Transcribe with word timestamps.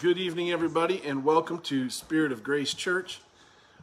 Good 0.00 0.18
evening, 0.18 0.52
everybody, 0.52 1.02
and 1.04 1.24
welcome 1.24 1.58
to 1.62 1.90
Spirit 1.90 2.30
of 2.30 2.44
Grace 2.44 2.72
Church. 2.72 3.20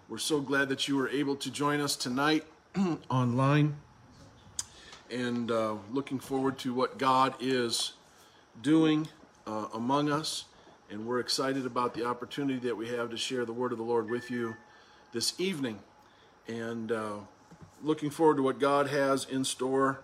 We're 0.07 0.17
so 0.17 0.39
glad 0.39 0.69
that 0.69 0.87
you 0.87 0.95
were 0.95 1.09
able 1.09 1.35
to 1.35 1.51
join 1.51 1.81
us 1.81 1.97
tonight 1.97 2.45
online 3.09 3.75
and 5.11 5.51
uh, 5.51 5.75
looking 5.91 6.19
forward 6.19 6.57
to 6.59 6.73
what 6.73 6.97
God 6.97 7.33
is 7.41 7.95
doing 8.61 9.09
uh, 9.45 9.65
among 9.73 10.09
us. 10.09 10.45
And 10.89 11.05
we're 11.05 11.19
excited 11.19 11.65
about 11.65 11.93
the 11.93 12.05
opportunity 12.05 12.59
that 12.65 12.77
we 12.77 12.87
have 12.87 13.09
to 13.09 13.17
share 13.17 13.43
the 13.43 13.51
word 13.51 13.73
of 13.73 13.77
the 13.77 13.83
Lord 13.83 14.09
with 14.09 14.31
you 14.31 14.55
this 15.11 15.37
evening. 15.37 15.79
And 16.47 16.93
uh, 16.93 17.15
looking 17.83 18.09
forward 18.09 18.37
to 18.37 18.43
what 18.43 18.57
God 18.57 18.87
has 18.87 19.25
in 19.25 19.43
store 19.43 19.99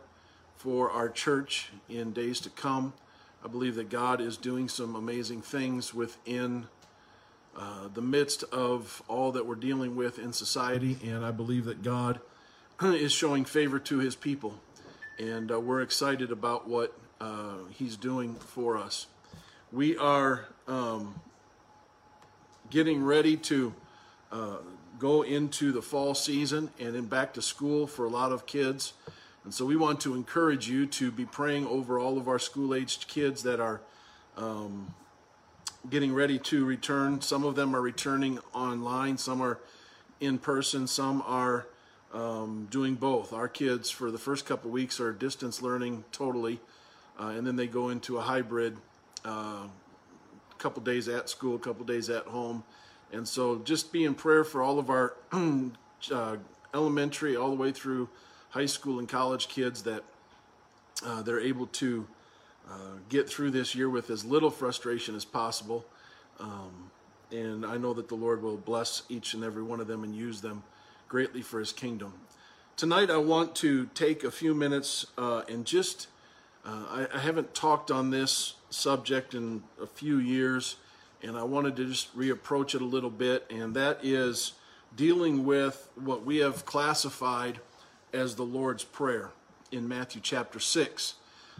for 0.57 0.91
our 0.91 1.07
church 1.07 1.69
in 1.87 2.11
days 2.11 2.41
to 2.41 2.49
come. 2.49 2.91
I 3.43 3.47
believe 3.47 3.75
that 3.75 3.89
God 3.89 4.21
is 4.21 4.37
doing 4.37 4.69
some 4.69 4.95
amazing 4.95 5.41
things 5.41 5.93
within 5.93 6.67
uh, 7.57 7.87
the 7.93 8.01
midst 8.01 8.43
of 8.43 9.01
all 9.07 9.31
that 9.31 9.45
we're 9.45 9.55
dealing 9.55 9.95
with 9.95 10.19
in 10.19 10.31
society, 10.31 10.97
and 11.03 11.25
I 11.25 11.31
believe 11.31 11.65
that 11.65 11.81
God 11.81 12.19
is 12.83 13.11
showing 13.11 13.45
favor 13.45 13.79
to 13.79 13.97
his 13.97 14.15
people. 14.15 14.59
And 15.19 15.51
uh, 15.51 15.59
we're 15.59 15.81
excited 15.81 16.31
about 16.31 16.67
what 16.67 16.97
uh, 17.19 17.57
he's 17.71 17.97
doing 17.97 18.35
for 18.35 18.77
us. 18.77 19.07
We 19.71 19.97
are 19.97 20.45
um, 20.67 21.19
getting 22.69 23.03
ready 23.03 23.37
to 23.37 23.73
uh, 24.31 24.57
go 24.99 25.23
into 25.23 25.71
the 25.71 25.81
fall 25.81 26.13
season 26.13 26.69
and 26.79 26.95
then 26.95 27.05
back 27.05 27.33
to 27.33 27.41
school 27.41 27.87
for 27.87 28.05
a 28.05 28.09
lot 28.09 28.31
of 28.31 28.45
kids. 28.45 28.93
And 29.43 29.53
so 29.53 29.65
we 29.65 29.75
want 29.75 29.99
to 30.01 30.13
encourage 30.13 30.69
you 30.69 30.85
to 30.87 31.11
be 31.11 31.25
praying 31.25 31.65
over 31.65 31.97
all 31.97 32.17
of 32.17 32.27
our 32.27 32.39
school 32.39 32.75
aged 32.75 33.07
kids 33.07 33.41
that 33.43 33.59
are 33.59 33.81
um, 34.37 34.93
getting 35.89 36.13
ready 36.13 36.37
to 36.37 36.63
return. 36.63 37.21
Some 37.21 37.43
of 37.43 37.55
them 37.55 37.75
are 37.75 37.81
returning 37.81 38.39
online, 38.53 39.17
some 39.17 39.41
are 39.41 39.59
in 40.19 40.37
person, 40.37 40.85
some 40.85 41.23
are 41.25 41.67
um, 42.13 42.67
doing 42.69 42.95
both. 42.95 43.33
Our 43.33 43.47
kids, 43.47 43.89
for 43.89 44.11
the 44.11 44.19
first 44.19 44.45
couple 44.45 44.69
weeks, 44.69 44.99
are 44.99 45.11
distance 45.11 45.61
learning 45.61 46.03
totally, 46.11 46.59
uh, 47.19 47.27
and 47.27 47.45
then 47.45 47.55
they 47.55 47.67
go 47.67 47.89
into 47.89 48.17
a 48.17 48.21
hybrid 48.21 48.77
uh, 49.25 49.63
couple 50.59 50.83
days 50.83 51.07
at 51.07 51.29
school, 51.29 51.55
a 51.55 51.59
couple 51.59 51.83
days 51.85 52.09
at 52.09 52.25
home. 52.25 52.63
And 53.11 53.27
so 53.27 53.57
just 53.59 53.91
be 53.91 54.05
in 54.05 54.13
prayer 54.13 54.43
for 54.43 54.61
all 54.61 54.77
of 54.77 54.89
our 54.89 55.15
uh, 56.11 56.37
elementary 56.73 57.35
all 57.35 57.49
the 57.49 57.55
way 57.55 57.71
through 57.71 58.07
high 58.51 58.65
school 58.65 58.99
and 58.99 59.09
college 59.09 59.47
kids 59.47 59.81
that 59.83 60.03
uh, 61.05 61.21
they're 61.21 61.39
able 61.39 61.67
to 61.67 62.05
uh, 62.69 62.97
get 63.09 63.27
through 63.27 63.49
this 63.49 63.73
year 63.73 63.89
with 63.89 64.09
as 64.09 64.23
little 64.23 64.51
frustration 64.51 65.15
as 65.15 65.25
possible. 65.25 65.85
Um, 66.39 66.91
and 67.31 67.65
I 67.65 67.77
know 67.77 67.93
that 67.93 68.09
the 68.09 68.15
Lord 68.15 68.43
will 68.43 68.57
bless 68.57 69.03
each 69.09 69.33
and 69.33 69.43
every 69.43 69.63
one 69.63 69.79
of 69.79 69.87
them 69.87 70.03
and 70.03 70.15
use 70.15 70.41
them 70.41 70.63
greatly 71.07 71.41
for 71.41 71.59
his 71.59 71.71
kingdom. 71.71 72.13
Tonight, 72.75 73.09
I 73.09 73.17
want 73.17 73.55
to 73.57 73.87
take 73.93 74.23
a 74.23 74.31
few 74.31 74.53
minutes 74.53 75.05
uh, 75.17 75.43
and 75.47 75.65
just, 75.65 76.07
uh, 76.65 76.85
I, 76.89 77.07
I, 77.13 77.19
haven't 77.19 77.53
talked 77.53 77.91
on 77.91 78.09
this 78.09 78.55
subject 78.69 79.33
in 79.33 79.63
a 79.81 79.87
few 79.87 80.17
years, 80.17 80.77
and 81.21 81.37
I 81.37 81.43
wanted 81.43 81.75
to 81.77 81.85
just 81.85 82.15
reapproach 82.17 82.75
it 82.75 82.81
a 82.81 82.85
little 82.85 83.09
bit, 83.09 83.45
and 83.49 83.75
that 83.75 83.99
is 84.03 84.53
dealing 84.95 85.45
with 85.45 85.89
what 85.95 86.25
we 86.25 86.37
have 86.37 86.65
classified 86.65 87.59
as 88.13 88.35
the 88.35 88.43
Lord's 88.43 88.83
Prayer 88.83 89.31
in 89.71 89.87
Matthew 89.87 90.21
chapter 90.21 90.59
6, 90.59 91.15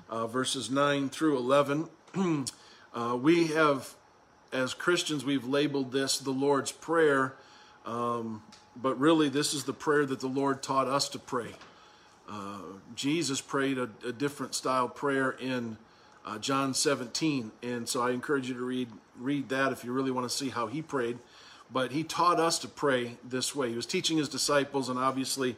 uh, 0.10 0.28
verses 0.28 0.70
9 0.70 1.10
through 1.10 1.38
11. 1.38 1.90
uh, 2.94 3.18
we 3.20 3.48
have, 3.48 3.94
as 4.52 4.74
Christians, 4.74 5.24
we've 5.24 5.46
labeled 5.46 5.92
this 5.92 6.18
the 6.18 6.32
Lord's 6.32 6.72
Prayer, 6.72 7.36
um, 7.86 8.44
but 8.76 9.00
really 9.00 9.30
this 9.30 9.54
is 9.54 9.64
the 9.64 9.74
prayer 9.74 10.06
that 10.06 10.20
the 10.20 10.28
Lord 10.28 10.62
taught 10.62 10.88
us 10.88 11.10
to 11.10 11.20
pray. 11.20 11.52
Uh, 12.30 12.60
Jesus 12.96 13.42
prayed 13.42 13.78
a, 13.78 13.90
a, 14.06 14.12
different 14.12 14.56
style 14.56 14.88
prayer 14.88 15.32
in 15.32 15.78
uh, 16.26 16.38
John 16.38 16.74
17, 16.74 17.52
and 17.64 17.90
so 17.90 18.02
I 18.02 18.12
encourage 18.12 18.48
you 18.48 18.56
to 18.56 18.64
read 18.64 18.90
read 19.20 19.50
that 19.50 19.72
if 19.72 19.84
you 19.84 19.92
really 19.92 20.12
want 20.12 20.30
to 20.30 20.36
see 20.36 20.50
how 20.50 20.68
he 20.68 20.82
prayed. 20.82 21.18
But 21.74 21.92
he 21.92 22.04
taught 22.04 22.40
us 22.40 22.60
to 22.60 22.68
pray 22.68 23.18
this 23.24 23.56
way. 23.56 23.70
He 23.70 23.76
was 23.76 23.86
teaching 23.86 24.18
his 24.18 24.30
disciples, 24.30 24.88
and 24.90 24.98
obviously 24.98 25.56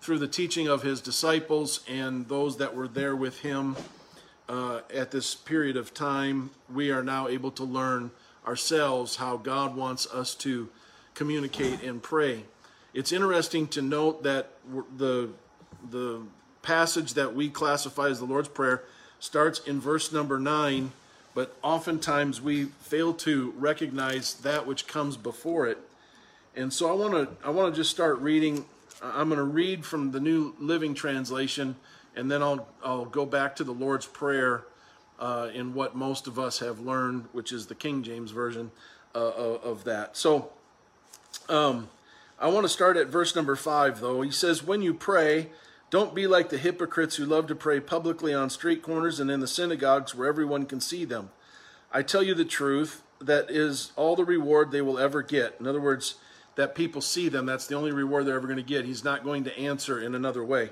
through 0.00 0.18
the 0.18 0.28
teaching 0.28 0.66
of 0.66 0.82
his 0.82 1.00
disciples 1.00 1.80
and 1.88 2.28
those 2.28 2.56
that 2.56 2.74
were 2.74 2.88
there 2.88 3.14
with 3.14 3.40
him 3.40 3.76
uh, 4.48 4.80
at 4.92 5.10
this 5.10 5.34
period 5.34 5.76
of 5.76 5.94
time, 5.94 6.50
we 6.72 6.90
are 6.90 7.04
now 7.04 7.28
able 7.28 7.50
to 7.52 7.64
learn 7.64 8.10
ourselves 8.46 9.16
how 9.16 9.36
God 9.36 9.76
wants 9.76 10.10
us 10.12 10.34
to 10.36 10.68
communicate 11.14 11.82
and 11.82 12.02
pray. 12.02 12.44
It's 12.94 13.12
interesting 13.12 13.68
to 13.68 13.82
note 13.82 14.22
that 14.24 14.50
the 14.96 15.30
the 15.90 16.20
passage 16.62 17.14
that 17.14 17.34
we 17.34 17.48
classify 17.48 18.08
as 18.08 18.18
the 18.18 18.24
Lord's 18.24 18.48
Prayer 18.48 18.82
starts 19.18 19.60
in 19.60 19.80
verse 19.80 20.12
number 20.12 20.38
nine, 20.38 20.92
but 21.34 21.56
oftentimes 21.62 22.40
we 22.40 22.64
fail 22.64 23.14
to 23.14 23.54
recognize 23.56 24.34
that 24.34 24.66
which 24.66 24.86
comes 24.86 25.16
before 25.16 25.66
it. 25.66 25.78
And 26.56 26.72
so 26.72 26.90
I 26.90 26.92
want 26.92 27.14
to 27.14 27.46
I 27.46 27.50
want 27.50 27.72
to 27.72 27.80
just 27.80 27.90
start 27.90 28.18
reading 28.18 28.64
I'm 29.02 29.28
going 29.28 29.38
to 29.38 29.44
read 29.44 29.84
from 29.84 30.10
the 30.10 30.20
New 30.20 30.54
Living 30.58 30.94
Translation, 30.94 31.76
and 32.14 32.30
then 32.30 32.42
I'll, 32.42 32.68
I'll 32.84 33.06
go 33.06 33.24
back 33.24 33.56
to 33.56 33.64
the 33.64 33.72
Lord's 33.72 34.06
Prayer 34.06 34.64
uh, 35.18 35.48
in 35.54 35.74
what 35.74 35.94
most 35.94 36.26
of 36.26 36.38
us 36.38 36.58
have 36.58 36.80
learned, 36.80 37.26
which 37.32 37.52
is 37.52 37.66
the 37.66 37.74
King 37.74 38.02
James 38.02 38.30
Version 38.30 38.70
uh, 39.14 39.18
of 39.18 39.84
that. 39.84 40.16
So 40.16 40.50
um, 41.48 41.88
I 42.38 42.48
want 42.48 42.64
to 42.64 42.68
start 42.68 42.96
at 42.96 43.08
verse 43.08 43.34
number 43.34 43.56
five, 43.56 44.00
though. 44.00 44.22
He 44.22 44.30
says, 44.30 44.62
When 44.62 44.82
you 44.82 44.92
pray, 44.92 45.48
don't 45.90 46.14
be 46.14 46.26
like 46.26 46.50
the 46.50 46.58
hypocrites 46.58 47.16
who 47.16 47.24
love 47.24 47.46
to 47.48 47.54
pray 47.54 47.80
publicly 47.80 48.34
on 48.34 48.50
street 48.50 48.82
corners 48.82 49.18
and 49.18 49.30
in 49.30 49.40
the 49.40 49.46
synagogues 49.46 50.14
where 50.14 50.28
everyone 50.28 50.66
can 50.66 50.80
see 50.80 51.04
them. 51.04 51.30
I 51.92 52.02
tell 52.02 52.22
you 52.22 52.34
the 52.34 52.44
truth, 52.44 53.02
that 53.20 53.50
is 53.50 53.92
all 53.96 54.14
the 54.14 54.24
reward 54.24 54.70
they 54.70 54.80
will 54.80 54.98
ever 54.98 55.22
get. 55.22 55.56
In 55.58 55.66
other 55.66 55.80
words, 55.80 56.14
that 56.56 56.74
people 56.74 57.00
see 57.00 57.28
them. 57.28 57.46
That's 57.46 57.66
the 57.66 57.74
only 57.74 57.92
reward 57.92 58.26
they're 58.26 58.36
ever 58.36 58.46
going 58.46 58.56
to 58.56 58.62
get. 58.62 58.84
He's 58.84 59.04
not 59.04 59.24
going 59.24 59.44
to 59.44 59.58
answer 59.58 60.00
in 60.00 60.14
another 60.14 60.44
way. 60.44 60.70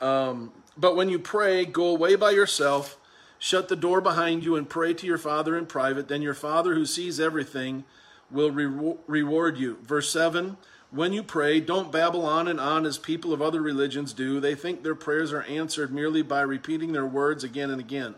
Um, 0.00 0.52
but 0.76 0.96
when 0.96 1.08
you 1.08 1.18
pray, 1.18 1.64
go 1.64 1.86
away 1.86 2.16
by 2.16 2.32
yourself, 2.32 2.98
shut 3.38 3.68
the 3.68 3.76
door 3.76 4.00
behind 4.00 4.44
you, 4.44 4.56
and 4.56 4.68
pray 4.68 4.94
to 4.94 5.06
your 5.06 5.18
Father 5.18 5.56
in 5.56 5.66
private. 5.66 6.08
Then 6.08 6.22
your 6.22 6.34
Father 6.34 6.74
who 6.74 6.86
sees 6.86 7.18
everything 7.18 7.84
will 8.30 8.50
re- 8.50 8.96
reward 9.06 9.58
you. 9.58 9.78
Verse 9.82 10.10
7 10.10 10.56
When 10.90 11.12
you 11.12 11.22
pray, 11.22 11.60
don't 11.60 11.92
babble 11.92 12.26
on 12.26 12.48
and 12.48 12.60
on 12.60 12.84
as 12.84 12.98
people 12.98 13.32
of 13.32 13.40
other 13.40 13.62
religions 13.62 14.12
do. 14.12 14.40
They 14.40 14.54
think 14.54 14.82
their 14.82 14.94
prayers 14.94 15.32
are 15.32 15.42
answered 15.42 15.92
merely 15.92 16.22
by 16.22 16.40
repeating 16.42 16.92
their 16.92 17.06
words 17.06 17.44
again 17.44 17.70
and 17.70 17.80
again. 17.80 18.16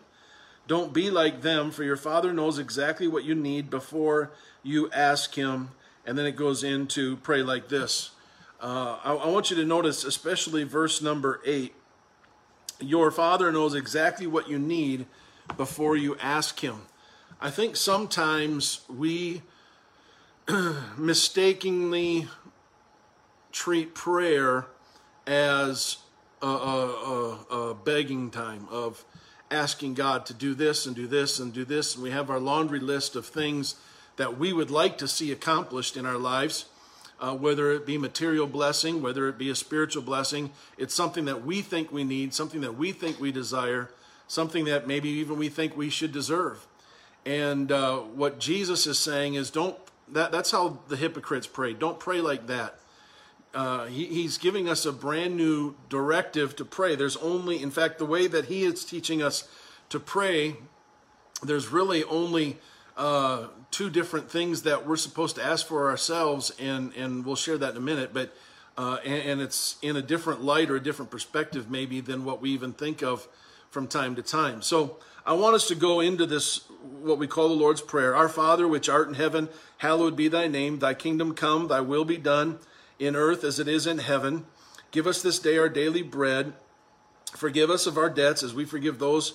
Don't 0.66 0.92
be 0.92 1.10
like 1.10 1.42
them, 1.42 1.70
for 1.70 1.84
your 1.84 1.96
Father 1.96 2.32
knows 2.32 2.58
exactly 2.58 3.06
what 3.06 3.24
you 3.24 3.36
need 3.36 3.70
before 3.70 4.32
you 4.64 4.90
ask 4.90 5.34
Him 5.34 5.70
and 6.06 6.16
then 6.16 6.24
it 6.24 6.36
goes 6.36 6.62
into 6.62 7.16
pray 7.18 7.42
like 7.42 7.68
this. 7.68 8.10
Uh, 8.60 8.98
I, 9.04 9.12
I 9.14 9.26
want 9.26 9.50
you 9.50 9.56
to 9.56 9.64
notice, 9.64 10.04
especially 10.04 10.64
verse 10.64 11.02
number 11.02 11.40
eight. 11.44 11.74
Your 12.80 13.10
Father 13.10 13.50
knows 13.50 13.74
exactly 13.74 14.26
what 14.26 14.48
you 14.48 14.58
need 14.58 15.06
before 15.56 15.96
you 15.96 16.16
ask 16.20 16.60
Him. 16.60 16.82
I 17.40 17.50
think 17.50 17.76
sometimes 17.76 18.80
we 18.88 19.42
mistakenly 20.96 22.28
treat 23.52 23.94
prayer 23.94 24.66
as 25.26 25.98
a, 26.40 26.46
a, 26.46 27.46
a, 27.50 27.74
begging 27.74 28.30
time 28.30 28.68
of 28.70 29.04
asking 29.50 29.94
God 29.94 30.24
to 30.26 30.34
do 30.34 30.54
this 30.54 30.86
and 30.86 30.94
do 30.94 31.06
this 31.06 31.38
and 31.40 31.52
do 31.52 31.64
this. 31.64 31.94
And 31.94 32.02
we 32.02 32.10
have 32.10 32.30
our 32.30 32.38
laundry 32.38 32.80
list 32.80 33.16
of 33.16 33.26
things 33.26 33.74
that 34.16 34.38
we 34.38 34.52
would 34.52 34.70
like 34.70 34.98
to 34.98 35.08
see 35.08 35.32
accomplished 35.32 35.96
in 35.96 36.06
our 36.06 36.18
lives, 36.18 36.66
uh, 37.20 37.34
whether 37.34 37.72
it 37.72 37.86
be 37.86 37.98
material 37.98 38.46
blessing, 38.46 39.02
whether 39.02 39.28
it 39.28 39.38
be 39.38 39.50
a 39.50 39.54
spiritual 39.54 40.02
blessing. 40.02 40.50
It's 40.76 40.94
something 40.94 41.24
that 41.26 41.44
we 41.44 41.62
think 41.62 41.92
we 41.92 42.04
need, 42.04 42.34
something 42.34 42.60
that 42.60 42.76
we 42.76 42.92
think 42.92 43.20
we 43.20 43.32
desire, 43.32 43.90
something 44.28 44.64
that 44.66 44.86
maybe 44.86 45.08
even 45.08 45.38
we 45.38 45.48
think 45.48 45.76
we 45.76 45.90
should 45.90 46.12
deserve. 46.12 46.66
And 47.24 47.72
uh, 47.72 47.98
what 47.98 48.38
Jesus 48.38 48.86
is 48.86 48.98
saying 48.98 49.34
is, 49.34 49.50
don't. 49.50 49.76
That, 50.08 50.30
that's 50.30 50.52
how 50.52 50.78
the 50.86 50.96
hypocrites 50.96 51.48
pray. 51.48 51.74
Don't 51.74 51.98
pray 51.98 52.20
like 52.20 52.46
that. 52.46 52.78
Uh, 53.52 53.86
he, 53.86 54.04
he's 54.04 54.38
giving 54.38 54.68
us 54.68 54.86
a 54.86 54.92
brand 54.92 55.36
new 55.36 55.74
directive 55.88 56.54
to 56.56 56.64
pray. 56.64 56.94
There's 56.94 57.16
only, 57.16 57.60
in 57.60 57.72
fact, 57.72 57.98
the 57.98 58.06
way 58.06 58.28
that 58.28 58.44
he 58.44 58.62
is 58.62 58.84
teaching 58.84 59.20
us 59.20 59.48
to 59.88 59.98
pray, 59.98 60.56
there's 61.42 61.68
really 61.68 62.04
only 62.04 62.58
uh, 62.96 63.48
two 63.70 63.90
different 63.90 64.30
things 64.30 64.62
that 64.62 64.86
we're 64.86 64.96
supposed 64.96 65.36
to 65.36 65.44
ask 65.44 65.66
for 65.66 65.88
ourselves, 65.88 66.52
and 66.58 66.92
and 66.94 67.24
we'll 67.24 67.36
share 67.36 67.58
that 67.58 67.72
in 67.72 67.76
a 67.76 67.80
minute. 67.80 68.14
But 68.14 68.34
uh, 68.78 68.98
and, 69.04 69.30
and, 69.30 69.40
it's 69.40 69.76
in 69.80 69.96
a 69.96 70.02
different 70.02 70.42
light 70.42 70.70
or 70.70 70.76
a 70.76 70.82
different 70.82 71.10
perspective 71.10 71.70
maybe 71.70 72.02
than 72.02 72.26
what 72.26 72.42
we 72.42 72.50
even 72.50 72.74
think 72.74 73.02
of 73.02 73.26
from 73.70 73.86
time 73.86 74.14
to 74.14 74.22
time. 74.22 74.60
So 74.60 74.98
I 75.24 75.32
want 75.32 75.54
us 75.54 75.66
to 75.68 75.74
go 75.74 76.00
into 76.00 76.26
this, 76.26 76.58
what 77.00 77.18
we 77.18 77.26
call 77.26 77.48
the 77.48 77.54
Lord's 77.54 77.80
Prayer. 77.80 78.14
Our 78.14 78.28
Father, 78.28 78.68
which 78.68 78.88
art 78.88 79.08
in 79.08 79.14
heaven, 79.14 79.48
hallowed 79.78 80.14
be 80.14 80.28
thy 80.28 80.46
name. 80.46 80.78
Thy 80.78 80.94
kingdom 80.94 81.34
come, 81.34 81.68
thy 81.68 81.80
will 81.80 82.04
be 82.04 82.18
done 82.18 82.58
in 82.98 83.16
earth 83.16 83.44
as 83.44 83.58
it 83.58 83.66
is 83.66 83.86
in 83.86 83.98
heaven. 83.98 84.46
Give 84.90 85.06
us 85.06 85.22
this 85.22 85.38
day 85.38 85.58
our 85.58 85.68
daily 85.68 86.02
bread. 86.02 86.52
Forgive 87.32 87.70
us 87.70 87.86
of 87.86 87.98
our 87.98 88.08
debts 88.08 88.42
as 88.42 88.54
we 88.54 88.64
forgive 88.64 88.98
those, 88.98 89.34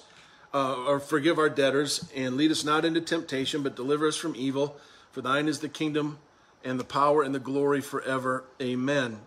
uh, 0.53 0.83
or 0.85 0.99
forgive 0.99 1.37
our 1.37 1.49
debtors, 1.49 2.09
and 2.15 2.35
lead 2.35 2.51
us 2.51 2.63
not 2.63 2.85
into 2.85 3.01
temptation, 3.01 3.63
but 3.63 3.75
deliver 3.75 4.07
us 4.07 4.17
from 4.17 4.35
evil. 4.35 4.77
For 5.11 5.21
thine 5.21 5.47
is 5.47 5.59
the 5.59 5.69
kingdom 5.69 6.19
and 6.63 6.79
the 6.79 6.83
power 6.83 7.23
and 7.23 7.33
the 7.33 7.39
glory 7.39 7.81
forever. 7.81 8.43
Amen. 8.61 9.19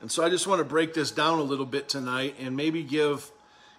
And 0.00 0.10
so 0.10 0.24
I 0.24 0.28
just 0.28 0.46
want 0.46 0.60
to 0.60 0.64
break 0.64 0.94
this 0.94 1.10
down 1.10 1.38
a 1.38 1.42
little 1.42 1.66
bit 1.66 1.88
tonight 1.88 2.36
and 2.38 2.56
maybe 2.56 2.82
give 2.82 3.30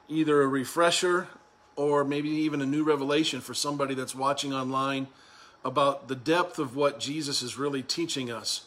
either 0.07 0.41
a 0.41 0.47
refresher 0.47 1.27
or 1.75 2.03
maybe 2.03 2.29
even 2.29 2.61
a 2.61 2.65
new 2.65 2.83
revelation 2.83 3.39
for 3.39 3.53
somebody 3.53 3.93
that's 3.93 4.15
watching 4.15 4.53
online 4.53 5.07
about 5.63 6.07
the 6.07 6.15
depth 6.15 6.59
of 6.59 6.75
what 6.75 6.99
Jesus 6.99 7.41
is 7.41 7.57
really 7.57 7.83
teaching 7.83 8.31
us. 8.31 8.65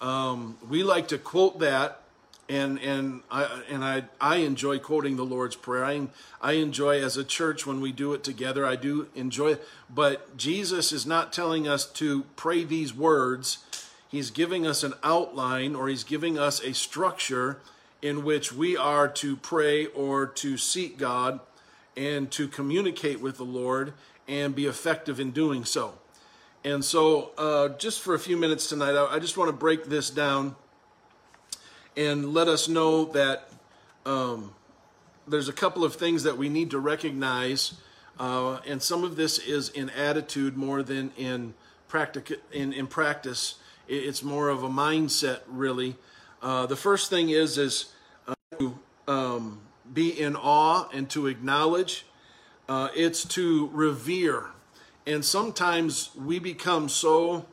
Um, 0.00 0.58
we 0.68 0.82
like 0.82 1.08
to 1.08 1.18
quote 1.18 1.60
that, 1.60 2.00
and 2.48 2.78
and 2.80 3.22
I 3.30 3.62
and 3.68 3.84
I 3.84 4.04
I 4.20 4.36
enjoy 4.36 4.78
quoting 4.78 5.16
the 5.16 5.24
Lord's 5.24 5.56
Prayer. 5.56 5.84
I 5.84 6.08
I 6.40 6.52
enjoy 6.52 7.02
as 7.02 7.16
a 7.16 7.24
church 7.24 7.66
when 7.66 7.80
we 7.80 7.92
do 7.92 8.14
it 8.14 8.24
together. 8.24 8.64
I 8.64 8.76
do 8.76 9.08
enjoy 9.14 9.52
it, 9.52 9.68
but 9.92 10.36
Jesus 10.36 10.92
is 10.92 11.06
not 11.06 11.32
telling 11.32 11.68
us 11.68 11.84
to 11.92 12.24
pray 12.36 12.64
these 12.64 12.94
words. 12.94 13.58
He's 14.08 14.30
giving 14.30 14.66
us 14.66 14.82
an 14.82 14.94
outline, 15.04 15.74
or 15.74 15.88
he's 15.88 16.04
giving 16.04 16.38
us 16.38 16.62
a 16.62 16.72
structure 16.72 17.60
in 18.00 18.24
which 18.24 18.52
we 18.52 18.76
are 18.76 19.08
to 19.08 19.36
pray 19.36 19.86
or 19.86 20.26
to 20.26 20.56
seek 20.56 20.96
God 20.96 21.40
and 21.96 22.30
to 22.30 22.48
communicate 22.48 23.20
with 23.20 23.36
the 23.36 23.44
Lord 23.44 23.92
and 24.26 24.54
be 24.54 24.66
effective 24.66 25.20
in 25.20 25.32
doing 25.32 25.64
so. 25.64 25.94
And 26.64 26.84
so, 26.84 27.32
uh, 27.36 27.70
just 27.70 28.00
for 28.00 28.14
a 28.14 28.18
few 28.18 28.36
minutes 28.36 28.68
tonight, 28.68 28.94
I, 28.94 29.16
I 29.16 29.18
just 29.18 29.36
want 29.36 29.48
to 29.48 29.56
break 29.56 29.84
this 29.86 30.10
down 30.10 30.56
and 31.98 32.32
let 32.32 32.48
us 32.48 32.66
know 32.66 33.04
that 33.06 33.50
um, 34.06 34.54
there's 35.26 35.48
a 35.48 35.52
couple 35.52 35.84
of 35.84 35.96
things 35.96 36.22
that 36.22 36.38
we 36.38 36.48
need 36.48 36.70
to 36.70 36.78
recognize, 36.78 37.74
uh, 38.18 38.60
and 38.66 38.82
some 38.82 39.04
of 39.04 39.16
this 39.16 39.38
is 39.38 39.68
in 39.68 39.90
attitude 39.90 40.56
more 40.56 40.82
than 40.82 41.10
in 41.18 41.52
practic- 41.88 42.40
in, 42.52 42.72
in 42.72 42.86
practice. 42.86 43.56
It's 43.86 44.22
more 44.22 44.48
of 44.48 44.62
a 44.62 44.68
mindset, 44.68 45.40
really. 45.46 45.96
Uh, 46.40 46.64
the 46.64 46.76
first 46.76 47.10
thing 47.10 47.28
is 47.28 47.58
is 47.58 47.92
uh, 48.26 48.34
to 48.58 48.78
um, 49.06 49.60
be 49.92 50.08
in 50.08 50.36
awe 50.36 50.88
and 50.92 51.10
to 51.10 51.26
acknowledge. 51.26 52.06
Uh, 52.68 52.88
it's 52.94 53.24
to 53.24 53.68
revere 53.72 54.46
and 55.08 55.24
sometimes 55.24 56.10
we 56.14 56.38
become 56.38 56.86
so 56.86 57.46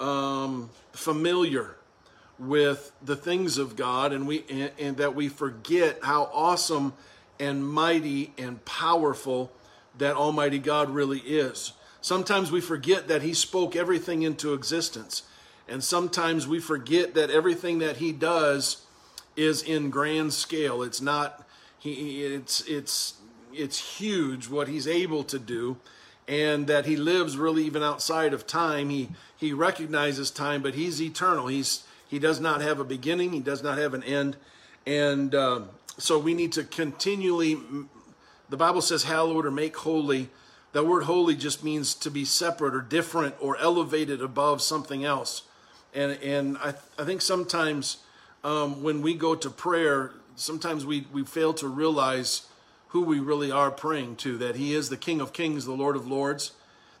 um, 0.00 0.70
familiar 0.92 1.76
with 2.38 2.92
the 3.02 3.16
things 3.16 3.58
of 3.58 3.76
God 3.76 4.12
and 4.12 4.26
we 4.26 4.44
and, 4.50 4.70
and 4.78 4.96
that 4.96 5.14
we 5.14 5.28
forget 5.28 5.98
how 6.02 6.30
awesome 6.32 6.94
and 7.38 7.66
mighty 7.66 8.32
and 8.38 8.64
powerful 8.64 9.52
that 9.98 10.16
Almighty 10.16 10.58
God 10.58 10.90
really 10.90 11.20
is. 11.20 11.72
Sometimes 12.00 12.50
we 12.50 12.60
forget 12.60 13.08
that 13.08 13.22
He 13.22 13.34
spoke 13.34 13.76
everything 13.76 14.22
into 14.22 14.54
existence. 14.54 15.22
And 15.68 15.82
sometimes 15.82 16.46
we 16.46 16.58
forget 16.58 17.14
that 17.14 17.30
everything 17.30 17.78
that 17.78 17.98
He 17.98 18.12
does 18.12 18.84
is 19.36 19.62
in 19.62 19.90
grand 19.90 20.32
scale. 20.32 20.82
It's 20.82 21.00
not 21.00 21.46
he 21.78 22.24
it's 22.24 22.60
it's 22.62 23.14
it's 23.52 23.98
huge 23.98 24.48
what 24.48 24.68
He's 24.68 24.86
able 24.86 25.24
to 25.24 25.38
do 25.38 25.76
and 26.28 26.66
that 26.66 26.86
he 26.86 26.96
lives 26.96 27.36
really 27.36 27.64
even 27.64 27.82
outside 27.82 28.32
of 28.32 28.46
time. 28.46 28.90
He 28.90 29.10
he 29.36 29.52
recognizes 29.52 30.30
time, 30.30 30.62
but 30.62 30.74
he's 30.74 31.02
eternal. 31.02 31.48
He's 31.48 31.84
he 32.12 32.18
does 32.18 32.40
not 32.40 32.60
have 32.60 32.78
a 32.78 32.84
beginning. 32.84 33.32
He 33.32 33.40
does 33.40 33.62
not 33.62 33.78
have 33.78 33.94
an 33.94 34.02
end, 34.02 34.36
and 34.86 35.34
uh, 35.34 35.62
so 35.96 36.18
we 36.18 36.34
need 36.34 36.52
to 36.52 36.62
continually. 36.62 37.56
The 38.50 38.56
Bible 38.58 38.82
says, 38.82 39.04
"Hallowed" 39.04 39.46
or 39.46 39.50
"make 39.50 39.74
holy." 39.78 40.28
That 40.72 40.84
word 40.84 41.04
"holy" 41.04 41.34
just 41.34 41.64
means 41.64 41.94
to 41.94 42.10
be 42.10 42.26
separate 42.26 42.74
or 42.74 42.82
different 42.82 43.34
or 43.40 43.56
elevated 43.56 44.20
above 44.20 44.60
something 44.60 45.06
else, 45.06 45.44
and 45.94 46.12
and 46.22 46.58
I 46.58 46.74
I 46.98 47.04
think 47.04 47.22
sometimes 47.22 47.96
um, 48.44 48.82
when 48.82 49.00
we 49.00 49.14
go 49.14 49.34
to 49.34 49.48
prayer, 49.48 50.12
sometimes 50.36 50.84
we 50.84 51.06
we 51.14 51.24
fail 51.24 51.54
to 51.54 51.66
realize 51.66 52.42
who 52.88 53.04
we 53.04 53.20
really 53.20 53.50
are 53.50 53.70
praying 53.70 54.16
to, 54.16 54.36
that 54.36 54.56
He 54.56 54.74
is 54.74 54.90
the 54.90 54.98
King 54.98 55.22
of 55.22 55.32
Kings, 55.32 55.64
the 55.64 55.72
Lord 55.72 55.96
of 55.96 56.06
Lords, 56.06 56.52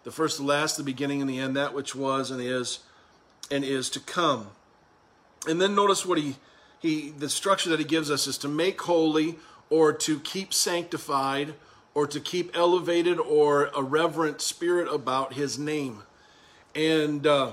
the 0.04 0.10
first, 0.10 0.38
the 0.38 0.44
last, 0.44 0.78
the 0.78 0.82
beginning, 0.82 1.20
and 1.20 1.28
the 1.28 1.38
end, 1.38 1.54
that 1.54 1.74
which 1.74 1.94
was 1.94 2.30
and 2.30 2.40
is 2.40 2.78
and 3.50 3.62
is 3.62 3.90
to 3.90 4.00
come. 4.00 4.52
And 5.48 5.60
then 5.60 5.74
notice 5.74 6.06
what 6.06 6.18
he 6.18 6.36
he 6.78 7.10
the 7.10 7.28
structure 7.28 7.70
that 7.70 7.78
he 7.78 7.84
gives 7.84 8.10
us 8.10 8.26
is 8.26 8.38
to 8.38 8.48
make 8.48 8.80
holy 8.82 9.36
or 9.70 9.92
to 9.92 10.18
keep 10.20 10.52
sanctified 10.52 11.54
or 11.94 12.06
to 12.06 12.20
keep 12.20 12.56
elevated 12.56 13.18
or 13.18 13.70
a 13.74 13.82
reverent 13.82 14.40
spirit 14.40 14.92
about 14.92 15.34
his 15.34 15.58
name. 15.58 16.02
And 16.74 17.26
uh, 17.26 17.52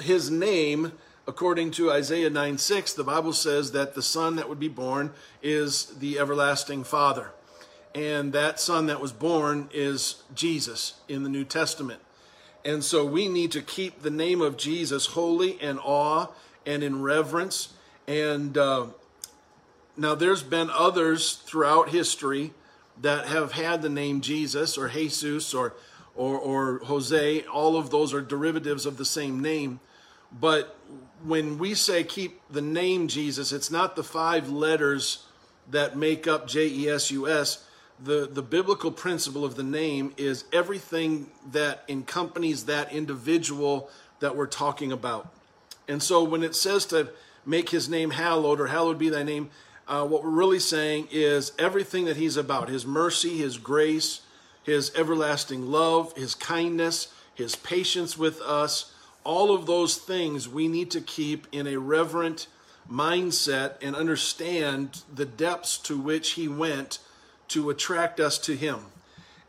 his 0.00 0.30
name, 0.30 0.92
according 1.26 1.72
to 1.72 1.92
Isaiah 1.92 2.30
9 2.30 2.58
6, 2.58 2.94
the 2.94 3.04
Bible 3.04 3.32
says 3.32 3.72
that 3.72 3.94
the 3.94 4.02
son 4.02 4.36
that 4.36 4.48
would 4.48 4.60
be 4.60 4.68
born 4.68 5.12
is 5.42 5.86
the 5.98 6.18
everlasting 6.18 6.84
Father 6.84 7.30
and 7.94 8.32
that 8.32 8.60
son 8.60 8.86
that 8.86 9.00
was 9.00 9.12
born 9.12 9.68
is 9.72 10.22
Jesus 10.34 10.94
in 11.08 11.22
the 11.22 11.28
New 11.28 11.44
Testament. 11.44 12.00
And 12.64 12.84
so 12.84 13.04
we 13.04 13.26
need 13.26 13.52
to 13.52 13.62
keep 13.62 14.02
the 14.02 14.10
name 14.10 14.40
of 14.40 14.56
Jesus 14.56 15.06
holy 15.06 15.60
and 15.60 15.78
awe 15.82 16.28
and 16.66 16.82
in 16.82 17.02
reverence. 17.02 17.72
And 18.06 18.56
uh, 18.56 18.86
now 19.96 20.14
there's 20.14 20.42
been 20.42 20.70
others 20.70 21.34
throughout 21.44 21.90
history 21.90 22.52
that 23.00 23.26
have 23.26 23.52
had 23.52 23.82
the 23.82 23.88
name 23.88 24.20
Jesus 24.20 24.76
or 24.76 24.88
Jesus 24.88 25.54
or, 25.54 25.74
or, 26.14 26.38
or 26.38 26.78
Jose. 26.84 27.44
All 27.44 27.76
of 27.76 27.90
those 27.90 28.12
are 28.12 28.20
derivatives 28.20 28.86
of 28.86 28.96
the 28.96 29.04
same 29.04 29.40
name. 29.40 29.80
But 30.32 30.76
when 31.24 31.58
we 31.58 31.74
say 31.74 32.04
keep 32.04 32.40
the 32.50 32.62
name 32.62 33.08
Jesus, 33.08 33.52
it's 33.52 33.70
not 33.70 33.96
the 33.96 34.04
five 34.04 34.48
letters 34.48 35.26
that 35.70 35.96
make 35.96 36.26
up 36.26 36.46
J 36.46 36.66
E 36.66 36.88
S 36.88 37.10
U 37.10 37.28
S 37.28 37.64
the, 38.02 38.28
the 38.30 38.42
biblical 38.42 38.90
principle 38.90 39.44
of 39.44 39.56
the 39.56 39.62
name 39.62 40.14
is 40.16 40.44
everything 40.52 41.30
that 41.52 41.84
accompanies 41.88 42.64
that 42.64 42.92
individual 42.92 43.90
that 44.20 44.36
we're 44.36 44.46
talking 44.46 44.92
about. 44.92 45.32
And 45.90 46.02
so 46.02 46.22
when 46.22 46.42
it 46.42 46.54
says 46.54 46.86
to 46.86 47.10
make 47.44 47.70
his 47.70 47.88
name 47.88 48.12
hallowed 48.12 48.60
or 48.60 48.68
hallowed 48.68 48.98
be 48.98 49.08
thy 49.08 49.22
name, 49.22 49.50
uh, 49.88 50.06
what 50.06 50.22
we're 50.22 50.30
really 50.30 50.60
saying 50.60 51.08
is 51.10 51.52
everything 51.58 52.04
that 52.04 52.16
he's 52.16 52.36
about 52.36 52.68
his 52.68 52.86
mercy, 52.86 53.36
his 53.38 53.58
grace, 53.58 54.20
his 54.62 54.92
everlasting 54.94 55.70
love, 55.70 56.16
his 56.16 56.34
kindness, 56.34 57.12
his 57.34 57.56
patience 57.56 58.16
with 58.16 58.40
us 58.40 58.94
all 59.24 59.54
of 59.54 59.66
those 59.66 59.96
things 59.96 60.48
we 60.48 60.66
need 60.68 60.90
to 60.90 61.00
keep 61.00 61.46
in 61.52 61.66
a 61.66 61.76
reverent 61.76 62.46
mindset 62.90 63.74
and 63.82 63.94
understand 63.94 65.02
the 65.14 65.26
depths 65.26 65.76
to 65.76 65.98
which 65.98 66.32
he 66.32 66.48
went 66.48 66.98
to 67.50 67.68
attract 67.68 68.20
us 68.20 68.38
to 68.38 68.56
Him 68.56 68.78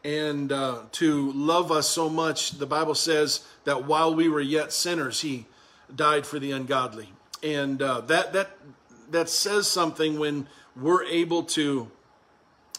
and 0.03 0.51
uh, 0.51 0.79
to 0.93 1.31
love 1.33 1.71
us 1.71 1.87
so 1.87 2.09
much. 2.09 2.51
The 2.51 2.65
Bible 2.65 2.95
says 2.95 3.45
that 3.63 3.85
while 3.85 4.13
we 4.13 4.27
were 4.27 4.41
yet 4.41 4.73
sinners, 4.73 5.21
He 5.21 5.45
died 5.95 6.25
for 6.25 6.39
the 6.39 6.51
ungodly, 6.51 7.09
and 7.43 7.81
uh, 7.81 8.01
that 8.01 8.33
that 8.33 8.57
that 9.09 9.29
says 9.29 9.67
something 9.67 10.19
when 10.19 10.47
we're 10.75 11.03
able 11.03 11.43
to. 11.43 11.91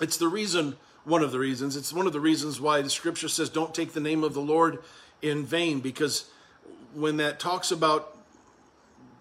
It's 0.00 0.16
the 0.16 0.28
reason, 0.28 0.76
one 1.04 1.22
of 1.22 1.32
the 1.32 1.38
reasons. 1.38 1.76
It's 1.76 1.92
one 1.92 2.06
of 2.06 2.12
the 2.12 2.20
reasons 2.20 2.60
why 2.60 2.82
the 2.82 2.90
Scripture 2.90 3.28
says, 3.28 3.48
"Don't 3.48 3.74
take 3.74 3.92
the 3.92 4.00
name 4.00 4.24
of 4.24 4.34
the 4.34 4.40
Lord 4.40 4.78
in 5.20 5.44
vain," 5.44 5.80
because 5.80 6.30
when 6.94 7.16
that 7.18 7.38
talks 7.38 7.70
about 7.70 8.16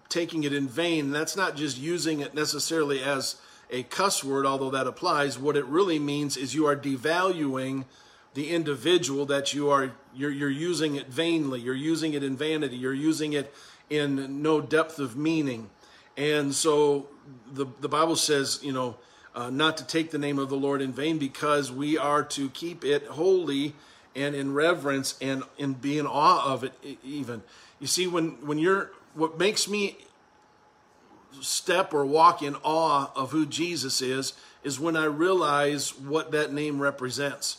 taking 0.08 0.44
it 0.44 0.52
in 0.52 0.68
vain, 0.68 1.10
that's 1.10 1.36
not 1.36 1.56
just 1.56 1.78
using 1.78 2.20
it 2.20 2.34
necessarily 2.34 3.02
as 3.02 3.36
a 3.70 3.82
cuss 3.84 4.22
word, 4.22 4.44
although 4.44 4.70
that 4.70 4.86
applies. 4.86 5.38
What 5.38 5.56
it 5.56 5.64
really 5.64 5.98
means 5.98 6.36
is 6.36 6.54
you 6.54 6.66
are 6.66 6.76
devaluing 6.76 7.84
the 8.34 8.50
individual 8.50 9.26
that 9.26 9.52
you 9.52 9.70
are 9.70 9.92
you're, 10.14 10.30
you're 10.30 10.50
using 10.50 10.96
it 10.96 11.08
vainly 11.08 11.60
you're 11.60 11.74
using 11.74 12.14
it 12.14 12.22
in 12.22 12.36
vanity 12.36 12.76
you're 12.76 12.94
using 12.94 13.32
it 13.32 13.52
in 13.90 14.42
no 14.42 14.60
depth 14.60 14.98
of 14.98 15.16
meaning 15.16 15.68
and 16.16 16.54
so 16.54 17.06
the, 17.52 17.66
the 17.80 17.88
bible 17.88 18.16
says 18.16 18.58
you 18.62 18.72
know 18.72 18.96
uh, 19.34 19.48
not 19.48 19.76
to 19.76 19.86
take 19.86 20.10
the 20.10 20.18
name 20.18 20.38
of 20.38 20.48
the 20.48 20.56
lord 20.56 20.80
in 20.82 20.92
vain 20.92 21.18
because 21.18 21.70
we 21.70 21.96
are 21.96 22.22
to 22.22 22.48
keep 22.50 22.84
it 22.84 23.06
holy 23.06 23.74
and 24.14 24.34
in 24.34 24.52
reverence 24.52 25.16
and 25.20 25.42
in 25.58 25.72
be 25.72 25.98
in 25.98 26.06
awe 26.06 26.52
of 26.52 26.64
it 26.64 26.72
even 27.02 27.42
you 27.80 27.86
see 27.86 28.06
when 28.06 28.30
when 28.46 28.58
you're 28.58 28.90
what 29.14 29.38
makes 29.38 29.68
me 29.68 29.96
step 31.40 31.94
or 31.94 32.04
walk 32.04 32.42
in 32.42 32.56
awe 32.62 33.10
of 33.14 33.30
who 33.30 33.46
Jesus 33.46 34.00
is 34.00 34.32
is 34.62 34.78
when 34.78 34.96
I 34.96 35.04
realize 35.04 35.98
what 35.98 36.32
that 36.32 36.52
name 36.52 36.80
represents. 36.80 37.58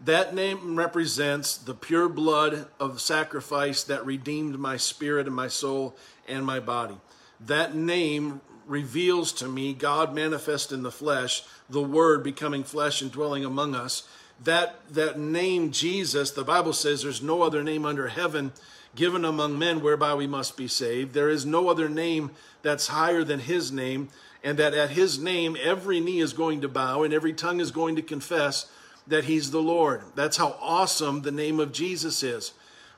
That 0.00 0.34
name 0.34 0.76
represents 0.76 1.56
the 1.56 1.74
pure 1.74 2.08
blood 2.08 2.68
of 2.78 3.00
sacrifice 3.00 3.82
that 3.84 4.06
redeemed 4.06 4.58
my 4.58 4.76
spirit 4.76 5.26
and 5.26 5.34
my 5.34 5.48
soul 5.48 5.96
and 6.28 6.46
my 6.46 6.60
body. 6.60 6.96
That 7.40 7.74
name 7.74 8.40
reveals 8.66 9.32
to 9.32 9.48
me 9.48 9.72
God 9.74 10.14
manifest 10.14 10.70
in 10.70 10.82
the 10.82 10.92
flesh, 10.92 11.42
the 11.68 11.82
Word 11.82 12.22
becoming 12.22 12.62
flesh 12.62 13.02
and 13.02 13.10
dwelling 13.10 13.44
among 13.44 13.74
us. 13.74 14.06
That, 14.44 14.76
that 14.90 15.18
name, 15.18 15.72
Jesus, 15.72 16.30
the 16.30 16.44
Bible 16.44 16.72
says 16.72 17.02
there's 17.02 17.22
no 17.22 17.42
other 17.42 17.64
name 17.64 17.84
under 17.84 18.06
heaven 18.08 18.52
given 18.94 19.24
among 19.24 19.58
men 19.58 19.80
whereby 19.80 20.14
we 20.14 20.26
must 20.26 20.56
be 20.56 20.68
saved. 20.68 21.12
There 21.12 21.28
is 21.28 21.44
no 21.44 21.68
other 21.68 21.88
name 21.88 22.30
that's 22.62 22.88
higher 22.88 23.24
than 23.24 23.40
his 23.40 23.72
name, 23.72 24.08
and 24.44 24.58
that 24.58 24.74
at 24.74 24.90
his 24.90 25.18
name 25.18 25.56
every 25.60 25.98
knee 25.98 26.20
is 26.20 26.32
going 26.32 26.60
to 26.60 26.68
bow 26.68 27.02
and 27.02 27.12
every 27.12 27.32
tongue 27.32 27.58
is 27.60 27.72
going 27.72 27.96
to 27.96 28.02
confess 28.02 28.70
that 29.08 29.24
he's 29.24 29.50
the 29.50 29.62
Lord. 29.62 30.02
That's 30.14 30.36
how 30.36 30.56
awesome 30.60 31.22
the 31.22 31.32
name 31.32 31.60
of 31.60 31.72
Jesus 31.72 32.22
is. 32.22 32.52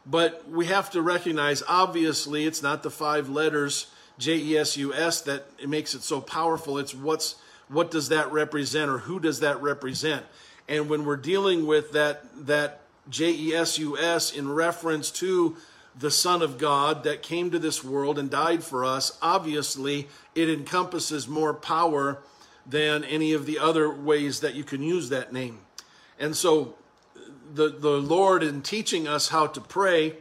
But 0.07 0.49
we 0.49 0.67
have 0.67 0.91
to 0.91 1.03
recognize, 1.03 1.63
obviously, 1.69 2.45
it's 2.45 2.63
not 2.63 2.83
the 2.83 2.91
five 2.91 3.29
letters 3.29 3.87
J 4.19 4.37
E 4.37 4.59
S 4.59 4.77
U 4.77 4.93
S 4.93 5.23
that 5.23 5.47
it 5.59 5.69
makes 5.69 5.95
it 5.95 6.03
so 6.03 6.21
powerful. 6.21 6.79
It's 6.79 6.95
what's 6.95 7.37
what 7.69 7.91
does 7.91 8.11
that 8.11 8.31
represent 8.31 8.91
or 8.91 8.99
who 8.99 9.19
does 9.19 9.41
that 9.41 9.61
represent? 9.63 10.25
And 10.69 10.89
when 10.89 11.05
we're 11.05 11.17
dealing 11.17 11.67
with 11.67 11.93
that 11.93 12.47
that 12.47 12.83
J 13.09 13.33
E 13.33 13.55
S 13.55 13.79
U 13.79 13.97
S 13.99 14.33
in 14.33 14.53
reference 14.53 15.11
to 15.13 15.57
the 15.99 16.11
Son 16.11 16.43
of 16.43 16.59
God 16.59 17.03
that 17.05 17.23
came 17.23 17.51
to 17.51 17.59
this 17.59 17.83
world 17.83 18.19
and 18.19 18.31
died 18.31 18.63
for 18.63 18.85
us, 18.85 19.19
obviously 19.23 20.09
it 20.35 20.49
encompasses 20.49 21.27
more 21.27 21.55
power 21.55 22.23
than 22.67 23.03
any 23.05 23.33
of 23.33 23.47
the 23.47 23.59
other 23.59 23.91
ways 23.91 24.41
that 24.41 24.55
you 24.55 24.63
can 24.65 24.83
use 24.83 25.09
that 25.09 25.33
name. 25.33 25.61
And 26.21 26.37
so 26.37 26.77
the, 27.53 27.71
the 27.71 27.99
Lord, 28.01 28.43
in 28.43 28.63
teaching 28.63 29.09
us 29.09 29.31
how 29.31 29.47
to 29.49 29.61
pray, 29.61 30.17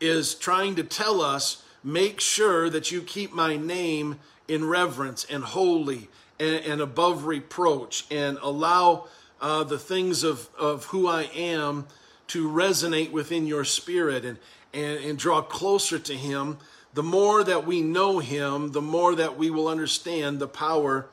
is 0.00 0.34
trying 0.34 0.74
to 0.74 0.82
tell 0.82 1.20
us 1.20 1.62
make 1.84 2.20
sure 2.20 2.68
that 2.70 2.90
you 2.90 3.02
keep 3.02 3.32
my 3.32 3.56
name 3.56 4.18
in 4.48 4.64
reverence 4.64 5.24
and 5.30 5.44
holy 5.44 6.08
and, 6.40 6.64
and 6.64 6.80
above 6.80 7.26
reproach 7.26 8.04
and 8.10 8.38
allow 8.42 9.06
uh, 9.40 9.62
the 9.64 9.78
things 9.78 10.24
of, 10.24 10.48
of 10.58 10.86
who 10.86 11.06
I 11.06 11.24
am 11.34 11.86
to 12.28 12.48
resonate 12.48 13.10
within 13.12 13.46
your 13.46 13.64
spirit 13.64 14.24
and, 14.24 14.38
and, 14.72 15.04
and 15.04 15.18
draw 15.18 15.42
closer 15.42 15.98
to 15.98 16.14
Him, 16.14 16.58
the 16.94 17.02
more 17.02 17.44
that 17.44 17.66
we 17.66 17.82
know 17.82 18.18
Him, 18.20 18.72
the 18.72 18.80
more 18.80 19.14
that 19.14 19.36
we 19.36 19.50
will 19.50 19.68
understand 19.68 20.38
the 20.38 20.48
power 20.48 21.06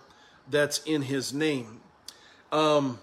that's 0.50 0.80
in 0.84 1.04
His 1.04 1.34
name. 1.34 1.82
Um, 2.52 3.00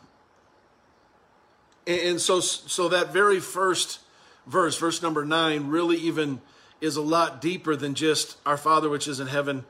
and, 1.87 2.21
so, 2.21 2.41
so 2.41 2.89
that 2.89 3.13
very 3.13 3.41
first 3.41 4.01
verse, 4.47 4.79
verse 4.79 5.03
number 5.03 5.25
nine, 5.25 5.69
really 5.69 5.97
even 5.97 6.41
is 6.81 6.97
a 6.97 7.03
lot 7.03 7.41
deeper 7.41 7.77
than 7.77 7.95
just 7.95 8.37
our 8.45 8.57
Father 8.57 8.89
which 8.89 9.09
is 9.09 9.21
in 9.21 9.27
heaven, 9.29 9.65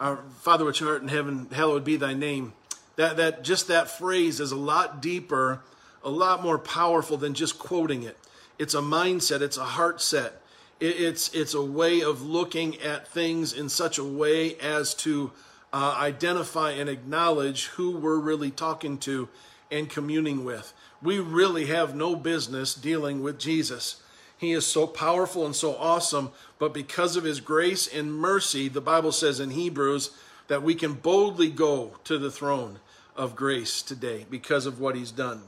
our 0.00 0.18
Father 0.40 0.64
which 0.64 0.82
art 0.82 1.02
in 1.02 1.08
heaven, 1.08 1.46
hallowed 1.52 1.84
be 1.84 1.96
thy 1.96 2.14
name. 2.14 2.52
That, 2.96 3.16
that 3.16 3.44
just 3.44 3.68
that 3.68 3.90
phrase 3.90 4.40
is 4.40 4.50
a 4.50 4.56
lot 4.56 5.00
deeper 5.00 5.62
a 6.02 6.10
lot 6.10 6.42
more 6.42 6.58
powerful 6.58 7.16
than 7.16 7.34
just 7.34 7.58
quoting 7.58 8.02
it. 8.02 8.16
It's 8.58 8.74
a 8.74 8.80
mindset, 8.80 9.40
it's 9.40 9.56
a 9.56 9.64
heart 9.64 10.00
set. 10.00 10.40
It's, 10.80 11.34
it's 11.34 11.54
a 11.54 11.62
way 11.62 12.02
of 12.02 12.22
looking 12.22 12.80
at 12.80 13.08
things 13.08 13.52
in 13.52 13.68
such 13.68 13.98
a 13.98 14.04
way 14.04 14.56
as 14.58 14.94
to 14.94 15.32
uh, 15.72 15.96
identify 15.98 16.70
and 16.70 16.88
acknowledge 16.88 17.66
who 17.66 17.96
we're 17.96 18.18
really 18.18 18.52
talking 18.52 18.96
to 18.98 19.28
and 19.70 19.88
communing 19.88 20.44
with. 20.44 20.72
We 21.02 21.18
really 21.18 21.66
have 21.66 21.94
no 21.94 22.16
business 22.16 22.74
dealing 22.74 23.22
with 23.22 23.38
Jesus. 23.38 24.02
He 24.36 24.52
is 24.52 24.66
so 24.66 24.86
powerful 24.86 25.44
and 25.44 25.54
so 25.54 25.76
awesome, 25.76 26.30
but 26.58 26.72
because 26.72 27.16
of 27.16 27.24
his 27.24 27.40
grace 27.40 27.86
and 27.86 28.14
mercy, 28.14 28.68
the 28.68 28.80
Bible 28.80 29.12
says 29.12 29.40
in 29.40 29.50
Hebrews 29.50 30.10
that 30.46 30.62
we 30.62 30.74
can 30.74 30.94
boldly 30.94 31.50
go 31.50 31.96
to 32.04 32.18
the 32.18 32.30
throne 32.30 32.78
of 33.16 33.36
grace 33.36 33.82
today 33.82 34.26
because 34.30 34.64
of 34.64 34.80
what 34.80 34.94
he's 34.94 35.10
done. 35.10 35.42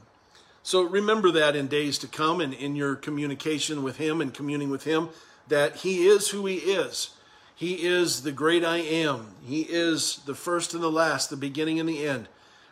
So 0.63 0.83
remember 0.83 1.31
that 1.31 1.55
in 1.55 1.67
days 1.67 1.97
to 1.99 2.07
come 2.07 2.39
and 2.39 2.53
in 2.53 2.75
your 2.75 2.95
communication 2.95 3.81
with 3.81 3.97
Him 3.97 4.21
and 4.21 4.33
communing 4.33 4.69
with 4.69 4.83
Him, 4.83 5.09
that 5.47 5.77
He 5.77 6.07
is 6.07 6.29
who 6.29 6.45
He 6.45 6.57
is. 6.57 7.11
He 7.55 7.85
is 7.85 8.23
the 8.23 8.31
great 8.31 8.63
I 8.63 8.77
am. 8.77 9.35
He 9.43 9.61
is 9.61 10.17
the 10.25 10.35
first 10.35 10.73
and 10.73 10.83
the 10.83 10.91
last, 10.91 11.29
the 11.29 11.37
beginning 11.37 11.79
and 11.79 11.89
the 11.89 12.07
end. 12.07 12.27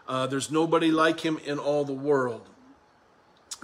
Uh, 0.10 0.28
there's 0.28 0.52
nobody 0.52 0.92
like 0.92 1.22
Him 1.22 1.40
in 1.46 1.58
all 1.58 1.86
the 1.86 1.94
world. 1.94 2.46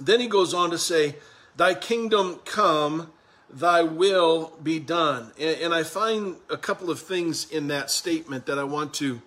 Then 0.00 0.20
he 0.20 0.28
goes 0.28 0.54
on 0.54 0.70
to 0.70 0.78
say, 0.78 1.16
Thy 1.56 1.74
kingdom 1.74 2.40
come, 2.46 3.12
thy 3.50 3.82
will 3.82 4.52
be 4.62 4.78
done. 4.78 5.32
And, 5.38 5.60
and 5.60 5.74
I 5.74 5.82
find 5.82 6.36
a 6.48 6.56
couple 6.56 6.90
of 6.90 7.00
things 7.00 7.50
in 7.50 7.68
that 7.68 7.90
statement 7.90 8.46
that 8.46 8.58
I 8.58 8.64
want 8.64 8.94
to 8.94 9.20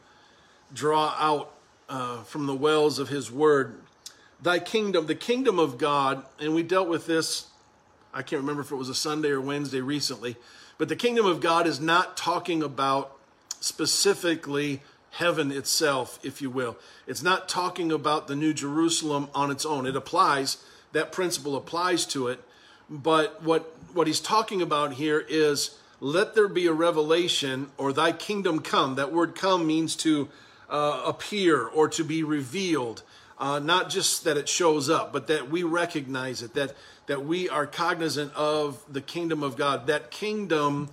draw 0.74 1.14
out 1.20 1.52
uh, 1.90 2.24
from 2.24 2.48
the 2.48 2.56
wells 2.56 2.98
of 2.98 3.10
his 3.10 3.32
word 3.32 3.76
thy 4.42 4.60
kingdom, 4.60 5.06
the 5.06 5.16
kingdom 5.16 5.60
of 5.60 5.78
God, 5.78 6.24
and 6.40 6.56
we 6.56 6.64
dealt 6.64 6.88
with 6.88 7.06
this, 7.06 7.48
I 8.14 8.22
can't 8.22 8.42
remember 8.42 8.62
if 8.62 8.72
it 8.72 8.76
was 8.76 8.90
a 8.90 8.96
Sunday 8.96 9.30
or 9.30 9.42
Wednesday 9.42 9.82
recently, 9.82 10.38
but 10.78 10.88
the 10.88 10.96
kingdom 10.96 11.26
of 11.26 11.42
God 11.42 11.68
is 11.68 11.80
not 11.80 12.16
talking 12.16 12.64
about 12.64 13.18
specifically 13.60 14.82
heaven 15.12 15.52
itself, 15.52 16.20
if 16.24 16.42
you 16.42 16.50
will. 16.50 16.78
It's 17.08 17.24
not 17.24 17.50
talking 17.50 17.92
about 17.92 18.28
the 18.28 18.36
New 18.36 18.54
Jerusalem 18.54 19.30
on 19.34 19.52
its 19.52 19.66
own. 19.66 19.86
It 19.86 19.96
applies, 19.96 20.64
that 20.92 21.12
principle 21.12 21.56
applies 21.56 22.06
to 22.08 22.28
it. 22.28 22.40
But 22.90 23.44
what, 23.44 23.76
what 23.94 24.08
he's 24.08 24.20
talking 24.20 24.62
about 24.62 24.94
here 24.94 25.24
is 25.28 25.78
let 26.00 26.36
there 26.36 26.48
be 26.48 26.68
a 26.68 26.74
revelation 26.74 27.70
or 27.78 27.92
thy 27.92 28.12
kingdom 28.12 28.60
come. 28.60 28.96
That 28.96 29.12
word 29.12 29.36
come 29.36 29.68
means 29.68 29.96
to 29.98 30.30
uh, 30.70 31.04
appear 31.06 31.68
or 31.68 31.90
to 31.90 32.04
be 32.04 32.24
revealed. 32.24 33.04
Uh, 33.38 33.60
not 33.60 33.90
just 33.90 34.26
that 34.26 34.38
it 34.38 34.50
shows 34.50 34.90
up, 34.90 35.14
but 35.14 35.28
that 35.28 35.50
we 35.50 35.64
recognize 35.64 36.42
it, 36.42 36.54
that, 36.56 36.76
that 37.08 37.24
we 37.26 37.48
are 37.48 37.66
cognizant 37.66 38.34
of 38.34 38.84
the 38.92 39.02
kingdom 39.02 39.44
of 39.44 39.56
God. 39.56 39.88
That 39.88 40.12
kingdom 40.12 40.90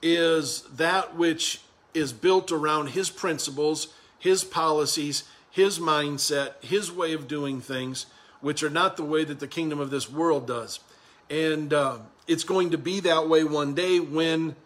is 0.00 0.62
that 0.76 1.16
which 1.16 1.60
is 1.98 2.12
built 2.12 2.50
around 2.50 2.88
His 2.88 3.10
principles, 3.10 3.88
His 4.18 4.44
policies, 4.44 5.24
His 5.50 5.78
mindset, 5.78 6.62
His 6.62 6.90
way 6.90 7.12
of 7.12 7.28
doing 7.28 7.60
things, 7.60 8.06
which 8.40 8.62
are 8.62 8.70
not 8.70 8.96
the 8.96 9.04
way 9.04 9.24
that 9.24 9.40
the 9.40 9.48
kingdom 9.48 9.80
of 9.80 9.90
this 9.90 10.10
world 10.10 10.46
does. 10.46 10.80
And 11.28 11.72
uh, 11.72 11.98
it's 12.26 12.44
going 12.44 12.70
to 12.70 12.78
be 12.78 13.00
that 13.00 13.28
way 13.28 13.44
one 13.44 13.74
day 13.74 14.00
when 14.00 14.56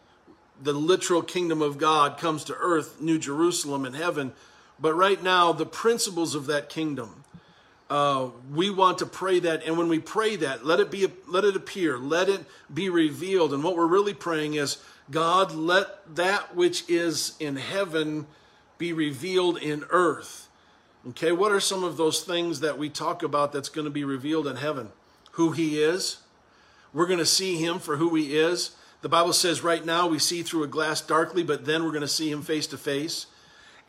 the 0.62 0.72
literal 0.72 1.22
kingdom 1.22 1.60
of 1.60 1.78
God 1.78 2.18
comes 2.18 2.44
to 2.44 2.54
earth, 2.54 3.00
New 3.00 3.18
Jerusalem 3.18 3.84
in 3.84 3.94
heaven. 3.94 4.32
But 4.78 4.94
right 4.94 5.22
now, 5.22 5.52
the 5.52 5.66
principles 5.66 6.34
of 6.34 6.46
that 6.46 6.68
kingdom, 6.68 7.21
uh, 7.92 8.30
we 8.50 8.70
want 8.70 8.96
to 9.00 9.06
pray 9.06 9.38
that, 9.38 9.66
and 9.66 9.76
when 9.76 9.87
we 9.87 9.99
pray 9.99 10.34
that, 10.37 10.64
let 10.64 10.80
it 10.80 10.90
be, 10.90 11.06
let 11.28 11.44
it 11.44 11.54
appear, 11.54 11.99
let 11.99 12.30
it 12.30 12.40
be 12.72 12.88
revealed. 12.88 13.52
And 13.52 13.62
what 13.62 13.76
we're 13.76 13.87
really 13.87 14.14
praying 14.14 14.54
is, 14.54 14.78
God, 15.11 15.52
let 15.52 16.14
that 16.16 16.56
which 16.56 16.88
is 16.88 17.37
in 17.38 17.56
heaven 17.56 18.26
be 18.78 18.94
revealed 18.94 19.58
in 19.58 19.84
earth. 19.90 20.49
Okay, 21.11 21.32
what 21.32 21.52
are 21.52 21.61
some 21.61 21.84
of 21.84 21.99
those 21.99 22.22
things 22.22 22.61
that 22.61 22.78
we 22.78 22.88
talk 22.88 23.22
about 23.22 23.52
that's 23.52 23.68
going 23.68 23.84
to 23.84 23.90
be 23.90 24.04
revealed 24.04 24.46
in 24.46 24.56
heaven? 24.56 24.88
Who 25.32 25.52
He 25.52 25.82
is. 25.82 26.16
We're 26.94 27.06
going 27.06 27.18
to 27.18 27.26
see 27.26 27.56
Him 27.56 27.78
for 27.78 27.99
who 27.99 28.14
He 28.14 28.38
is. 28.38 28.70
The 29.02 29.11
Bible 29.11 29.34
says 29.34 29.62
right 29.62 29.84
now 29.84 30.06
we 30.06 30.18
see 30.18 30.42
through 30.42 30.62
a 30.62 30.66
glass 30.66 31.02
darkly, 31.02 31.42
but 31.42 31.66
then 31.66 31.84
we're 31.84 31.90
going 31.90 32.00
to 32.00 32.08
see 32.08 32.30
Him 32.30 32.40
face 32.40 32.66
to 32.68 32.78
face. 32.78 33.26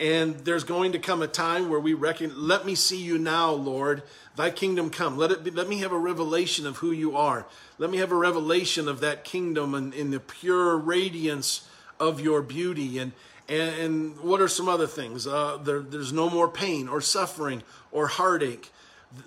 And 0.04 0.36
there's 0.40 0.66
going 0.66 0.92
to 0.92 1.00
come 1.00 1.22
a 1.22 1.30
time 1.30 1.70
where 1.70 1.80
we 1.80 1.94
reckon, 1.94 2.34
let 2.36 2.66
me 2.66 2.76
see 2.76 3.02
you 3.02 3.18
now, 3.18 3.52
Lord. 3.52 4.04
Thy 4.36 4.50
kingdom 4.50 4.90
come. 4.90 5.18
Let 5.18 5.32
it 5.32 5.46
be, 5.46 5.52
let 5.52 5.70
me 5.70 5.78
have 5.78 5.94
a 5.94 5.98
revelation 5.98 6.68
of 6.68 6.78
who 6.78 6.92
you 6.92 7.16
are. 7.16 7.46
Let 7.78 7.90
me 7.90 8.00
have 8.00 8.12
a 8.12 8.18
revelation 8.18 8.90
of 8.90 9.00
that 9.00 9.24
kingdom 9.24 9.74
and 9.74 9.94
in 9.94 10.12
the 10.12 10.20
pure 10.20 10.76
radiance 10.76 11.70
of 12.02 12.20
your 12.20 12.42
beauty. 12.42 13.00
And, 13.00 13.14
and, 13.48 13.76
and 13.80 14.20
what 14.20 14.42
are 14.42 14.50
some 14.50 14.68
other 14.68 14.88
things? 14.88 15.26
Uh, 15.26 15.56
there, 15.64 15.80
there's 15.80 16.12
no 16.12 16.30
more 16.30 16.50
pain 16.50 16.90
or 16.90 17.00
suffering 17.00 17.64
or 17.90 18.08
heartache 18.08 18.74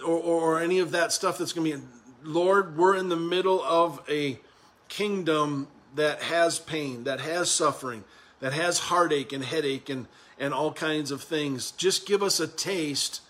or, 0.04 0.18
or, 0.18 0.42
or 0.42 0.60
any 0.60 0.78
of 0.80 0.90
that 0.90 1.10
stuff 1.10 1.38
that's 1.38 1.54
going 1.54 1.70
to 1.70 1.78
be. 1.78 1.84
Lord, 2.22 2.76
we're 2.76 2.96
in 2.96 3.08
the 3.08 3.16
middle 3.16 3.62
of 3.62 4.02
a 4.10 4.38
kingdom 4.88 5.68
that 5.94 6.20
has 6.20 6.58
pain, 6.58 7.04
that 7.04 7.20
has 7.20 7.50
suffering, 7.50 8.04
that 8.40 8.52
has 8.52 8.78
heartache 8.78 9.32
and 9.32 9.42
headache 9.42 9.88
and 9.88 10.06
and 10.38 10.52
all 10.52 10.72
kinds 10.72 11.10
of 11.10 11.22
things. 11.22 11.70
Just 11.72 12.06
give 12.06 12.22
us 12.22 12.40
a 12.40 12.46
taste 12.46 13.20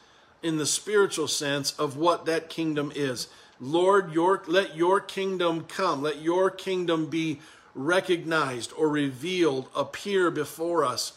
in 0.43 0.59
the 0.59 0.67
spiritual 0.67 1.29
sense 1.29 1.73
of 1.73 1.97
what 1.97 2.27
that 2.27 2.49
kingdom 2.49 2.93
is. 2.95 3.29
Lord, 3.59 4.13
your, 4.13 4.43
let 4.47 4.77
your 4.77 5.01
kingdom 5.01 5.65
come. 5.65 6.03
Let 6.03 6.21
your 6.21 6.51
kingdom 6.51 7.07
be 7.07 7.41
recognized 7.75 8.73
or 8.77 8.89
revealed, 8.89 9.69
appear 9.75 10.31
before 10.31 10.85
us. 10.85 11.13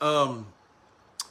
Um, 0.00 0.46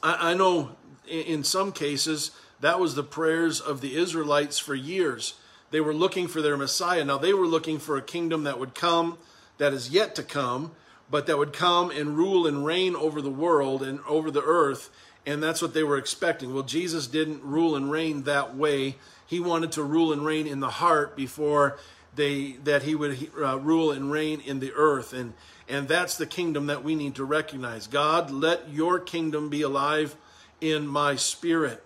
I, 0.02 0.30
I 0.30 0.34
know 0.34 0.76
in, 1.06 1.20
in 1.20 1.44
some 1.44 1.72
cases 1.72 2.30
that 2.60 2.80
was 2.80 2.94
the 2.94 3.02
prayers 3.02 3.60
of 3.60 3.80
the 3.80 3.96
Israelites 3.96 4.58
for 4.58 4.74
years. 4.74 5.34
They 5.70 5.80
were 5.80 5.94
looking 5.94 6.28
for 6.28 6.40
their 6.40 6.56
Messiah. 6.56 7.04
Now 7.04 7.18
they 7.18 7.34
were 7.34 7.46
looking 7.46 7.78
for 7.78 7.96
a 7.96 8.02
kingdom 8.02 8.44
that 8.44 8.58
would 8.58 8.74
come, 8.74 9.18
that 9.58 9.72
is 9.72 9.90
yet 9.90 10.14
to 10.14 10.22
come, 10.22 10.72
but 11.10 11.26
that 11.26 11.38
would 11.38 11.52
come 11.52 11.90
and 11.90 12.16
rule 12.16 12.46
and 12.46 12.64
reign 12.64 12.96
over 12.96 13.20
the 13.22 13.30
world 13.30 13.82
and 13.82 14.00
over 14.06 14.30
the 14.30 14.42
earth. 14.42 14.90
And 15.24 15.42
that's 15.42 15.60
what 15.60 15.74
they 15.74 15.82
were 15.82 15.98
expecting. 15.98 16.54
Well, 16.54 16.62
Jesus 16.62 17.06
didn't 17.06 17.42
rule 17.42 17.74
and 17.74 17.90
reign 17.90 18.22
that 18.24 18.56
way. 18.56 18.96
He 19.26 19.40
wanted 19.40 19.72
to 19.72 19.82
rule 19.82 20.12
and 20.12 20.24
reign 20.24 20.46
in 20.46 20.60
the 20.60 20.70
heart 20.70 21.16
before 21.16 21.78
they 22.14 22.52
that 22.64 22.82
he 22.82 22.94
would 22.94 23.30
uh, 23.36 23.58
rule 23.58 23.90
and 23.90 24.10
reign 24.10 24.40
in 24.40 24.60
the 24.60 24.72
earth. 24.72 25.12
And 25.12 25.34
and 25.68 25.88
that's 25.88 26.16
the 26.16 26.26
kingdom 26.26 26.66
that 26.66 26.84
we 26.84 26.94
need 26.94 27.16
to 27.16 27.24
recognize. 27.24 27.86
God, 27.86 28.30
let 28.30 28.70
your 28.70 29.00
kingdom 29.00 29.48
be 29.48 29.62
alive 29.62 30.16
in 30.60 30.86
my 30.86 31.16
spirit. 31.16 31.82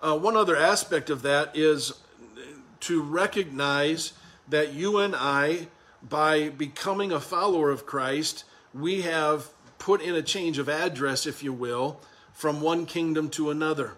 Uh, 0.00 0.18
one 0.18 0.36
other 0.36 0.56
aspect 0.56 1.10
of 1.10 1.22
that 1.22 1.56
is 1.56 1.92
to 2.80 3.02
recognize 3.02 4.12
that 4.48 4.72
you 4.72 4.98
and 4.98 5.14
I, 5.14 5.68
by 6.02 6.48
becoming 6.48 7.12
a 7.12 7.20
follower 7.20 7.70
of 7.70 7.84
Christ, 7.84 8.44
we 8.74 9.02
have 9.02 9.48
put 9.78 10.00
in 10.00 10.14
a 10.14 10.22
change 10.22 10.58
of 10.58 10.68
address, 10.68 11.26
if 11.26 11.42
you 11.42 11.52
will, 11.52 12.00
from 12.32 12.60
one 12.60 12.86
kingdom 12.86 13.28
to 13.30 13.50
another. 13.50 13.92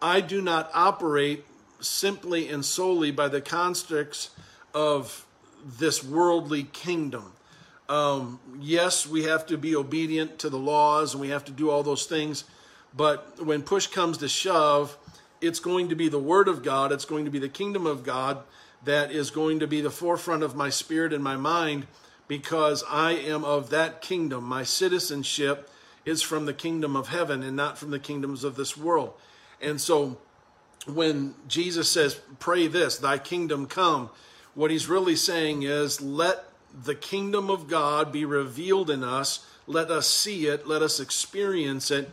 I 0.00 0.20
do 0.20 0.40
not 0.42 0.70
operate 0.74 1.44
simply 1.80 2.48
and 2.48 2.64
solely 2.64 3.10
by 3.10 3.28
the 3.28 3.40
constructs 3.40 4.30
of 4.74 5.26
this 5.64 6.02
worldly 6.02 6.64
kingdom. 6.64 7.32
Um, 7.88 8.40
yes, 8.60 9.06
we 9.06 9.24
have 9.24 9.46
to 9.46 9.56
be 9.56 9.76
obedient 9.76 10.38
to 10.40 10.50
the 10.50 10.58
laws 10.58 11.14
and 11.14 11.20
we 11.20 11.28
have 11.28 11.44
to 11.44 11.52
do 11.52 11.70
all 11.70 11.82
those 11.82 12.06
things, 12.06 12.44
but 12.96 13.44
when 13.44 13.62
push 13.62 13.86
comes 13.86 14.18
to 14.18 14.28
shove, 14.28 14.96
it's 15.40 15.60
going 15.60 15.88
to 15.90 15.94
be 15.94 16.08
the 16.08 16.18
Word 16.18 16.48
of 16.48 16.62
God, 16.62 16.92
it's 16.92 17.04
going 17.04 17.24
to 17.26 17.30
be 17.30 17.38
the 17.38 17.48
kingdom 17.48 17.86
of 17.86 18.02
God 18.02 18.38
that 18.84 19.12
is 19.12 19.30
going 19.30 19.60
to 19.60 19.66
be 19.66 19.80
the 19.80 19.90
forefront 19.90 20.42
of 20.42 20.56
my 20.56 20.70
spirit 20.70 21.12
and 21.12 21.22
my 21.22 21.36
mind 21.36 21.86
because 22.28 22.84
I 22.88 23.12
am 23.12 23.44
of 23.44 23.70
that 23.70 24.00
kingdom. 24.00 24.44
My 24.44 24.62
citizenship 24.62 25.70
is 26.04 26.22
from 26.22 26.46
the 26.46 26.54
kingdom 26.54 26.96
of 26.96 27.08
heaven 27.08 27.42
and 27.42 27.56
not 27.56 27.78
from 27.78 27.90
the 27.90 27.98
kingdoms 27.98 28.44
of 28.44 28.56
this 28.56 28.76
world. 28.76 29.12
And 29.60 29.80
so 29.80 30.18
when 30.86 31.34
Jesus 31.48 31.88
says, 31.88 32.20
Pray 32.38 32.66
this, 32.66 32.98
thy 32.98 33.18
kingdom 33.18 33.66
come, 33.66 34.10
what 34.54 34.70
he's 34.70 34.88
really 34.88 35.16
saying 35.16 35.62
is, 35.62 36.00
Let 36.00 36.44
the 36.84 36.94
kingdom 36.94 37.50
of 37.50 37.68
God 37.68 38.12
be 38.12 38.24
revealed 38.24 38.90
in 38.90 39.02
us. 39.02 39.44
Let 39.66 39.90
us 39.90 40.08
see 40.08 40.46
it, 40.46 40.66
let 40.66 40.82
us 40.82 41.00
experience 41.00 41.90
it, 41.90 42.10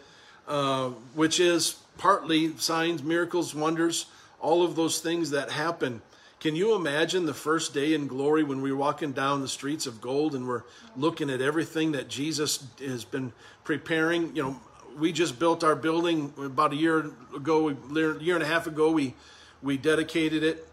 uh, 0.48 0.90
which 1.14 1.40
is 1.40 1.78
partly 1.98 2.58
signs, 2.58 3.04
miracles, 3.04 3.54
wonders, 3.54 4.08
all 4.40 4.64
of 4.64 4.76
those 4.76 5.00
things 5.00 5.30
that 5.30 5.52
happen. 5.52 6.02
Can 6.44 6.58
you 6.58 6.76
imagine 6.76 7.26
the 7.26 7.34
first 7.34 7.74
day 7.74 7.94
in 7.94 8.06
glory 8.06 8.44
when 8.44 8.62
we're 8.62 8.76
walking 8.76 9.14
down 9.14 9.40
the 9.40 9.48
streets 9.48 9.86
of 9.86 10.02
gold 10.02 10.36
and 10.36 10.46
we're 10.46 10.64
looking 10.98 11.30
at 11.30 11.40
everything 11.40 11.94
that 11.94 12.10
Jesus 12.10 12.68
has 12.80 13.06
been 13.06 13.32
preparing? 13.64 14.36
You 14.36 14.44
know, 14.44 14.62
we 14.98 15.14
just 15.14 15.40
built 15.40 15.64
our 15.64 15.74
building 15.74 16.34
about 16.38 16.74
a 16.74 16.76
year 16.76 17.12
ago, 17.34 17.70
a 17.70 17.76
year 18.22 18.36
and 18.36 18.44
a 18.44 18.46
half 18.46 18.68
ago. 18.68 18.92
We 18.92 19.16
we 19.62 19.78
dedicated 19.78 20.44
it, 20.44 20.68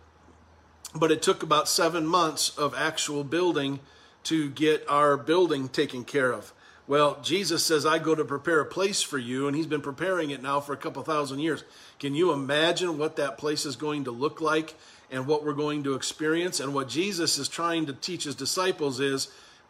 but 0.92 1.12
it 1.12 1.22
took 1.22 1.44
about 1.44 1.68
seven 1.68 2.04
months 2.04 2.48
of 2.58 2.74
actual 2.74 3.22
building 3.22 3.78
to 4.24 4.50
get 4.50 4.84
our 4.88 5.16
building 5.16 5.68
taken 5.68 6.02
care 6.02 6.32
of. 6.32 6.52
Well, 6.88 7.20
Jesus 7.22 7.64
says, 7.64 7.86
I 7.86 8.00
go 8.00 8.16
to 8.16 8.24
prepare 8.24 8.58
a 8.58 8.66
place 8.66 9.02
for 9.02 9.18
you, 9.18 9.46
and 9.46 9.56
he's 9.56 9.68
been 9.68 9.82
preparing 9.82 10.30
it 10.30 10.42
now 10.42 10.58
for 10.58 10.72
a 10.72 10.76
couple 10.76 11.04
thousand 11.04 11.38
years. 11.38 11.62
Can 12.00 12.16
you 12.16 12.32
imagine 12.32 12.98
what 12.98 13.14
that 13.14 13.38
place 13.38 13.64
is 13.64 13.76
going 13.76 14.02
to 14.02 14.10
look 14.10 14.40
like 14.40 14.74
and 15.10 15.26
what 15.26 15.44
we're 15.44 15.52
going 15.52 15.82
to 15.84 15.94
experience? 15.94 16.60
And 16.60 16.74
what 16.74 16.88
Jesus 16.88 17.38
is 17.38 17.48
trying 17.48 17.86
to 17.86 17.92
teach 17.92 18.24
his 18.24 18.34
disciples 18.34 19.00
is 19.00 19.28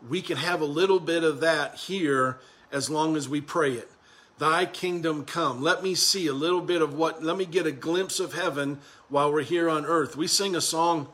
we 0.08 0.22
can 0.22 0.36
have 0.36 0.60
a 0.60 0.66
little 0.66 1.00
bit 1.00 1.24
of 1.24 1.40
that 1.40 1.74
here 1.74 2.38
as 2.72 2.90
long 2.90 3.16
as 3.16 3.28
we 3.28 3.40
pray 3.40 3.72
it. 3.72 3.90
Thy 4.38 4.64
kingdom 4.64 5.24
come. 5.24 5.62
Let 5.62 5.82
me 5.82 5.94
see 5.94 6.26
a 6.26 6.32
little 6.32 6.62
bit 6.62 6.80
of 6.80 6.94
what, 6.94 7.22
let 7.22 7.36
me 7.36 7.44
get 7.44 7.66
a 7.66 7.72
glimpse 7.72 8.20
of 8.20 8.32
heaven 8.32 8.78
while 9.08 9.32
we're 9.32 9.42
here 9.42 9.68
on 9.68 9.84
earth. 9.84 10.16
We 10.16 10.26
sing 10.26 10.56
a 10.56 10.60
song 10.60 11.08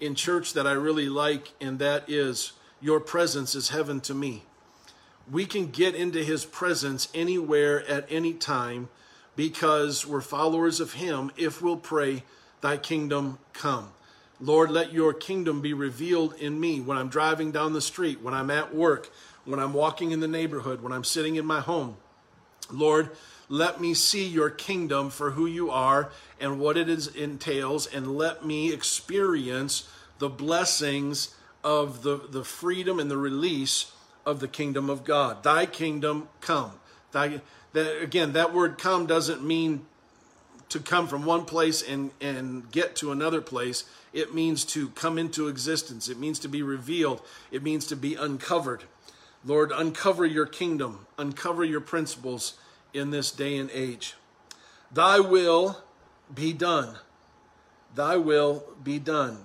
in 0.00 0.14
church 0.14 0.52
that 0.54 0.66
I 0.66 0.72
really 0.72 1.08
like, 1.08 1.52
and 1.60 1.78
that 1.78 2.08
is, 2.08 2.52
Your 2.80 2.98
presence 2.98 3.54
is 3.54 3.68
heaven 3.68 4.00
to 4.02 4.14
me 4.14 4.42
we 5.30 5.46
can 5.46 5.70
get 5.70 5.94
into 5.94 6.22
his 6.22 6.44
presence 6.44 7.08
anywhere 7.14 7.86
at 7.86 8.06
any 8.10 8.34
time 8.34 8.88
because 9.36 10.06
we're 10.06 10.20
followers 10.20 10.80
of 10.80 10.94
him 10.94 11.30
if 11.36 11.62
we'll 11.62 11.76
pray, 11.76 12.22
Thy 12.62 12.78
kingdom 12.78 13.38
come. 13.52 13.92
Lord, 14.40 14.70
let 14.70 14.92
your 14.92 15.12
kingdom 15.12 15.60
be 15.60 15.74
revealed 15.74 16.34
in 16.34 16.58
me 16.58 16.80
when 16.80 16.96
I'm 16.96 17.08
driving 17.08 17.52
down 17.52 17.74
the 17.74 17.80
street, 17.80 18.22
when 18.22 18.34
I'm 18.34 18.50
at 18.50 18.74
work, 18.74 19.10
when 19.44 19.60
I'm 19.60 19.74
walking 19.74 20.10
in 20.12 20.20
the 20.20 20.28
neighborhood, 20.28 20.82
when 20.82 20.92
I'm 20.92 21.04
sitting 21.04 21.36
in 21.36 21.44
my 21.44 21.60
home. 21.60 21.96
Lord, 22.70 23.10
let 23.48 23.80
me 23.80 23.94
see 23.94 24.26
your 24.26 24.48
kingdom 24.48 25.10
for 25.10 25.32
who 25.32 25.46
you 25.46 25.70
are 25.70 26.10
and 26.40 26.58
what 26.58 26.76
it 26.76 26.88
is, 26.88 27.06
entails, 27.08 27.86
and 27.86 28.16
let 28.16 28.44
me 28.44 28.72
experience 28.72 29.88
the 30.18 30.28
blessings 30.28 31.34
of 31.62 32.02
the, 32.02 32.16
the 32.16 32.44
freedom 32.44 32.98
and 32.98 33.10
the 33.10 33.16
release 33.16 33.92
of 34.24 34.40
the 34.40 34.48
kingdom 34.48 34.88
of 34.88 35.04
God. 35.04 35.42
Thy 35.42 35.66
kingdom 35.66 36.28
come. 36.40 36.72
Thy, 37.10 37.40
that, 37.72 38.00
again, 38.00 38.32
that 38.32 38.54
word 38.54 38.78
come 38.78 39.06
doesn't 39.06 39.44
mean 39.44 39.86
to 40.72 40.80
come 40.80 41.06
from 41.06 41.26
one 41.26 41.44
place 41.44 41.82
and, 41.82 42.10
and 42.20 42.70
get 42.72 42.96
to 42.96 43.12
another 43.12 43.42
place. 43.42 43.84
It 44.14 44.34
means 44.34 44.64
to 44.66 44.88
come 44.90 45.18
into 45.18 45.48
existence. 45.48 46.08
It 46.08 46.18
means 46.18 46.38
to 46.40 46.48
be 46.48 46.62
revealed. 46.62 47.20
It 47.50 47.62
means 47.62 47.86
to 47.88 47.96
be 47.96 48.14
uncovered. 48.14 48.84
Lord, 49.44 49.70
uncover 49.70 50.24
your 50.24 50.46
kingdom, 50.46 51.06
uncover 51.18 51.62
your 51.62 51.82
principles 51.82 52.54
in 52.94 53.10
this 53.10 53.30
day 53.30 53.58
and 53.58 53.70
age. 53.70 54.14
Thy 54.90 55.20
will 55.20 55.82
be 56.34 56.54
done. 56.54 56.96
Thy 57.94 58.16
will 58.16 58.64
be 58.82 58.98
done. 58.98 59.38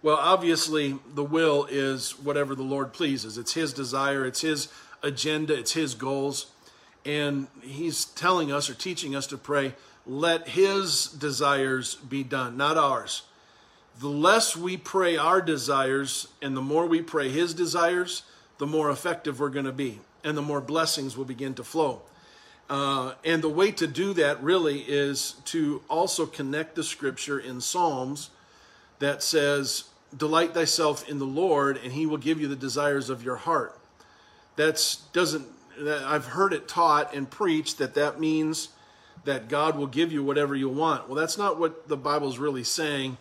Well, 0.00 0.16
obviously, 0.16 0.98
the 1.12 1.24
will 1.24 1.66
is 1.68 2.18
whatever 2.20 2.54
the 2.54 2.62
Lord 2.62 2.92
pleases. 2.92 3.36
It's 3.36 3.54
His 3.54 3.72
desire, 3.72 4.24
it's 4.24 4.42
His 4.42 4.68
agenda, 5.02 5.58
it's 5.58 5.72
His 5.72 5.94
goals. 5.94 6.46
And 7.04 7.48
He's 7.62 8.04
telling 8.04 8.52
us 8.52 8.70
or 8.70 8.74
teaching 8.74 9.16
us 9.16 9.26
to 9.28 9.36
pray, 9.36 9.74
let 10.06 10.48
His 10.48 11.06
desires 11.06 11.94
be 11.94 12.22
done, 12.22 12.56
not 12.56 12.76
ours. 12.76 13.22
The 14.00 14.08
less 14.08 14.56
we 14.56 14.76
pray 14.76 15.16
our 15.16 15.42
desires 15.42 16.28
and 16.40 16.56
the 16.56 16.62
more 16.62 16.86
we 16.86 17.02
pray 17.02 17.28
His 17.28 17.54
desires, 17.54 18.22
the 18.58 18.66
more 18.66 18.90
effective 18.90 19.40
we're 19.40 19.50
going 19.50 19.66
to 19.66 19.72
be 19.72 20.00
and 20.24 20.36
the 20.36 20.42
more 20.42 20.60
blessings 20.60 21.16
will 21.16 21.24
begin 21.24 21.54
to 21.54 21.64
flow. 21.64 22.02
Uh, 22.70 23.14
and 23.24 23.42
the 23.42 23.48
way 23.48 23.70
to 23.72 23.86
do 23.86 24.14
that 24.14 24.42
really 24.42 24.80
is 24.80 25.34
to 25.44 25.82
also 25.90 26.26
connect 26.26 26.74
the 26.74 26.84
scripture 26.84 27.38
in 27.38 27.60
Psalms 27.60 28.30
that 28.98 29.22
says, 29.22 29.84
delight 30.16 30.54
thyself 30.54 31.08
in 31.08 31.18
the 31.18 31.26
Lord, 31.26 31.78
and 31.82 31.92
he 31.92 32.06
will 32.06 32.18
give 32.18 32.40
you 32.40 32.48
the 32.48 32.56
desires 32.56 33.10
of 33.10 33.22
your 33.22 33.36
heart. 33.36 33.78
That's 34.56 34.96
doesn't 35.12 35.46
I've 35.80 36.26
heard 36.26 36.52
it 36.52 36.68
taught 36.68 37.14
and 37.14 37.28
preached 37.28 37.78
that 37.78 37.94
that 37.94 38.20
means 38.20 38.68
that 39.24 39.48
God 39.48 39.76
will 39.76 39.86
give 39.86 40.12
you 40.12 40.22
whatever 40.22 40.54
you 40.54 40.68
want. 40.68 41.08
Well, 41.08 41.16
that's 41.16 41.38
not 41.38 41.58
what 41.58 41.88
the 41.88 41.96
Bible's 41.96 42.38
really 42.38 42.64
saying, 42.64 43.16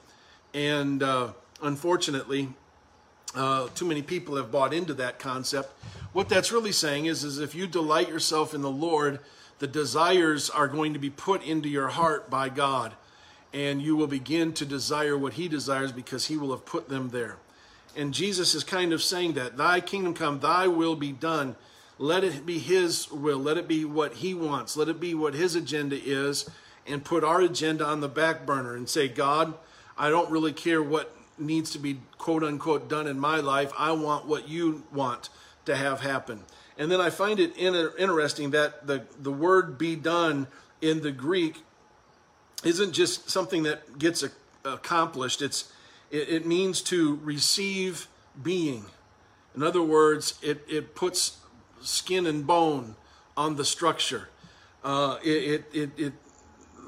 and 0.53 1.03
uh, 1.03 1.29
unfortunately, 1.61 2.49
uh, 3.35 3.69
too 3.75 3.85
many 3.85 4.01
people 4.01 4.35
have 4.35 4.51
bought 4.51 4.73
into 4.73 4.93
that 4.95 5.19
concept. 5.19 5.71
What 6.13 6.27
that's 6.27 6.51
really 6.51 6.71
saying 6.73 7.05
is, 7.05 7.23
is 7.23 7.39
if 7.39 7.55
you 7.55 7.67
delight 7.67 8.09
yourself 8.09 8.53
in 8.53 8.61
the 8.61 8.71
Lord, 8.71 9.19
the 9.59 9.67
desires 9.67 10.49
are 10.49 10.67
going 10.67 10.93
to 10.93 10.99
be 10.99 11.09
put 11.09 11.43
into 11.43 11.69
your 11.69 11.89
heart 11.89 12.29
by 12.29 12.49
God 12.49 12.93
and 13.53 13.81
you 13.81 13.95
will 13.95 14.07
begin 14.07 14.53
to 14.53 14.65
desire 14.65 15.17
what 15.17 15.33
he 15.33 15.47
desires 15.47 15.91
because 15.91 16.27
he 16.27 16.37
will 16.37 16.51
have 16.51 16.65
put 16.65 16.89
them 16.89 17.09
there. 17.09 17.37
And 17.95 18.13
Jesus 18.13 18.55
is 18.55 18.63
kind 18.63 18.93
of 18.93 19.03
saying 19.03 19.33
that, 19.33 19.57
Thy 19.57 19.81
kingdom 19.81 20.13
come, 20.13 20.39
thy 20.39 20.67
will 20.67 20.95
be 20.95 21.11
done. 21.11 21.55
Let 22.01 22.23
it 22.23 22.47
be 22.47 22.57
his 22.57 23.11
will. 23.11 23.37
Let 23.37 23.57
it 23.57 23.67
be 23.67 23.85
what 23.85 24.15
he 24.15 24.33
wants. 24.33 24.75
Let 24.75 24.89
it 24.89 24.99
be 24.99 25.13
what 25.13 25.35
his 25.35 25.53
agenda 25.53 25.95
is. 26.03 26.49
And 26.87 27.05
put 27.05 27.23
our 27.23 27.41
agenda 27.41 27.85
on 27.85 28.01
the 28.01 28.07
back 28.07 28.43
burner 28.43 28.75
and 28.75 28.89
say, 28.89 29.07
God, 29.07 29.53
I 29.95 30.09
don't 30.09 30.31
really 30.31 30.51
care 30.51 30.81
what 30.81 31.15
needs 31.37 31.69
to 31.71 31.79
be 31.79 31.99
quote 32.17 32.43
unquote 32.43 32.89
done 32.89 33.05
in 33.05 33.19
my 33.19 33.37
life. 33.37 33.71
I 33.77 33.91
want 33.91 34.25
what 34.25 34.49
you 34.49 34.81
want 34.91 35.29
to 35.65 35.75
have 35.75 36.01
happen. 36.01 36.41
And 36.75 36.91
then 36.91 36.99
I 36.99 37.11
find 37.11 37.39
it 37.39 37.55
interesting 37.55 38.49
that 38.49 38.87
the, 38.87 39.03
the 39.19 39.31
word 39.31 39.77
be 39.77 39.95
done 39.95 40.47
in 40.81 41.01
the 41.01 41.11
Greek 41.11 41.61
isn't 42.63 42.93
just 42.93 43.29
something 43.29 43.61
that 43.63 43.99
gets 43.99 44.23
accomplished. 44.65 45.43
It's 45.43 45.71
it, 46.09 46.29
it 46.29 46.45
means 46.47 46.81
to 46.83 47.19
receive 47.23 48.07
being. 48.41 48.85
In 49.55 49.61
other 49.61 49.83
words, 49.83 50.39
it, 50.41 50.65
it 50.67 50.95
puts 50.95 51.37
skin 51.81 52.25
and 52.25 52.45
bone 52.45 52.95
on 53.35 53.55
the 53.55 53.65
structure. 53.65 54.29
Uh, 54.83 55.17
it, 55.23 55.65
it, 55.73 55.91
it, 55.97 56.13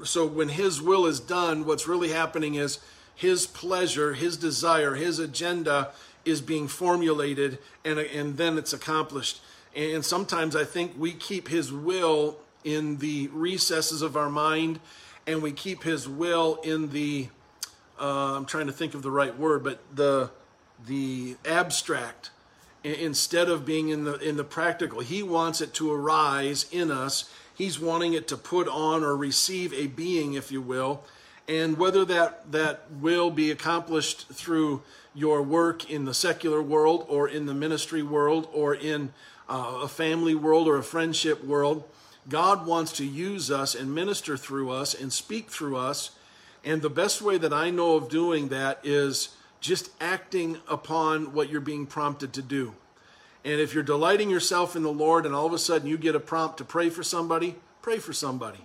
so 0.04 0.26
when 0.26 0.48
His 0.50 0.82
will 0.82 1.06
is 1.06 1.20
done, 1.20 1.64
what's 1.64 1.86
really 1.86 2.10
happening 2.10 2.54
is 2.54 2.78
His 3.14 3.46
pleasure, 3.46 4.14
His 4.14 4.36
desire, 4.36 4.94
His 4.94 5.18
agenda 5.18 5.92
is 6.24 6.40
being 6.40 6.68
formulated, 6.68 7.58
and, 7.84 7.98
and 7.98 8.36
then 8.36 8.58
it's 8.58 8.72
accomplished. 8.72 9.40
And 9.76 10.04
sometimes 10.04 10.54
I 10.56 10.64
think 10.64 10.92
we 10.98 11.12
keep 11.12 11.48
His 11.48 11.72
will 11.72 12.38
in 12.64 12.98
the 12.98 13.28
recesses 13.32 14.02
of 14.02 14.16
our 14.16 14.30
mind, 14.30 14.80
and 15.26 15.42
we 15.42 15.52
keep 15.52 15.82
His 15.82 16.08
will 16.08 16.58
in 16.64 16.90
the 16.90 17.28
uh, 18.00 18.36
I'm 18.36 18.44
trying 18.44 18.66
to 18.66 18.72
think 18.72 18.94
of 18.94 19.02
the 19.02 19.10
right 19.10 19.36
word, 19.38 19.62
but 19.62 19.80
the 19.94 20.30
the 20.86 21.36
abstract 21.46 22.30
instead 22.84 23.48
of 23.48 23.64
being 23.64 23.88
in 23.88 24.04
the 24.04 24.18
in 24.18 24.36
the 24.36 24.44
practical. 24.44 25.00
He 25.00 25.22
wants 25.22 25.60
it 25.60 25.72
to 25.74 25.92
arise 25.92 26.66
in 26.70 26.90
us. 26.90 27.30
He's 27.54 27.80
wanting 27.80 28.12
it 28.12 28.28
to 28.28 28.36
put 28.36 28.68
on 28.68 29.02
or 29.02 29.16
receive 29.16 29.72
a 29.72 29.86
being, 29.86 30.34
if 30.34 30.52
you 30.52 30.60
will. 30.60 31.02
And 31.48 31.78
whether 31.78 32.04
that 32.04 32.52
that 32.52 32.82
will 33.00 33.30
be 33.30 33.50
accomplished 33.50 34.28
through 34.28 34.82
your 35.14 35.42
work 35.42 35.90
in 35.90 36.04
the 36.04 36.14
secular 36.14 36.60
world 36.60 37.06
or 37.08 37.28
in 37.28 37.46
the 37.46 37.54
ministry 37.54 38.02
world 38.02 38.48
or 38.52 38.74
in 38.74 39.12
uh, 39.48 39.80
a 39.82 39.88
family 39.88 40.34
world 40.34 40.66
or 40.66 40.76
a 40.76 40.82
friendship 40.82 41.44
world, 41.44 41.84
God 42.28 42.66
wants 42.66 42.92
to 42.92 43.04
use 43.04 43.50
us 43.50 43.74
and 43.74 43.94
minister 43.94 44.36
through 44.36 44.70
us 44.70 44.94
and 44.94 45.12
speak 45.12 45.50
through 45.50 45.76
us. 45.76 46.10
And 46.64 46.80
the 46.82 46.90
best 46.90 47.20
way 47.20 47.38
that 47.38 47.52
I 47.52 47.70
know 47.70 47.96
of 47.96 48.08
doing 48.08 48.48
that 48.48 48.80
is 48.82 49.28
just 49.64 49.88
acting 49.98 50.58
upon 50.68 51.32
what 51.32 51.48
you're 51.48 51.58
being 51.58 51.86
prompted 51.86 52.34
to 52.34 52.42
do. 52.42 52.74
And 53.46 53.58
if 53.58 53.72
you're 53.72 53.82
delighting 53.82 54.28
yourself 54.28 54.76
in 54.76 54.82
the 54.82 54.92
Lord 54.92 55.24
and 55.24 55.34
all 55.34 55.46
of 55.46 55.54
a 55.54 55.58
sudden 55.58 55.88
you 55.88 55.96
get 55.96 56.14
a 56.14 56.20
prompt 56.20 56.58
to 56.58 56.66
pray 56.66 56.90
for 56.90 57.02
somebody, 57.02 57.56
pray 57.80 57.96
for 57.96 58.12
somebody. 58.12 58.58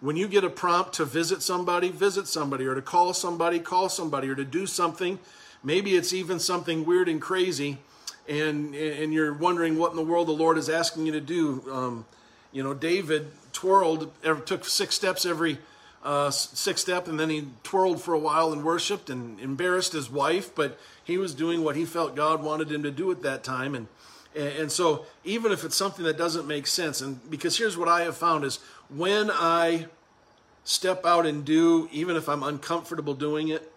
When 0.00 0.16
you 0.16 0.28
get 0.28 0.44
a 0.44 0.50
prompt 0.50 0.92
to 0.96 1.06
visit 1.06 1.40
somebody, 1.40 1.88
visit 1.88 2.28
somebody, 2.28 2.66
or 2.66 2.74
to 2.74 2.82
call 2.82 3.14
somebody, 3.14 3.58
call 3.58 3.88
somebody, 3.88 4.28
or 4.28 4.34
to 4.34 4.44
do 4.44 4.66
something, 4.66 5.18
maybe 5.62 5.96
it's 5.96 6.12
even 6.12 6.38
something 6.38 6.84
weird 6.84 7.08
and 7.08 7.22
crazy, 7.22 7.78
and 8.28 8.74
and 8.74 9.14
you're 9.14 9.32
wondering 9.32 9.78
what 9.78 9.92
in 9.92 9.96
the 9.96 10.04
world 10.04 10.28
the 10.28 10.32
Lord 10.32 10.58
is 10.58 10.68
asking 10.68 11.06
you 11.06 11.12
to 11.12 11.22
do. 11.22 11.64
Um, 11.72 12.04
you 12.52 12.62
know, 12.62 12.74
David 12.74 13.30
twirled, 13.54 14.12
took 14.44 14.66
six 14.66 14.94
steps 14.94 15.24
every 15.24 15.56
uh, 16.04 16.30
sixth 16.30 16.84
step, 16.84 17.08
and 17.08 17.18
then 17.18 17.30
he 17.30 17.48
twirled 17.62 18.00
for 18.00 18.12
a 18.12 18.18
while 18.18 18.52
and 18.52 18.62
worshipped 18.62 19.08
and 19.08 19.40
embarrassed 19.40 19.94
his 19.94 20.10
wife, 20.10 20.54
but 20.54 20.78
he 21.02 21.16
was 21.16 21.34
doing 21.34 21.64
what 21.64 21.76
he 21.76 21.86
felt 21.86 22.14
God 22.14 22.42
wanted 22.42 22.70
him 22.70 22.82
to 22.82 22.90
do 22.90 23.10
at 23.10 23.22
that 23.22 23.42
time. 23.42 23.74
And, 23.74 23.88
and 24.34 24.70
so, 24.70 25.06
even 25.24 25.50
if 25.50 25.64
it's 25.64 25.76
something 25.76 26.04
that 26.04 26.18
doesn't 26.18 26.46
make 26.46 26.66
sense, 26.66 27.00
and 27.00 27.18
because 27.30 27.56
here's 27.56 27.78
what 27.78 27.88
I 27.88 28.02
have 28.02 28.16
found 28.16 28.44
is 28.44 28.58
when 28.90 29.30
I 29.30 29.86
step 30.64 31.06
out 31.06 31.24
and 31.24 31.44
do, 31.44 31.88
even 31.90 32.16
if 32.16 32.28
I'm 32.28 32.42
uncomfortable 32.42 33.14
doing 33.14 33.48
it, 33.48 33.72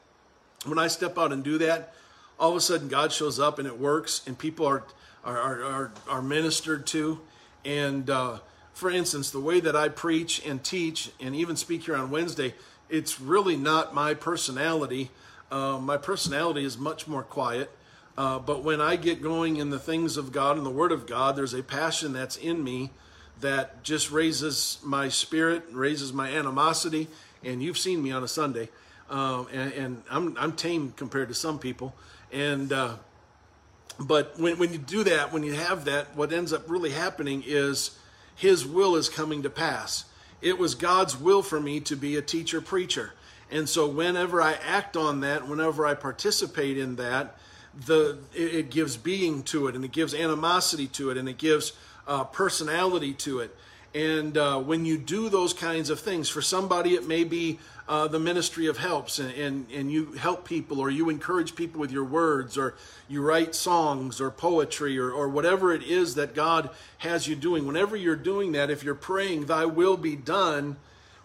when 0.66 0.80
I 0.80 0.88
step 0.88 1.18
out 1.18 1.32
and 1.32 1.44
do 1.44 1.58
that, 1.60 1.94
all 2.40 2.52
of 2.52 2.58
a 2.58 2.62
sudden 2.62 2.90
God 2.90 3.12
shows 3.14 3.40
up 3.40 3.58
and 3.58 3.68
it 3.68 3.80
works, 3.80 4.22
and 4.28 4.38
people 4.38 4.66
are 4.66 4.84
are 5.24 5.64
are, 5.64 5.92
are 6.10 6.22
ministered 6.22 6.86
to, 6.88 7.20
and 7.64 8.10
uh, 8.10 8.40
for 8.78 8.92
instance, 8.92 9.32
the 9.32 9.40
way 9.40 9.60
that 9.60 9.76
I 9.76 9.90
preach 9.90 10.46
and 10.46 10.64
teach 10.64 11.10
and 11.20 11.36
even 11.36 11.56
speak 11.56 11.86
here 11.86 11.96
on 11.96 12.12
Wednesday, 12.12 12.54
it's 12.92 13.20
really 13.20 13.58
not 13.58 13.96
my 13.96 14.14
personality. 14.14 15.10
Uh, 15.50 15.80
my 15.80 15.98
personality 15.98 16.64
is 16.64 16.78
much 16.78 17.08
more 17.08 17.24
quiet. 17.24 17.72
Uh, 18.20 18.38
but 18.38 18.64
when 18.64 18.80
I 18.80 18.96
get 18.96 19.20
going 19.20 19.58
in 19.58 19.72
the 19.72 19.80
things 19.80 20.16
of 20.16 20.32
God 20.32 20.58
and 20.58 20.66
the 20.66 20.70
Word 20.70 20.92
of 20.92 21.08
God, 21.08 21.36
there's 21.36 21.56
a 21.56 21.64
passion 21.64 22.14
that's 22.14 22.38
in 22.38 22.64
me 22.64 22.92
that 23.42 23.82
just 23.82 24.12
raises 24.12 24.78
my 24.84 25.10
spirit, 25.10 25.64
raises 25.72 26.14
my 26.14 26.30
animosity. 26.30 27.08
And 27.44 27.64
you've 27.64 27.80
seen 27.80 28.04
me 28.04 28.12
on 28.12 28.24
a 28.24 28.28
Sunday, 28.28 28.70
uh, 29.10 29.46
and, 29.52 29.74
and, 29.74 30.04
I'm 30.12 30.38
I'm 30.38 30.52
tame 30.52 30.94
compared 30.96 31.30
to 31.30 31.34
some 31.34 31.58
people. 31.58 31.96
And 32.32 32.72
uh, 32.72 32.98
but 34.00 34.40
when 34.40 34.60
when 34.60 34.72
you 34.72 34.78
do 34.78 35.04
that, 35.06 35.34
when 35.34 35.42
you 35.42 35.54
have 35.54 35.86
that, 35.86 36.16
what 36.16 36.32
ends 36.32 36.54
up 36.54 36.70
really 36.70 36.92
happening 36.92 37.44
is 37.44 37.97
his 38.38 38.66
will 38.66 38.96
is 38.96 39.10
coming 39.10 39.42
to 39.44 39.50
pass. 39.50 40.06
It 40.42 40.58
was 40.60 40.76
God's 40.76 41.18
will 41.18 41.42
for 41.42 41.60
me 41.60 41.80
to 41.82 41.96
be 41.96 42.16
a 42.16 42.22
teacher 42.22 42.62
preacher. 42.62 43.14
And 43.50 43.68
so 43.68 43.88
whenever 43.88 44.42
I 44.42 44.54
act 44.54 44.96
on 44.96 45.22
that, 45.22 45.48
whenever 45.48 45.86
I 45.86 45.96
participate 45.96 46.78
in 46.78 46.98
that, 46.98 47.36
the 47.86 48.20
it, 48.34 48.56
it 48.56 48.70
gives 48.70 48.96
being 48.96 49.44
to 49.44 49.68
it 49.68 49.76
and 49.76 49.84
it 49.84 49.92
gives 49.92 50.14
animosity 50.14 50.88
to 50.88 51.10
it 51.10 51.18
and 51.18 51.28
it 51.28 51.38
gives 51.38 51.74
uh, 52.08 52.24
personality 52.26 53.14
to 53.14 53.40
it. 53.40 53.56
And 53.96 54.38
uh, 54.38 54.60
when 54.60 54.86
you 54.86 54.98
do 54.98 55.30
those 55.30 55.54
kinds 55.54 55.90
of 55.90 56.00
things, 56.00 56.30
for 56.30 56.42
somebody 56.42 56.94
it 56.94 57.08
may 57.08 57.24
be 57.24 57.60
uh, 57.88 58.08
the 58.08 58.20
ministry 58.20 58.68
of 58.68 58.78
helps 58.78 59.18
and, 59.18 59.32
and, 59.32 59.72
and 59.72 59.92
you 59.92 60.12
help 60.14 60.46
people 60.46 60.80
or 60.80 60.90
you 60.90 61.10
encourage 61.10 61.56
people 61.56 61.80
with 61.80 61.92
your 61.92 62.04
words 62.04 62.58
or 62.58 62.76
you 63.08 63.22
write 63.22 63.56
songs 63.56 64.20
or 64.20 64.30
poetry 64.30 65.00
or, 65.00 65.10
or 65.10 65.30
whatever 65.30 65.74
it 65.74 65.84
is 65.84 66.16
that 66.16 66.36
God 66.36 66.70
has 67.00 67.28
you 67.28 67.36
doing. 67.36 67.66
Whenever 67.66 67.96
you're 67.96 68.16
doing 68.16 68.52
that, 68.52 68.70
if 68.70 68.84
you're 68.84 68.96
praying, 68.96 69.46
Thy 69.46 69.66
will 69.66 69.96
be 69.96 70.16
done, 70.16 70.76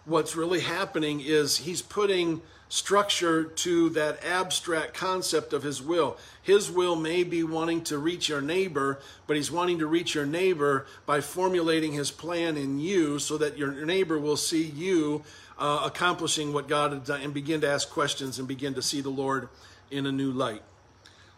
what's 0.05 0.35
really 0.35 0.61
happening 0.61 1.21
is 1.21 1.57
He's 1.57 1.81
putting 1.81 2.41
structure 2.69 3.43
to 3.43 3.89
that 3.91 4.23
abstract 4.25 4.93
concept 4.93 5.53
of 5.53 5.63
His 5.63 5.81
will. 5.81 6.17
His 6.41 6.71
will 6.71 6.95
may 6.95 7.23
be 7.23 7.43
wanting 7.43 7.83
to 7.85 7.97
reach 7.97 8.29
your 8.29 8.41
neighbor, 8.41 8.99
but 9.27 9.35
He's 9.35 9.51
wanting 9.51 9.79
to 9.79 9.87
reach 9.87 10.15
your 10.15 10.25
neighbor 10.25 10.87
by 11.05 11.21
formulating 11.21 11.93
His 11.93 12.11
plan 12.11 12.57
in 12.57 12.79
you 12.79 13.19
so 13.19 13.37
that 13.37 13.57
your 13.57 13.85
neighbor 13.85 14.17
will 14.17 14.37
see 14.37 14.63
you 14.63 15.23
uh, 15.57 15.81
accomplishing 15.85 16.51
what 16.51 16.67
God 16.67 16.91
had 16.91 17.05
done 17.05 17.21
and 17.21 17.33
begin 17.33 17.61
to 17.61 17.69
ask 17.69 17.89
questions 17.89 18.39
and 18.39 18.47
begin 18.47 18.73
to 18.73 18.81
see 18.81 19.01
the 19.01 19.09
Lord 19.09 19.49
in 19.91 20.05
a 20.05 20.11
new 20.11 20.31
light. 20.31 20.63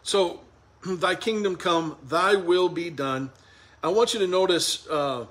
So, 0.02 0.40
thy 0.86 1.14
kingdom 1.14 1.56
come, 1.56 1.96
thy 2.02 2.34
will 2.34 2.68
be 2.68 2.90
done. 2.90 3.30
I 3.82 3.88
want 3.88 4.14
you 4.14 4.20
to 4.20 4.26
notice 4.26 4.88
uh, 4.88 5.26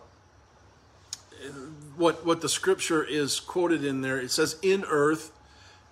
what, 1.98 2.26
what 2.26 2.42
the 2.42 2.50
scripture 2.50 3.04
is 3.04 3.40
quoted 3.40 3.84
in 3.84 4.02
there. 4.02 4.20
It 4.20 4.32
says, 4.32 4.58
in 4.62 4.84
earth 4.86 5.32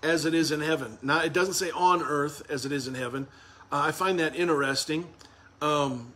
as 0.01 0.25
it 0.25 0.33
is 0.33 0.51
in 0.51 0.61
heaven. 0.61 0.97
Now, 1.01 1.21
it 1.21 1.33
doesn't 1.33 1.53
say 1.53 1.71
on 1.71 2.01
earth 2.01 2.43
as 2.49 2.65
it 2.65 2.71
is 2.71 2.87
in 2.87 2.95
heaven. 2.95 3.27
Uh, 3.71 3.81
I 3.85 3.91
find 3.91 4.19
that 4.19 4.35
interesting 4.35 5.07
um, 5.61 6.13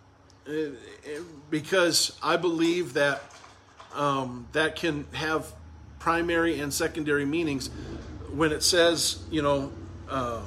because 1.50 2.18
I 2.22 2.38
believe 2.38 2.94
that 2.94 3.22
um, 3.96 4.48
that 4.52 4.76
can 4.76 5.08
have 5.14 5.52
primary 6.00 6.60
and 6.60 6.74
secondary 6.74 7.26
meanings 7.26 7.70
when 8.32 8.52
it 8.52 8.62
says, 8.62 9.24
you 9.32 9.42
know, 9.42 9.72
uh, 10.10 10.42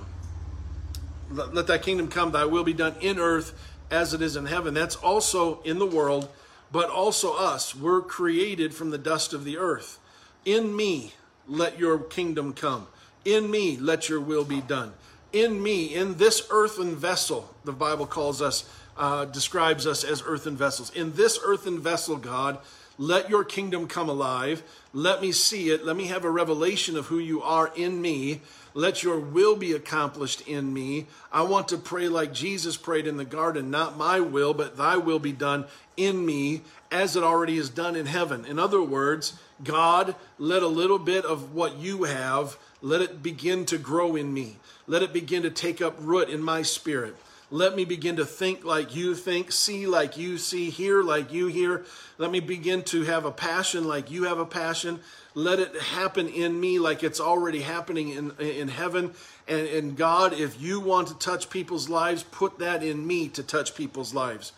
let, 1.31 1.55
let 1.55 1.67
thy 1.67 1.79
kingdom 1.79 2.09
come, 2.09 2.31
thy 2.31 2.45
will 2.45 2.65
be 2.65 2.73
done 2.73 2.95
in 3.01 3.19
earth 3.19 3.53
as 3.91 4.15
it 4.15 4.23
is 4.23 4.37
in 4.37 4.47
heaven. 4.47 4.75
That's 4.75 4.97
also 4.97 5.61
in 5.63 5.79
the 5.79 5.87
world, 5.87 6.29
but 6.73 6.91
also 6.91 7.35
us. 7.35 7.75
We're 7.75 8.03
created 8.03 8.75
from 8.75 8.91
the 8.91 8.99
dust 8.99 9.33
of 9.33 9.45
the 9.45 9.59
earth. 9.59 9.99
In 10.45 10.75
me, 10.75 11.15
let 11.49 11.79
your 11.79 11.99
kingdom 11.99 12.53
come. 12.53 12.87
In 13.25 13.51
me, 13.51 13.77
let 13.77 14.09
your 14.09 14.21
will 14.21 14.45
be 14.45 14.61
done. 14.61 14.93
In 15.33 15.63
me, 15.63 15.95
in 15.95 16.17
this 16.17 16.47
earthen 16.51 16.97
vessel, 16.97 17.55
the 17.65 17.73
Bible 17.73 18.07
calls 18.07 18.43
us, 18.43 18.69
uh, 18.97 19.27
describes 19.27 19.87
us 19.87 20.03
as 20.03 20.23
earthen 20.25 20.57
vessels. 20.57 20.91
In 20.95 21.13
this 21.15 21.39
earthen 21.45 21.79
vessel, 21.79 22.17
God, 22.17 22.59
let 22.99 23.31
your 23.31 23.45
kingdom 23.45 23.87
come 23.87 24.09
alive. 24.09 24.63
Let 24.93 25.23
me 25.23 25.33
see 25.33 25.71
it. 25.71 25.85
Let 25.85 25.97
me 25.97 26.07
have 26.07 26.25
a 26.25 26.31
revelation 26.31 26.97
of 26.97 27.07
who 27.07 27.19
you 27.19 27.43
are 27.43 27.73
in 27.75 28.03
me. 28.03 28.41
Let 28.75 29.03
your 29.03 29.19
will 29.19 29.57
be 29.57 29.73
accomplished 29.73 30.47
in 30.47 30.73
me. 30.73 31.07
I 31.33 31.43
want 31.43 31.69
to 31.69 31.77
pray 31.77 32.09
like 32.09 32.33
Jesus 32.33 32.77
prayed 32.77 33.07
in 33.07 33.17
the 33.17 33.25
garden, 33.25 33.71
not 33.71 33.97
my 33.97 34.21
will, 34.21 34.55
but 34.55 34.77
thy 34.77 34.97
will 34.97 35.19
be 35.19 35.33
done 35.33 35.65
in 35.97 36.25
me 36.25 36.63
as 36.91 37.17
it 37.17 37.23
already 37.23 37.57
is 37.57 37.69
done 37.69 37.97
in 37.97 38.07
heaven. 38.07 38.45
In 38.45 38.59
other 38.59 38.83
words, 38.83 39.39
God, 39.63 40.15
let 40.39 40.63
a 40.63 40.69
little 40.69 40.99
bit 40.99 41.25
of 41.25 41.55
what 41.55 41.77
you 41.77 42.05
have, 42.05 42.57
let 42.81 43.01
it 43.01 43.23
begin 43.23 43.67
to 43.67 43.79
grow 43.79 44.17
in 44.17 44.33
me. 44.33 44.57
Let 44.87 45.03
it 45.03 45.13
begin 45.13 45.43
to 45.43 45.51
take 45.51 45.81
up 45.81 45.97
root 46.01 46.29
in 46.29 46.43
my 46.43 46.63
spirit. 46.63 47.17
Let 47.53 47.75
me 47.75 47.85
begin 47.85 48.17
to 48.17 48.25
think 48.25 48.65
like 48.65 48.95
you 48.95 49.15
think, 49.17 49.51
see 49.51 49.87
like 49.87 50.17
you 50.17 50.39
see, 50.39 50.71
hear 50.71 51.03
like 51.03 51.33
you 51.33 51.49
hear. 51.49 51.85
Let 52.17 52.31
me 52.31 52.39
begin 52.39 52.83
to 52.85 53.03
have 53.03 53.25
a 53.25 53.33
passion 53.33 53.89
like 53.89 54.11
you 54.11 54.25
have 54.25 54.39
a 54.39 54.47
passion. 54.47 55.01
Let 55.35 55.61
it 55.61 55.75
happen 55.77 56.29
in 56.29 56.59
me 56.59 56.79
like 56.79 57.03
it's 57.03 57.21
already 57.21 57.61
happening 57.61 58.11
in, 58.11 58.33
in 58.39 58.69
heaven. 58.69 59.13
And, 59.47 59.67
and 59.67 59.97
God, 59.97 60.33
if 60.33 60.61
you 60.61 60.81
want 60.81 61.09
to 61.09 61.19
touch 61.19 61.51
people's 61.51 61.89
lives, 61.89 62.25
put 62.25 62.59
that 62.59 62.83
in 62.83 63.07
me 63.07 63.29
to 63.31 63.43
touch 63.43 63.75
people's 63.75 64.13
lives. 64.13 64.53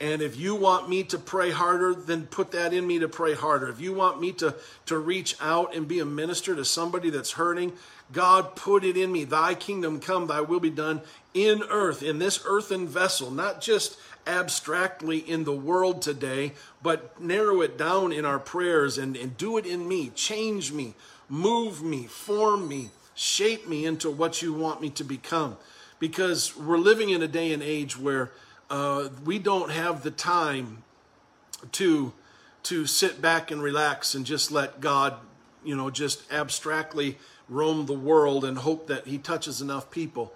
And 0.00 0.20
if 0.20 0.36
you 0.36 0.56
want 0.56 0.88
me 0.88 1.04
to 1.04 1.18
pray 1.18 1.52
harder, 1.52 1.94
then 1.94 2.26
put 2.26 2.50
that 2.52 2.72
in 2.72 2.86
me 2.86 2.98
to 2.98 3.08
pray 3.08 3.34
harder. 3.34 3.68
If 3.68 3.80
you 3.80 3.94
want 3.94 4.20
me 4.20 4.32
to, 4.32 4.56
to 4.86 4.98
reach 4.98 5.36
out 5.40 5.76
and 5.76 5.86
be 5.86 6.00
a 6.00 6.04
minister 6.04 6.56
to 6.56 6.64
somebody 6.64 7.10
that's 7.10 7.32
hurting, 7.32 7.72
God, 8.12 8.56
put 8.56 8.84
it 8.84 8.96
in 8.96 9.12
me. 9.12 9.22
Thy 9.22 9.54
kingdom 9.54 10.00
come, 10.00 10.26
thy 10.26 10.40
will 10.40 10.58
be 10.58 10.70
done 10.70 11.02
in 11.34 11.62
earth, 11.70 12.02
in 12.02 12.18
this 12.18 12.42
earthen 12.44 12.88
vessel, 12.88 13.30
not 13.30 13.60
just 13.60 13.96
abstractly 14.26 15.18
in 15.18 15.44
the 15.44 15.54
world 15.54 16.02
today, 16.02 16.52
but 16.82 17.20
narrow 17.20 17.60
it 17.60 17.76
down 17.76 18.12
in 18.12 18.24
our 18.24 18.38
prayers 18.38 18.98
and, 18.98 19.16
and 19.16 19.36
do 19.36 19.56
it 19.56 19.66
in 19.66 19.86
me. 19.88 20.10
Change 20.10 20.72
me, 20.72 20.94
move 21.28 21.82
me, 21.82 22.06
form 22.06 22.68
me, 22.68 22.90
shape 23.14 23.68
me 23.68 23.84
into 23.84 24.10
what 24.10 24.42
you 24.42 24.52
want 24.52 24.80
me 24.80 24.90
to 24.90 25.04
become. 25.04 25.56
Because 25.98 26.56
we're 26.56 26.78
living 26.78 27.10
in 27.10 27.22
a 27.22 27.28
day 27.28 27.52
and 27.52 27.62
age 27.62 27.98
where 27.98 28.32
uh, 28.70 29.08
we 29.24 29.38
don't 29.38 29.70
have 29.70 30.02
the 30.02 30.10
time 30.10 30.82
to 31.72 32.12
to 32.64 32.86
sit 32.86 33.20
back 33.20 33.50
and 33.50 33.62
relax 33.62 34.14
and 34.14 34.24
just 34.24 34.52
let 34.52 34.80
God, 34.80 35.16
you 35.64 35.76
know, 35.76 35.90
just 35.90 36.30
abstractly 36.32 37.18
roam 37.48 37.86
the 37.86 37.92
world 37.92 38.44
and 38.44 38.58
hope 38.58 38.86
that 38.86 39.06
He 39.06 39.18
touches 39.18 39.60
enough 39.60 39.90
people. 39.90 40.32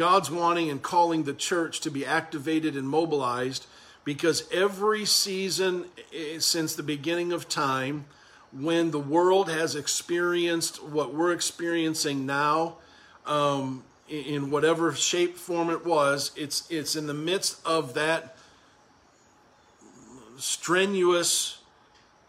God's 0.00 0.30
wanting 0.30 0.70
and 0.70 0.80
calling 0.80 1.24
the 1.24 1.34
church 1.34 1.80
to 1.80 1.90
be 1.90 2.06
activated 2.06 2.74
and 2.74 2.88
mobilized 2.88 3.66
because 4.02 4.50
every 4.50 5.04
season 5.04 5.84
eh, 6.14 6.38
since 6.38 6.74
the 6.74 6.82
beginning 6.82 7.34
of 7.34 7.50
time, 7.50 8.06
when 8.50 8.92
the 8.92 8.98
world 8.98 9.50
has 9.50 9.76
experienced 9.76 10.82
what 10.82 11.12
we're 11.12 11.32
experiencing 11.32 12.24
now, 12.24 12.76
um, 13.26 13.84
in 14.08 14.50
whatever 14.50 14.94
shape, 14.94 15.36
form 15.36 15.68
it 15.68 15.84
was, 15.84 16.32
it's 16.34 16.66
it's 16.70 16.96
in 16.96 17.06
the 17.06 17.12
midst 17.12 17.60
of 17.66 17.92
that 17.92 18.38
strenuous 20.38 21.58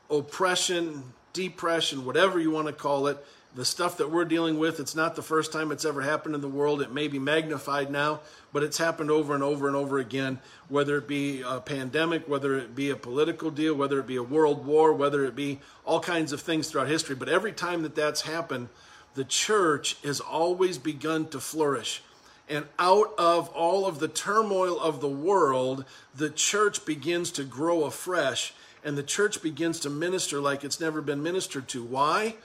oppression, 0.10 1.14
depression, 1.32 2.04
whatever 2.04 2.38
you 2.38 2.52
want 2.52 2.68
to 2.68 2.74
call 2.74 3.08
it, 3.08 3.26
the 3.54 3.66
stuff 3.66 3.98
that 3.98 4.10
we're 4.10 4.26
dealing 4.26 4.58
with, 4.58 4.80
it's 4.80 4.96
not 4.96 5.16
the 5.16 5.22
first 5.22 5.52
time 5.52 5.72
it's 5.72 5.84
ever 5.84 6.02
happened 6.02 6.36
in 6.36 6.42
the 6.42 6.48
world. 6.48 6.82
It 6.82 6.92
may 6.92 7.08
be 7.08 7.20
magnified 7.20 7.92
now, 7.92 8.22
but 8.54 8.64
it's 8.64 8.78
happened 8.78 9.12
over 9.12 9.34
and 9.34 9.44
over 9.44 9.68
and 9.68 9.76
over 9.76 10.00
again, 10.00 10.40
whether 10.70 10.98
it 10.98 11.08
be 11.08 11.42
a 11.42 11.60
pandemic, 11.60 12.28
whether 12.30 12.58
it 12.58 12.76
be 12.76 12.90
a 12.90 12.96
political 12.96 13.52
deal, 13.52 13.76
whether 13.76 14.00
it 14.00 14.08
be 14.08 14.16
a 14.16 14.24
world 14.24 14.66
war, 14.66 14.94
whether 14.94 15.26
it 15.26 15.36
be 15.36 15.60
all 15.84 16.00
kinds 16.00 16.32
of 16.32 16.40
things 16.40 16.70
throughout 16.70 16.88
history. 16.88 17.16
But 17.16 17.30
every 17.30 17.52
time 17.52 17.84
that 17.84 17.96
that's 17.96 18.22
happened, 18.22 18.70
the 19.16 19.26
church 19.26 19.98
has 20.04 20.22
always 20.22 20.78
begun 20.78 21.28
to 21.30 21.40
flourish. 21.42 22.02
And 22.48 22.66
out 22.80 23.14
of 23.18 23.50
all 23.50 23.86
of 23.86 24.00
the 24.00 24.08
turmoil 24.08 24.80
of 24.80 25.02
the 25.02 25.10
world, 25.10 25.84
the 26.16 26.30
church 26.30 26.86
begins 26.86 27.32
to 27.32 27.44
grow 27.44 27.84
afresh 27.84 28.54
and 28.84 28.98
the 28.98 29.04
church 29.04 29.42
begins 29.42 29.80
to 29.82 29.90
minister 29.90 30.40
like 30.40 30.64
it's 30.64 30.80
never 30.80 31.02
been 31.02 31.22
ministered 31.22 31.68
to. 31.70 31.84
Why? 31.84 32.36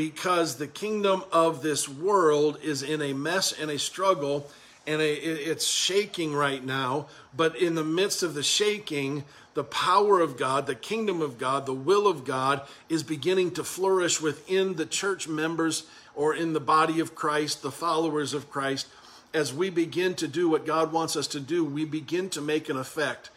Because 0.00 0.56
the 0.56 0.66
kingdom 0.66 1.22
of 1.30 1.60
this 1.60 1.86
world 1.86 2.58
is 2.62 2.82
in 2.82 3.02
a 3.02 3.12
mess 3.12 3.52
and 3.52 3.70
a 3.70 3.78
struggle 3.78 4.48
and 4.86 5.02
it's 5.02 5.66
shaking 5.66 6.32
right 6.32 6.64
now. 6.64 7.06
But 7.36 7.54
in 7.54 7.74
the 7.74 7.84
midst 7.84 8.22
of 8.22 8.32
the 8.32 8.42
shaking, 8.42 9.24
the 9.52 9.62
power 9.62 10.20
of 10.20 10.38
God, 10.38 10.66
the 10.66 10.74
kingdom 10.74 11.20
of 11.20 11.36
God, 11.36 11.66
the 11.66 11.74
will 11.74 12.06
of 12.06 12.24
God 12.24 12.62
is 12.88 13.02
beginning 13.02 13.50
to 13.50 13.62
flourish 13.62 14.22
within 14.22 14.76
the 14.76 14.86
church 14.86 15.28
members 15.28 15.84
or 16.14 16.34
in 16.34 16.54
the 16.54 16.60
body 16.60 16.98
of 16.98 17.14
Christ, 17.14 17.60
the 17.60 17.70
followers 17.70 18.32
of 18.32 18.50
Christ. 18.50 18.86
As 19.34 19.52
we 19.52 19.68
begin 19.68 20.14
to 20.14 20.26
do 20.26 20.48
what 20.48 20.64
God 20.64 20.92
wants 20.92 21.14
us 21.14 21.26
to 21.26 21.40
do, 21.40 21.62
we 21.62 21.84
begin 21.84 22.30
to 22.30 22.40
make 22.40 22.70
an 22.70 22.78
effect. 22.78 23.28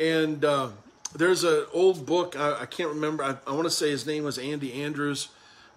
And 0.00 0.42
uh, 0.46 0.70
there's 1.14 1.44
an 1.44 1.66
old 1.74 2.06
book, 2.06 2.34
I, 2.38 2.62
I 2.62 2.64
can't 2.64 2.88
remember, 2.88 3.22
I, 3.22 3.36
I 3.46 3.52
want 3.52 3.64
to 3.64 3.70
say 3.70 3.90
his 3.90 4.06
name 4.06 4.24
was 4.24 4.38
Andy 4.38 4.82
Andrews 4.82 5.28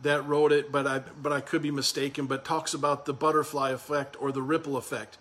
that 0.02 0.26
wrote 0.28 0.52
it, 0.52 0.72
but 0.72 0.88
I 0.88 1.00
but 1.00 1.32
I 1.32 1.42
could 1.42 1.62
be 1.62 1.72
mistaken. 1.72 2.26
But 2.26 2.46
talks 2.46 2.74
about 2.74 3.06
the 3.06 3.14
butterfly 3.14 3.72
effect 3.72 4.16
or 4.20 4.32
the 4.32 4.42
ripple 4.42 4.78
effect, 4.78 5.18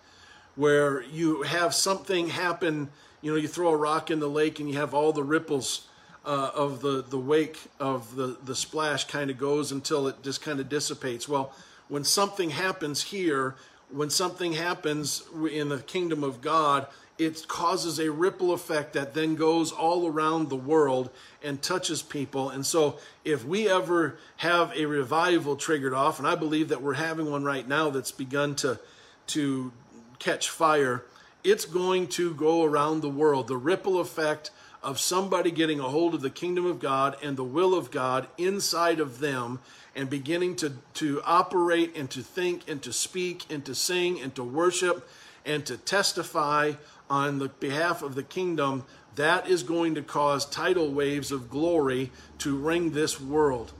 where 0.55 1.01
you 1.03 1.43
have 1.43 1.73
something 1.73 2.29
happen. 2.29 2.89
You 3.21 3.31
know, 3.31 3.37
you 3.37 3.47
throw 3.47 3.69
a 3.69 3.75
rock 3.75 4.09
in 4.09 4.19
the 4.19 4.29
lake 4.29 4.59
and 4.59 4.69
you 4.69 4.77
have 4.77 4.93
all 4.93 5.11
the 5.11 5.23
ripples 5.23 5.87
uh, 6.25 6.51
of 6.53 6.81
the 6.81 7.03
the 7.03 7.19
wake 7.19 7.59
of 7.79 8.15
the 8.15 8.37
the 8.43 8.55
splash 8.55 9.05
kind 9.05 9.29
of 9.29 9.37
goes 9.37 9.71
until 9.71 10.07
it 10.07 10.23
just 10.23 10.41
kind 10.41 10.59
of 10.59 10.69
dissipates. 10.69 11.27
Well, 11.27 11.53
when 11.87 12.03
something 12.03 12.51
happens 12.51 13.03
here, 13.03 13.55
when 13.91 14.09
something 14.09 14.53
happens 14.53 15.23
in 15.51 15.69
the 15.69 15.79
kingdom 15.79 16.23
of 16.23 16.41
God, 16.41 16.87
it 17.19 17.47
causes 17.49 17.99
a 17.99 18.09
ripple 18.09 18.53
effect 18.53 18.93
that 18.93 19.13
then 19.13 19.35
goes 19.35 19.73
all 19.73 20.07
around 20.07 20.49
the 20.49 20.55
world 20.55 21.09
and 21.43 21.61
touches 21.61 22.01
people. 22.01 22.49
And 22.49 22.65
so, 22.65 22.97
if 23.25 23.45
we 23.45 23.69
ever 23.69 24.17
have 24.37 24.71
a 24.75 24.85
revival 24.85 25.57
triggered 25.57 25.93
off, 25.93 26.17
and 26.17 26.27
I 26.27 26.35
believe 26.35 26.69
that 26.69 26.81
we're 26.81 26.93
having 26.93 27.29
one 27.29 27.43
right 27.43 27.67
now 27.67 27.89
that's 27.89 28.13
begun 28.13 28.55
to, 28.55 28.79
to 29.27 29.71
catch 30.17 30.49
fire, 30.49 31.03
it's 31.43 31.65
going 31.65 32.07
to 32.07 32.33
go 32.33 32.63
around 32.63 33.01
the 33.01 33.09
world. 33.09 33.49
The 33.49 33.57
ripple 33.57 33.99
effect 33.99 34.51
of 34.81 34.97
somebody 34.97 35.51
getting 35.51 35.81
a 35.81 35.89
hold 35.89 36.15
of 36.15 36.21
the 36.21 36.29
kingdom 36.29 36.65
of 36.65 36.79
God 36.79 37.17
and 37.21 37.35
the 37.35 37.43
will 37.43 37.75
of 37.75 37.91
God 37.91 38.27
inside 38.37 39.01
of 39.01 39.19
them 39.19 39.59
and 39.93 40.09
beginning 40.09 40.55
to, 40.57 40.71
to 40.95 41.21
operate 41.25 41.97
and 41.97 42.09
to 42.11 42.21
think 42.21 42.69
and 42.69 42.81
to 42.83 42.93
speak 42.93 43.45
and 43.49 43.65
to 43.65 43.75
sing 43.75 44.21
and 44.21 44.33
to 44.35 44.43
worship 44.43 45.07
and 45.45 45.65
to 45.65 45.75
testify 45.77 46.73
on 47.09 47.39
the 47.39 47.49
behalf 47.49 48.01
of 48.01 48.15
the 48.15 48.23
kingdom, 48.23 48.85
that 49.15 49.47
is 49.49 49.63
going 49.63 49.95
to 49.95 50.01
cause 50.01 50.45
tidal 50.45 50.91
waves 50.91 51.31
of 51.31 51.49
glory 51.49 52.11
to 52.37 52.55
ring 52.55 52.91
this 52.91 53.19
world. 53.19 53.73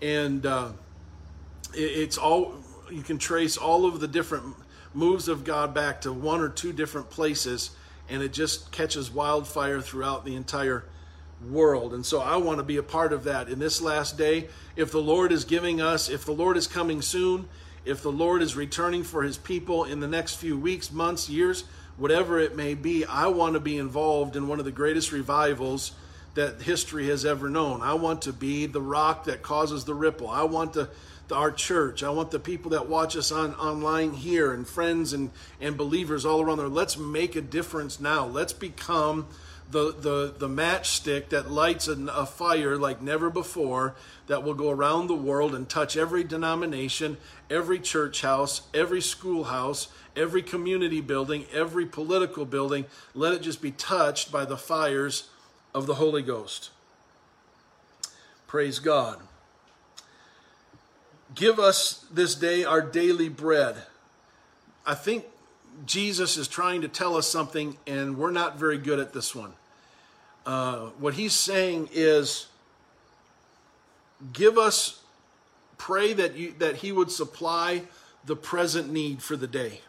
And 0.00 0.46
uh, 0.46 0.72
it's 1.74 2.16
all, 2.16 2.54
you 2.90 3.02
can 3.02 3.18
trace 3.18 3.56
all 3.56 3.86
of 3.86 4.00
the 4.00 4.08
different 4.08 4.54
moves 4.94 5.28
of 5.28 5.44
God 5.44 5.74
back 5.74 6.00
to 6.02 6.12
one 6.12 6.40
or 6.40 6.48
two 6.48 6.72
different 6.72 7.10
places, 7.10 7.70
and 8.08 8.22
it 8.22 8.32
just 8.32 8.72
catches 8.72 9.10
wildfire 9.10 9.80
throughout 9.80 10.24
the 10.24 10.34
entire 10.34 10.84
world. 11.50 11.92
And 11.92 12.06
so 12.06 12.20
I 12.20 12.36
want 12.36 12.58
to 12.58 12.64
be 12.64 12.78
a 12.78 12.82
part 12.82 13.12
of 13.12 13.24
that 13.24 13.48
in 13.48 13.58
this 13.58 13.82
last 13.82 14.16
day. 14.16 14.48
If 14.74 14.92
the 14.92 15.02
Lord 15.02 15.32
is 15.32 15.44
giving 15.44 15.80
us, 15.80 16.08
if 16.08 16.24
the 16.24 16.32
Lord 16.32 16.56
is 16.56 16.66
coming 16.66 17.02
soon, 17.02 17.48
if 17.84 18.02
the 18.02 18.12
Lord 18.12 18.42
is 18.42 18.56
returning 18.56 19.04
for 19.04 19.22
his 19.22 19.36
people 19.36 19.84
in 19.84 20.00
the 20.00 20.08
next 20.08 20.36
few 20.36 20.58
weeks, 20.58 20.90
months, 20.90 21.28
years, 21.28 21.64
whatever 21.96 22.38
it 22.38 22.56
may 22.56 22.74
be, 22.74 23.04
I 23.04 23.26
want 23.28 23.54
to 23.54 23.60
be 23.60 23.78
involved 23.78 24.36
in 24.36 24.48
one 24.48 24.58
of 24.58 24.64
the 24.64 24.72
greatest 24.72 25.12
revivals 25.12 25.92
that 26.34 26.60
history 26.60 27.08
has 27.08 27.24
ever 27.24 27.48
known. 27.48 27.80
I 27.80 27.94
want 27.94 28.22
to 28.22 28.32
be 28.32 28.66
the 28.66 28.80
rock 28.80 29.24
that 29.24 29.42
causes 29.42 29.84
the 29.84 29.94
ripple. 29.94 30.28
I 30.28 30.42
want 30.42 30.74
to 30.74 30.88
our 31.32 31.50
church. 31.50 32.02
I 32.02 32.10
want 32.10 32.30
the 32.30 32.38
people 32.38 32.70
that 32.70 32.88
watch 32.88 33.16
us 33.16 33.32
on 33.32 33.54
online 33.54 34.12
here 34.12 34.52
and 34.52 34.66
friends 34.66 35.12
and, 35.12 35.30
and 35.60 35.76
believers 35.76 36.24
all 36.24 36.40
around 36.40 36.58
there. 36.58 36.68
Let's 36.68 36.96
make 36.96 37.36
a 37.36 37.40
difference 37.40 37.98
now. 37.98 38.26
Let's 38.26 38.52
become 38.52 39.26
the, 39.70 39.92
the, 39.92 40.34
the 40.38 40.48
matchstick 40.48 41.30
that 41.30 41.50
lights 41.50 41.88
a, 41.88 41.92
a 42.06 42.26
fire 42.26 42.76
like 42.76 43.02
never 43.02 43.30
before 43.30 43.94
that 44.26 44.42
will 44.42 44.54
go 44.54 44.70
around 44.70 45.06
the 45.06 45.14
world 45.14 45.54
and 45.54 45.68
touch 45.68 45.96
every 45.96 46.24
denomination, 46.24 47.16
every 47.50 47.78
church 47.78 48.22
house, 48.22 48.62
every 48.72 49.00
schoolhouse, 49.00 49.88
every 50.14 50.42
community 50.42 51.00
building, 51.00 51.46
every 51.52 51.86
political 51.86 52.44
building, 52.44 52.86
let 53.14 53.32
it 53.32 53.42
just 53.42 53.60
be 53.60 53.70
touched 53.70 54.32
by 54.32 54.44
the 54.44 54.56
fires 54.56 55.28
of 55.74 55.86
the 55.86 55.94
Holy 55.94 56.22
Ghost. 56.22 56.70
Praise 58.46 58.78
God. 58.78 59.20
Give 61.34 61.58
us 61.58 62.06
this 62.10 62.34
day 62.34 62.64
our 62.64 62.80
daily 62.80 63.28
bread. 63.28 63.76
I 64.86 64.94
think 64.94 65.24
Jesus 65.84 66.36
is 66.36 66.48
trying 66.48 66.80
to 66.80 66.88
tell 66.88 67.16
us 67.16 67.28
something, 67.28 67.76
and 67.86 68.16
we're 68.16 68.30
not 68.30 68.58
very 68.58 68.78
good 68.78 68.98
at 68.98 69.12
this 69.12 69.34
one. 69.34 69.52
Uh, 70.46 70.86
what 70.98 71.14
he's 71.14 71.34
saying 71.34 71.88
is 71.92 72.46
give 74.32 74.56
us, 74.56 75.02
pray 75.76 76.12
that, 76.14 76.36
you, 76.36 76.54
that 76.58 76.76
he 76.76 76.92
would 76.92 77.10
supply 77.10 77.82
the 78.24 78.36
present 78.36 78.90
need 78.90 79.22
for 79.22 79.36
the 79.36 79.46
day. 79.46 79.80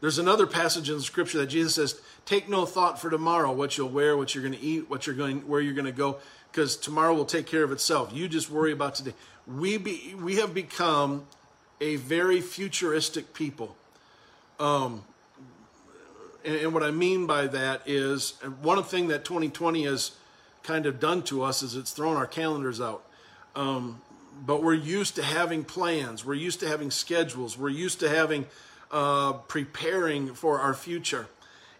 There's 0.00 0.18
another 0.18 0.46
passage 0.46 0.90
in 0.90 0.96
the 0.96 1.02
scripture 1.02 1.38
that 1.38 1.46
Jesus 1.46 1.74
says, 1.74 2.00
"Take 2.26 2.48
no 2.48 2.66
thought 2.66 3.00
for 3.00 3.08
tomorrow, 3.08 3.52
what 3.52 3.78
you'll 3.78 3.88
wear, 3.88 4.16
what 4.16 4.34
you're 4.34 4.42
going 4.42 4.58
to 4.58 4.60
eat, 4.60 4.90
what 4.90 5.06
you're 5.06 5.16
going, 5.16 5.46
where 5.48 5.60
you're 5.60 5.74
going 5.74 5.86
to 5.86 5.92
go, 5.92 6.18
because 6.50 6.76
tomorrow 6.76 7.14
will 7.14 7.24
take 7.24 7.46
care 7.46 7.62
of 7.62 7.72
itself. 7.72 8.10
You 8.12 8.28
just 8.28 8.50
worry 8.50 8.72
about 8.72 8.94
today." 8.96 9.14
We 9.46 9.78
be, 9.78 10.14
we 10.20 10.36
have 10.36 10.52
become 10.52 11.26
a 11.80 11.96
very 11.96 12.40
futuristic 12.40 13.32
people. 13.32 13.76
Um, 14.58 15.02
and, 16.44 16.56
and 16.56 16.74
what 16.74 16.82
I 16.82 16.90
mean 16.90 17.26
by 17.26 17.46
that 17.48 17.82
is, 17.86 18.32
one 18.62 18.82
thing 18.82 19.08
that 19.08 19.24
2020 19.24 19.84
has 19.84 20.12
kind 20.62 20.86
of 20.86 20.98
done 20.98 21.22
to 21.22 21.42
us 21.42 21.62
is 21.62 21.76
it's 21.76 21.92
thrown 21.92 22.16
our 22.16 22.26
calendars 22.26 22.80
out. 22.80 23.04
Um, 23.54 24.00
but 24.44 24.62
we're 24.62 24.74
used 24.74 25.16
to 25.16 25.22
having 25.22 25.64
plans. 25.64 26.24
We're 26.24 26.34
used 26.34 26.60
to 26.60 26.68
having 26.68 26.90
schedules. 26.90 27.56
We're 27.56 27.70
used 27.70 28.00
to 28.00 28.08
having 28.08 28.46
uh, 28.90 29.34
preparing 29.34 30.34
for 30.34 30.60
our 30.60 30.74
future. 30.74 31.26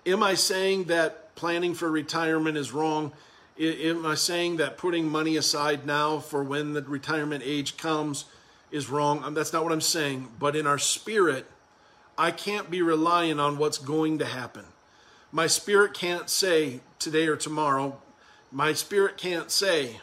Am 0.07 0.23
I 0.23 0.35
saying 0.35 0.85
that 0.85 1.35
planning 1.35 1.75
for 1.75 1.91
retirement 1.91 2.57
is 2.57 2.73
wrong? 2.73 3.13
Am 3.59 4.07
I 4.07 4.15
saying 4.15 4.57
that 4.59 4.79
putting 4.79 5.09
money 5.09 5.37
aside 5.37 5.87
now 5.87 6.19
for 6.19 6.43
when 6.43 6.73
the 6.73 6.83
retirement 6.83 7.43
age 7.45 7.77
comes 7.77 8.27
is 8.71 8.89
wrong? 8.89 9.23
Um, 9.25 9.35
that's 9.35 9.53
not 9.53 9.65
what 9.65 9.73
I'm 9.73 9.81
saying. 9.81 10.29
But 10.39 10.57
in 10.57 10.67
our 10.67 10.79
spirit, 10.79 11.47
I 12.19 12.31
can't 12.31 12.71
be 12.71 12.83
relying 12.83 13.39
on 13.39 13.59
what's 13.59 13.79
going 13.79 14.19
to 14.19 14.25
happen. 14.25 14.65
My 15.33 15.47
spirit 15.47 15.95
can't 15.95 16.31
say 16.31 16.81
today 16.99 17.27
or 17.27 17.37
tomorrow. 17.37 17.99
My 18.51 18.73
spirit 18.73 19.17
can't 19.17 19.51
say 19.51 20.01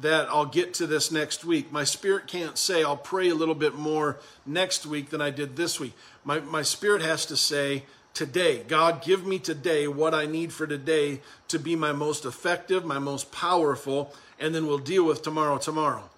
that 0.00 0.28
I'll 0.28 0.46
get 0.46 0.72
to 0.74 0.86
this 0.86 1.10
next 1.10 1.44
week. 1.44 1.70
My 1.70 1.84
spirit 1.84 2.26
can't 2.26 2.56
say 2.56 2.82
I'll 2.82 2.96
pray 2.96 3.28
a 3.28 3.34
little 3.34 3.54
bit 3.54 3.74
more 3.74 4.18
next 4.46 4.86
week 4.86 5.10
than 5.10 5.20
I 5.20 5.30
did 5.30 5.56
this 5.56 5.78
week. 5.78 5.92
My, 6.24 6.40
my 6.40 6.62
spirit 6.62 7.02
has 7.02 7.26
to 7.26 7.36
say, 7.36 7.84
today. 8.14 8.62
God, 8.66 9.02
give 9.02 9.26
me 9.26 9.38
today 9.38 9.86
what 9.88 10.14
I 10.14 10.26
need 10.26 10.52
for 10.52 10.66
today 10.66 11.20
to 11.48 11.58
be 11.58 11.76
my 11.76 11.92
most 11.92 12.24
effective, 12.24 12.84
my 12.84 12.98
most 12.98 13.32
powerful, 13.32 14.14
and 14.38 14.54
then 14.54 14.66
we'll 14.66 14.78
deal 14.78 15.04
with 15.04 15.22
tomorrow 15.22 15.58
tomorrow. 15.58 16.08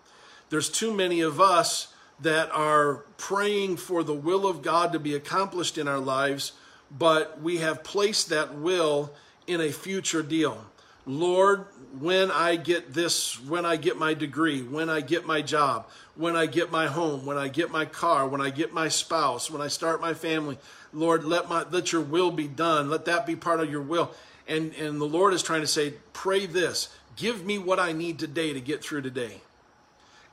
There's 0.50 0.68
too 0.68 0.92
many 0.92 1.20
of 1.20 1.40
us 1.40 1.91
that 2.22 2.50
are 2.52 3.04
praying 3.18 3.76
for 3.76 4.02
the 4.02 4.14
will 4.14 4.46
of 4.46 4.62
God 4.62 4.92
to 4.92 4.98
be 4.98 5.14
accomplished 5.14 5.76
in 5.78 5.88
our 5.88 5.98
lives, 5.98 6.52
but 6.90 7.40
we 7.40 7.58
have 7.58 7.84
placed 7.84 8.30
that 8.30 8.54
will 8.54 9.12
in 9.46 9.60
a 9.60 9.70
future 9.70 10.22
deal. 10.22 10.64
Lord, 11.04 11.66
when 11.98 12.30
I 12.30 12.56
get 12.56 12.94
this, 12.94 13.40
when 13.42 13.66
I 13.66 13.76
get 13.76 13.98
my 13.98 14.14
degree, 14.14 14.62
when 14.62 14.88
I 14.88 15.00
get 15.00 15.26
my 15.26 15.42
job, 15.42 15.88
when 16.14 16.36
I 16.36 16.46
get 16.46 16.70
my 16.70 16.86
home, 16.86 17.26
when 17.26 17.36
I 17.36 17.48
get 17.48 17.70
my 17.70 17.84
car, 17.84 18.28
when 18.28 18.40
I 18.40 18.50
get 18.50 18.72
my 18.72 18.88
spouse, 18.88 19.50
when 19.50 19.60
I 19.60 19.68
start 19.68 20.00
my 20.00 20.14
family, 20.14 20.58
Lord, 20.92 21.24
let 21.24 21.48
my 21.48 21.64
let 21.70 21.92
your 21.92 22.02
will 22.02 22.30
be 22.30 22.46
done. 22.46 22.88
Let 22.88 23.06
that 23.06 23.26
be 23.26 23.34
part 23.34 23.60
of 23.60 23.70
your 23.70 23.82
will. 23.82 24.12
And 24.46 24.74
and 24.74 25.00
the 25.00 25.06
Lord 25.06 25.34
is 25.34 25.42
trying 25.42 25.62
to 25.62 25.66
say, 25.66 25.94
pray 26.12 26.46
this. 26.46 26.88
Give 27.16 27.44
me 27.44 27.58
what 27.58 27.80
I 27.80 27.92
need 27.92 28.18
today 28.18 28.52
to 28.52 28.60
get 28.60 28.82
through 28.82 29.02
today. 29.02 29.40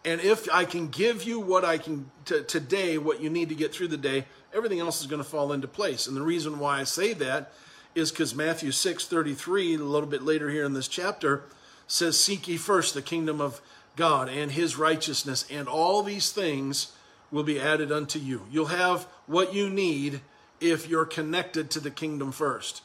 And 0.05 0.21
if 0.21 0.47
I 0.51 0.65
can 0.65 0.87
give 0.87 1.23
you 1.23 1.39
what 1.39 1.65
I 1.65 1.77
can 1.77 2.09
t- 2.25 2.43
today, 2.43 2.97
what 2.97 3.21
you 3.21 3.29
need 3.29 3.49
to 3.49 3.55
get 3.55 3.73
through 3.73 3.89
the 3.89 3.97
day, 3.97 4.25
everything 4.53 4.79
else 4.79 5.01
is 5.01 5.07
going 5.07 5.21
to 5.21 5.29
fall 5.29 5.51
into 5.51 5.67
place. 5.67 6.07
And 6.07 6.15
the 6.15 6.21
reason 6.21 6.59
why 6.59 6.79
I 6.79 6.83
say 6.85 7.13
that 7.13 7.51
is 7.95 8.11
because 8.11 8.33
Matthew 8.33 8.71
6 8.71 9.05
33, 9.05 9.75
a 9.75 9.77
little 9.79 10.07
bit 10.07 10.21
later 10.21 10.49
here 10.49 10.65
in 10.65 10.73
this 10.73 10.87
chapter, 10.87 11.43
says, 11.87 12.19
Seek 12.19 12.47
ye 12.47 12.57
first 12.57 12.93
the 12.93 13.01
kingdom 13.01 13.41
of 13.41 13.61
God 13.95 14.29
and 14.29 14.51
his 14.51 14.77
righteousness, 14.77 15.45
and 15.49 15.67
all 15.67 16.01
these 16.01 16.31
things 16.31 16.93
will 17.31 17.43
be 17.43 17.59
added 17.59 17.91
unto 17.91 18.19
you. 18.19 18.43
You'll 18.49 18.67
have 18.67 19.03
what 19.27 19.53
you 19.53 19.69
need 19.69 20.21
if 20.61 20.87
you're 20.87 21.05
connected 21.05 21.69
to 21.71 21.79
the 21.79 21.91
kingdom 21.91 22.31
first. 22.31 22.81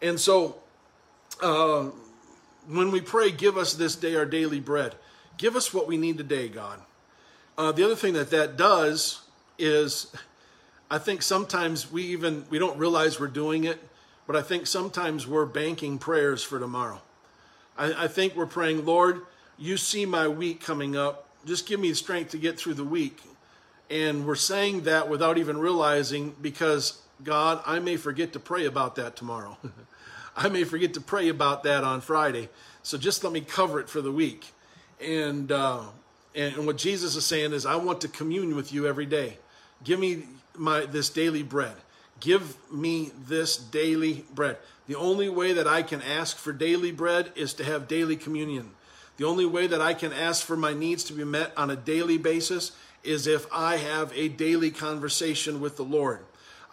And 0.00 0.18
so, 0.18 0.56
uh, 1.42 1.90
when 2.68 2.90
we 2.90 3.00
pray, 3.00 3.30
give 3.30 3.56
us 3.56 3.74
this 3.74 3.96
day 3.96 4.14
our 4.14 4.24
daily 4.24 4.60
bread, 4.60 4.94
give 5.36 5.56
us 5.56 5.72
what 5.72 5.86
we 5.86 5.96
need 5.96 6.18
today, 6.18 6.48
God. 6.48 6.80
Uh, 7.56 7.72
the 7.72 7.84
other 7.84 7.96
thing 7.96 8.14
that 8.14 8.30
that 8.30 8.56
does 8.56 9.22
is, 9.58 10.14
I 10.90 10.98
think 10.98 11.22
sometimes 11.22 11.90
we 11.90 12.02
even 12.04 12.44
we 12.50 12.58
don't 12.58 12.78
realize 12.78 13.20
we're 13.20 13.28
doing 13.28 13.64
it, 13.64 13.78
but 14.26 14.36
I 14.36 14.42
think 14.42 14.66
sometimes 14.66 15.26
we're 15.26 15.46
banking 15.46 15.98
prayers 15.98 16.42
for 16.42 16.58
tomorrow. 16.58 17.00
I, 17.76 18.04
I 18.04 18.08
think 18.08 18.36
we're 18.36 18.46
praying, 18.46 18.84
Lord, 18.84 19.22
you 19.58 19.76
see 19.76 20.06
my 20.06 20.28
week 20.28 20.60
coming 20.60 20.96
up. 20.96 21.28
Just 21.44 21.66
give 21.66 21.80
me 21.80 21.92
strength 21.94 22.30
to 22.30 22.38
get 22.38 22.58
through 22.58 22.74
the 22.74 22.84
week. 22.84 23.20
And 23.90 24.26
we're 24.26 24.34
saying 24.34 24.82
that 24.82 25.08
without 25.08 25.36
even 25.38 25.58
realizing 25.58 26.34
because 26.40 27.02
God, 27.22 27.62
I 27.66 27.78
may 27.78 27.96
forget 27.96 28.32
to 28.32 28.40
pray 28.40 28.64
about 28.64 28.96
that 28.96 29.16
tomorrow. 29.16 29.58
I 30.36 30.48
may 30.48 30.64
forget 30.64 30.94
to 30.94 31.00
pray 31.00 31.28
about 31.28 31.62
that 31.64 31.84
on 31.84 32.00
Friday. 32.00 32.48
So 32.82 32.96
just 32.96 33.22
let 33.22 33.32
me 33.32 33.42
cover 33.42 33.80
it 33.80 33.88
for 33.88 34.00
the 34.00 34.10
week. 34.10 34.52
And, 35.02 35.50
uh, 35.50 35.82
and 36.34 36.66
what 36.66 36.78
Jesus 36.78 37.16
is 37.16 37.26
saying 37.26 37.52
is, 37.52 37.66
I 37.66 37.76
want 37.76 38.00
to 38.02 38.08
commune 38.08 38.54
with 38.54 38.72
you 38.72 38.86
every 38.86 39.06
day. 39.06 39.38
Give 39.84 39.98
me 39.98 40.24
my 40.56 40.86
this 40.86 41.08
daily 41.08 41.42
bread. 41.42 41.74
Give 42.20 42.56
me 42.72 43.10
this 43.26 43.56
daily 43.56 44.24
bread. 44.34 44.58
The 44.86 44.94
only 44.94 45.28
way 45.28 45.52
that 45.54 45.66
I 45.66 45.82
can 45.82 46.02
ask 46.02 46.36
for 46.36 46.52
daily 46.52 46.92
bread 46.92 47.32
is 47.34 47.54
to 47.54 47.64
have 47.64 47.88
daily 47.88 48.16
communion. 48.16 48.70
The 49.16 49.24
only 49.24 49.46
way 49.46 49.66
that 49.66 49.80
I 49.80 49.94
can 49.94 50.12
ask 50.12 50.44
for 50.44 50.56
my 50.56 50.72
needs 50.72 51.04
to 51.04 51.12
be 51.12 51.24
met 51.24 51.52
on 51.56 51.70
a 51.70 51.76
daily 51.76 52.18
basis 52.18 52.72
is 53.02 53.26
if 53.26 53.46
I 53.52 53.76
have 53.76 54.12
a 54.14 54.28
daily 54.28 54.70
conversation 54.70 55.60
with 55.60 55.76
the 55.76 55.84
Lord. 55.84 56.20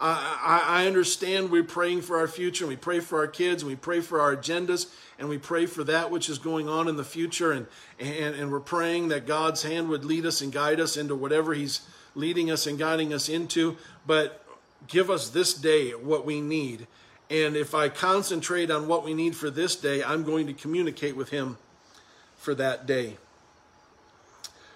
I, 0.00 0.62
I, 0.66 0.86
understand 0.86 1.50
we're 1.50 1.62
praying 1.62 2.02
for 2.02 2.16
our 2.16 2.26
future, 2.26 2.64
and 2.64 2.70
we 2.70 2.76
pray 2.76 3.00
for 3.00 3.18
our 3.18 3.26
kids, 3.26 3.62
and 3.62 3.70
we 3.70 3.76
pray 3.76 4.00
for 4.00 4.18
our 4.18 4.34
agendas, 4.34 4.86
and 5.18 5.28
we 5.28 5.36
pray 5.36 5.66
for 5.66 5.84
that 5.84 6.10
which 6.10 6.30
is 6.30 6.38
going 6.38 6.68
on 6.70 6.88
in 6.88 6.96
the 6.96 7.04
future, 7.04 7.52
and, 7.52 7.66
and, 7.98 8.34
and 8.34 8.50
we're 8.50 8.60
praying 8.60 9.08
that 9.08 9.26
God's 9.26 9.62
hand 9.62 9.90
would 9.90 10.04
lead 10.04 10.24
us 10.24 10.40
and 10.40 10.50
guide 10.50 10.80
us 10.80 10.96
into 10.96 11.14
whatever 11.14 11.52
He's 11.52 11.82
leading 12.14 12.50
us 12.50 12.66
and 12.66 12.78
guiding 12.78 13.12
us 13.12 13.28
into. 13.28 13.76
But 14.06 14.42
give 14.88 15.10
us 15.10 15.28
this 15.28 15.52
day 15.52 15.90
what 15.90 16.24
we 16.24 16.40
need. 16.40 16.86
And 17.28 17.54
if 17.54 17.74
I 17.74 17.90
concentrate 17.90 18.70
on 18.70 18.88
what 18.88 19.04
we 19.04 19.12
need 19.12 19.36
for 19.36 19.50
this 19.50 19.76
day, 19.76 20.02
I'm 20.02 20.24
going 20.24 20.46
to 20.46 20.54
communicate 20.54 21.14
with 21.14 21.28
Him 21.28 21.58
for 22.36 22.54
that 22.54 22.86
day. 22.86 23.18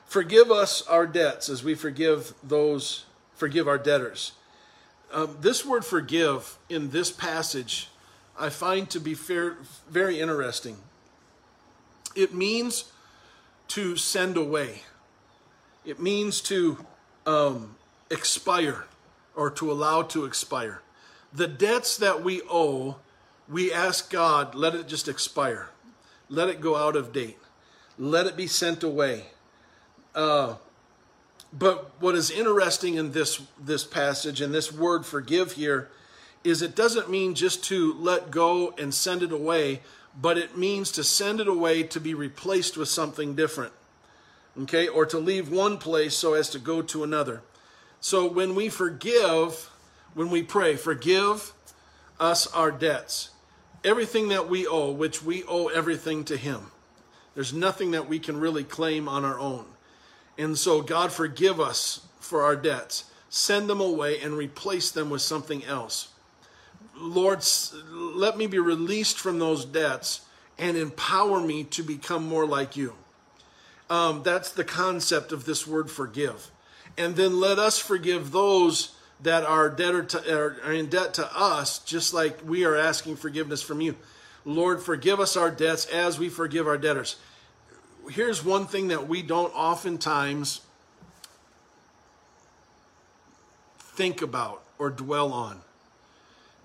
Forgive 0.06 0.50
us 0.50 0.86
our 0.86 1.06
debts 1.06 1.48
as 1.48 1.64
we 1.64 1.74
forgive 1.74 2.34
those, 2.42 3.06
forgive 3.34 3.66
our 3.66 3.78
debtors. 3.78 4.32
Um, 5.14 5.38
this 5.40 5.64
word 5.64 5.84
forgive 5.84 6.58
in 6.68 6.90
this 6.90 7.10
passage 7.10 7.88
I 8.36 8.48
find 8.48 8.90
to 8.90 8.98
be 8.98 9.14
fair, 9.14 9.58
very 9.88 10.20
interesting. 10.20 10.78
It 12.16 12.34
means 12.34 12.90
to 13.68 13.96
send 13.96 14.36
away, 14.36 14.82
it 15.84 16.00
means 16.00 16.40
to 16.42 16.84
um, 17.26 17.76
expire 18.10 18.86
or 19.36 19.50
to 19.52 19.70
allow 19.70 20.02
to 20.02 20.24
expire. 20.24 20.82
The 21.32 21.48
debts 21.48 21.96
that 21.98 22.22
we 22.22 22.42
owe, 22.50 22.96
we 23.48 23.72
ask 23.72 24.10
God, 24.10 24.54
let 24.54 24.74
it 24.74 24.88
just 24.88 25.08
expire, 25.08 25.70
let 26.28 26.48
it 26.48 26.60
go 26.60 26.76
out 26.76 26.96
of 26.96 27.12
date, 27.12 27.38
let 27.98 28.26
it 28.26 28.36
be 28.36 28.46
sent 28.46 28.82
away. 28.82 29.26
Uh, 30.14 30.56
but 31.56 31.90
what 32.00 32.14
is 32.14 32.30
interesting 32.30 32.94
in 32.96 33.12
this 33.12 33.40
this 33.58 33.84
passage 33.84 34.40
and 34.40 34.52
this 34.52 34.72
word 34.72 35.06
forgive 35.06 35.52
here 35.52 35.88
is 36.42 36.60
it 36.60 36.76
doesn't 36.76 37.08
mean 37.08 37.34
just 37.34 37.64
to 37.64 37.94
let 37.94 38.30
go 38.30 38.74
and 38.76 38.92
send 38.92 39.22
it 39.22 39.32
away, 39.32 39.80
but 40.20 40.36
it 40.36 40.58
means 40.58 40.92
to 40.92 41.02
send 41.02 41.40
it 41.40 41.48
away 41.48 41.82
to 41.82 42.00
be 42.00 42.12
replaced 42.12 42.76
with 42.76 42.88
something 42.88 43.34
different. 43.34 43.72
Okay? 44.62 44.86
Or 44.86 45.06
to 45.06 45.18
leave 45.18 45.50
one 45.50 45.78
place 45.78 46.14
so 46.14 46.34
as 46.34 46.50
to 46.50 46.58
go 46.58 46.82
to 46.82 47.02
another. 47.02 47.42
So 48.00 48.30
when 48.30 48.54
we 48.54 48.68
forgive, 48.68 49.70
when 50.12 50.28
we 50.28 50.42
pray, 50.42 50.76
forgive 50.76 51.54
us 52.20 52.46
our 52.48 52.70
debts. 52.70 53.30
Everything 53.82 54.28
that 54.28 54.48
we 54.48 54.66
owe, 54.66 54.90
which 54.90 55.22
we 55.22 55.44
owe 55.44 55.68
everything 55.68 56.24
to 56.24 56.36
Him. 56.36 56.70
There's 57.34 57.52
nothing 57.52 57.92
that 57.92 58.08
we 58.08 58.18
can 58.18 58.38
really 58.38 58.64
claim 58.64 59.08
on 59.08 59.24
our 59.24 59.38
own. 59.38 59.64
And 60.36 60.58
so, 60.58 60.82
God, 60.82 61.12
forgive 61.12 61.60
us 61.60 62.06
for 62.20 62.42
our 62.42 62.56
debts. 62.56 63.04
Send 63.28 63.68
them 63.68 63.80
away 63.80 64.20
and 64.20 64.34
replace 64.34 64.90
them 64.90 65.10
with 65.10 65.22
something 65.22 65.64
else. 65.64 66.08
Lord, 66.96 67.44
let 67.92 68.36
me 68.36 68.46
be 68.46 68.58
released 68.58 69.18
from 69.18 69.38
those 69.38 69.64
debts 69.64 70.22
and 70.58 70.76
empower 70.76 71.40
me 71.40 71.64
to 71.64 71.82
become 71.82 72.26
more 72.28 72.46
like 72.46 72.76
you. 72.76 72.94
Um, 73.90 74.22
that's 74.22 74.50
the 74.50 74.64
concept 74.64 75.32
of 75.32 75.44
this 75.44 75.66
word 75.66 75.90
forgive 75.90 76.50
and 76.96 77.16
then 77.16 77.40
let 77.40 77.58
us 77.58 77.78
forgive 77.78 78.32
those 78.32 78.94
that 79.20 79.44
are, 79.44 79.68
debtor 79.70 80.04
to, 80.04 80.36
are 80.36 80.72
in 80.72 80.86
debt 80.86 81.14
to 81.14 81.36
us, 81.36 81.78
just 81.80 82.14
like 82.14 82.38
we 82.44 82.64
are 82.64 82.76
asking 82.76 83.16
forgiveness 83.16 83.62
from 83.62 83.80
you. 83.80 83.96
Lord, 84.44 84.82
forgive 84.82 85.20
us 85.20 85.36
our 85.36 85.50
debts 85.50 85.86
as 85.86 86.18
we 86.18 86.28
forgive 86.28 86.66
our 86.66 86.76
debtors. 86.76 87.16
Here's 88.10 88.44
one 88.44 88.66
thing 88.66 88.88
that 88.88 89.08
we 89.08 89.22
don't 89.22 89.54
oftentimes 89.54 90.60
think 93.78 94.22
about 94.22 94.62
or 94.78 94.90
dwell 94.90 95.32
on. 95.32 95.60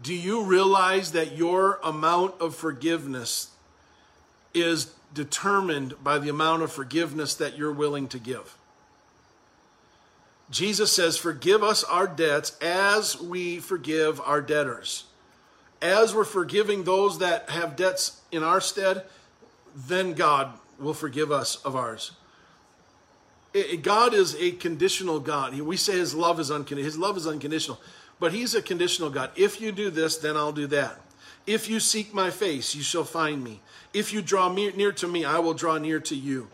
Do 0.01 0.13
you 0.13 0.43
realize 0.43 1.11
that 1.11 1.35
your 1.35 1.79
amount 1.83 2.35
of 2.39 2.55
forgiveness 2.55 3.49
is 4.53 4.93
determined 5.13 6.01
by 6.03 6.19
the 6.19 6.29
amount 6.29 6.63
of 6.63 6.71
forgiveness 6.71 7.35
that 7.35 7.57
you're 7.57 7.71
willing 7.71 8.07
to 8.09 8.19
give? 8.19 8.55
Jesus 10.49 10.91
says, 10.91 11.17
Forgive 11.17 11.63
us 11.63 11.83
our 11.83 12.07
debts 12.07 12.57
as 12.61 13.19
we 13.21 13.59
forgive 13.59 14.19
our 14.21 14.41
debtors. 14.41 15.05
As 15.81 16.13
we're 16.13 16.25
forgiving 16.25 16.83
those 16.83 17.19
that 17.19 17.49
have 17.49 17.75
debts 17.75 18.19
in 18.31 18.43
our 18.43 18.59
stead, 18.59 19.03
then 19.75 20.13
God 20.13 20.51
will 20.79 20.93
forgive 20.93 21.31
us 21.31 21.57
of 21.63 21.75
ours. 21.75 22.11
God 23.81 24.13
is 24.13 24.35
a 24.35 24.51
conditional 24.51 25.19
God. 25.19 25.59
We 25.59 25.77
say 25.77 25.97
His 25.97 26.13
love 26.13 26.39
is 26.39 26.51
unconditional. 26.51 26.85
His 26.85 26.97
love 26.97 27.17
is 27.17 27.25
unconditional, 27.25 27.79
but 28.19 28.31
He's 28.31 28.53
a 28.53 28.61
conditional 28.61 29.09
God. 29.09 29.31
If 29.35 29.59
you 29.59 29.71
do 29.71 29.89
this, 29.89 30.17
then 30.17 30.37
I'll 30.37 30.51
do 30.51 30.67
that. 30.67 30.99
If 31.47 31.67
you 31.67 31.79
seek 31.79 32.13
my 32.13 32.29
face, 32.29 32.75
you 32.75 32.83
shall 32.83 33.03
find 33.03 33.43
me. 33.43 33.61
If 33.91 34.13
you 34.13 34.21
draw 34.21 34.53
near 34.53 34.91
to 34.91 35.07
me, 35.07 35.25
I 35.25 35.39
will 35.39 35.55
draw 35.55 35.79
near 35.79 35.99
to 36.01 36.15
you. 36.15 36.49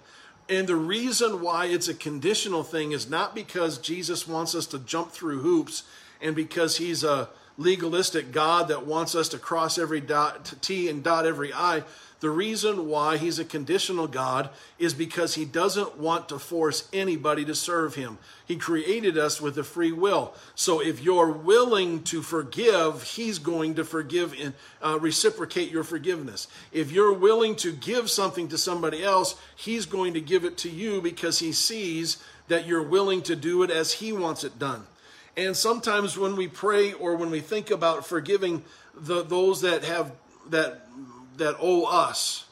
And 0.48 0.68
the 0.68 0.76
reason 0.76 1.42
why 1.42 1.66
it's 1.66 1.88
a 1.88 1.94
conditional 1.94 2.64
thing 2.64 2.92
is 2.92 3.10
not 3.10 3.36
because 3.36 3.78
Jesus 3.78 4.28
wants 4.28 4.56
us 4.56 4.68
to 4.68 4.80
jump 4.80 5.12
through 5.12 5.40
hoops 5.42 5.84
and 6.22 6.36
because 6.36 6.78
he's 6.78 7.04
a 7.04 7.30
legalistic 7.58 8.32
God 8.32 8.68
that 8.68 8.86
wants 8.86 9.16
us 9.16 9.28
to 9.30 9.38
cross 9.38 9.78
every 9.78 10.02
dot, 10.02 10.54
T 10.62 10.88
and 10.88 11.04
dot 11.04 11.26
every 11.26 11.52
I. 11.54 11.84
The 12.22 12.30
reason 12.30 12.88
why 12.88 13.18
he's 13.18 13.40
a 13.40 13.46
conditional 13.46 14.08
God 14.08 14.50
is 14.80 14.94
because 14.94 15.36
he 15.36 15.46
doesn't 15.46 15.98
want 15.98 16.30
to 16.30 16.40
force 16.40 16.88
anybody 16.94 17.44
to 17.46 17.54
serve 17.54 17.96
him. 17.96 18.18
He 18.48 18.56
created 18.56 19.18
us 19.18 19.42
with 19.42 19.58
a 19.58 19.64
free 19.64 19.92
will. 19.92 20.34
So 20.56 20.82
if 20.82 21.04
you're 21.04 21.32
willing 21.32 22.04
to 22.04 22.22
forgive, 22.22 23.04
he's 23.04 23.38
going 23.38 23.76
to 23.76 23.84
forgive 23.84 24.34
and 24.40 24.54
uh, 24.82 24.98
reciprocate 25.00 25.72
your 25.72 25.84
forgiveness. 25.84 26.48
If 26.72 26.92
you're 26.92 27.14
willing 27.14 27.56
to 27.58 27.74
give 27.74 28.10
something 28.10 28.48
to 28.48 28.58
somebody 28.58 29.04
else, 29.04 29.36
he's 29.56 29.86
going 29.86 30.14
to 30.14 30.22
give 30.22 30.46
it 30.46 30.58
to 30.60 30.70
you 30.70 31.02
because 31.02 31.40
he 31.40 31.52
sees 31.52 32.24
that 32.48 32.66
you're 32.66 32.84
willing 32.84 33.24
to 33.24 33.36
do 33.36 33.64
it 33.64 33.70
as 33.70 33.94
he 33.94 34.14
wants 34.14 34.44
it 34.44 34.58
done. 34.58 34.86
And 35.38 35.56
sometimes 35.56 36.18
when 36.18 36.36
we 36.36 36.48
pray 36.48 36.94
or 36.94 37.16
when 37.16 37.30
we 37.30 37.42
think 37.42 37.72
about 37.72 38.06
forgiving 38.06 38.64
the, 38.96 39.24
those 39.24 39.62
that 39.62 39.84
have 39.84 40.14
that 40.50 40.85
that 41.38 41.58
owe 41.60 41.86
us, 41.86 42.46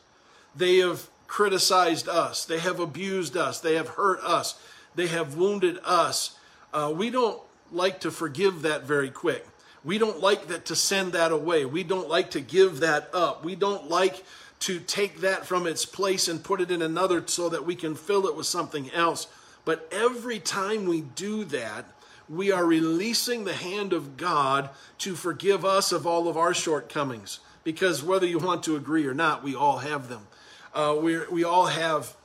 they 0.55 0.77
have 0.77 1.09
criticized 1.27 2.07
us, 2.07 2.45
they 2.45 2.59
have 2.59 2.79
abused 2.79 3.35
us, 3.35 3.59
they 3.59 3.75
have 3.75 3.89
hurt 3.89 4.19
us, 4.23 4.59
they 4.95 5.07
have 5.07 5.35
wounded 5.35 5.79
us. 5.83 6.37
Uh, 6.73 6.93
we 6.95 7.09
don't 7.09 7.41
like 7.71 7.99
to 8.01 8.11
forgive 8.11 8.61
that 8.61 8.83
very 8.83 9.09
quick. 9.09 9.45
We 9.83 9.97
don't 9.97 10.21
like 10.21 10.47
that 10.47 10.65
to 10.65 10.75
send 10.75 11.13
that 11.13 11.31
away. 11.31 11.65
We 11.65 11.83
don't 11.83 12.07
like 12.07 12.31
to 12.31 12.39
give 12.39 12.79
that 12.79 13.09
up. 13.13 13.43
We 13.43 13.55
don't 13.55 13.89
like 13.89 14.23
to 14.61 14.79
take 14.79 15.21
that 15.21 15.45
from 15.45 15.67
its 15.67 15.85
place 15.85 16.27
and 16.27 16.41
put 16.43 16.61
it 16.61 16.71
in 16.71 16.81
another 16.81 17.21
so 17.27 17.49
that 17.49 17.65
we 17.65 17.75
can 17.75 17.95
fill 17.95 18.27
it 18.27 18.35
with 18.35 18.45
something 18.45 18.89
else. 18.91 19.27
But 19.65 19.89
every 19.91 20.39
time 20.39 20.85
we 20.85 21.01
do 21.01 21.43
that, 21.45 21.85
we 22.29 22.51
are 22.51 22.65
releasing 22.65 23.43
the 23.43 23.53
hand 23.53 23.91
of 23.91 24.15
God 24.15 24.69
to 24.99 25.15
forgive 25.15 25.65
us 25.65 25.91
of 25.91 26.07
all 26.07 26.29
of 26.29 26.37
our 26.37 26.53
shortcomings. 26.53 27.39
Because 27.63 28.03
whether 28.03 28.25
you 28.25 28.39
want 28.39 28.63
to 28.63 28.75
agree 28.75 29.05
or 29.05 29.13
not, 29.13 29.43
we 29.43 29.55
all 29.55 29.77
have 29.79 30.09
them. 30.09 30.27
Uh, 30.73 30.95
we 30.99 31.25
we 31.27 31.43
all 31.43 31.67
have 31.67 32.15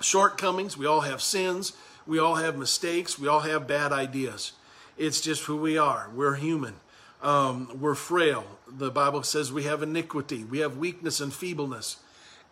shortcomings. 0.00 0.76
We 0.76 0.86
all 0.86 1.02
have 1.02 1.22
sins. 1.22 1.72
We 2.06 2.18
all 2.18 2.36
have 2.36 2.56
mistakes. 2.56 3.18
We 3.18 3.28
all 3.28 3.40
have 3.40 3.66
bad 3.66 3.92
ideas. 3.92 4.52
It's 4.96 5.20
just 5.20 5.44
who 5.44 5.56
we 5.56 5.78
are. 5.78 6.10
We're 6.14 6.34
human. 6.34 6.74
Um, 7.22 7.80
we're 7.80 7.94
frail. 7.94 8.44
The 8.66 8.90
Bible 8.90 9.22
says 9.22 9.52
we 9.52 9.64
have 9.64 9.82
iniquity. 9.82 10.44
We 10.44 10.58
have 10.58 10.76
weakness 10.76 11.20
and 11.20 11.32
feebleness. 11.32 11.96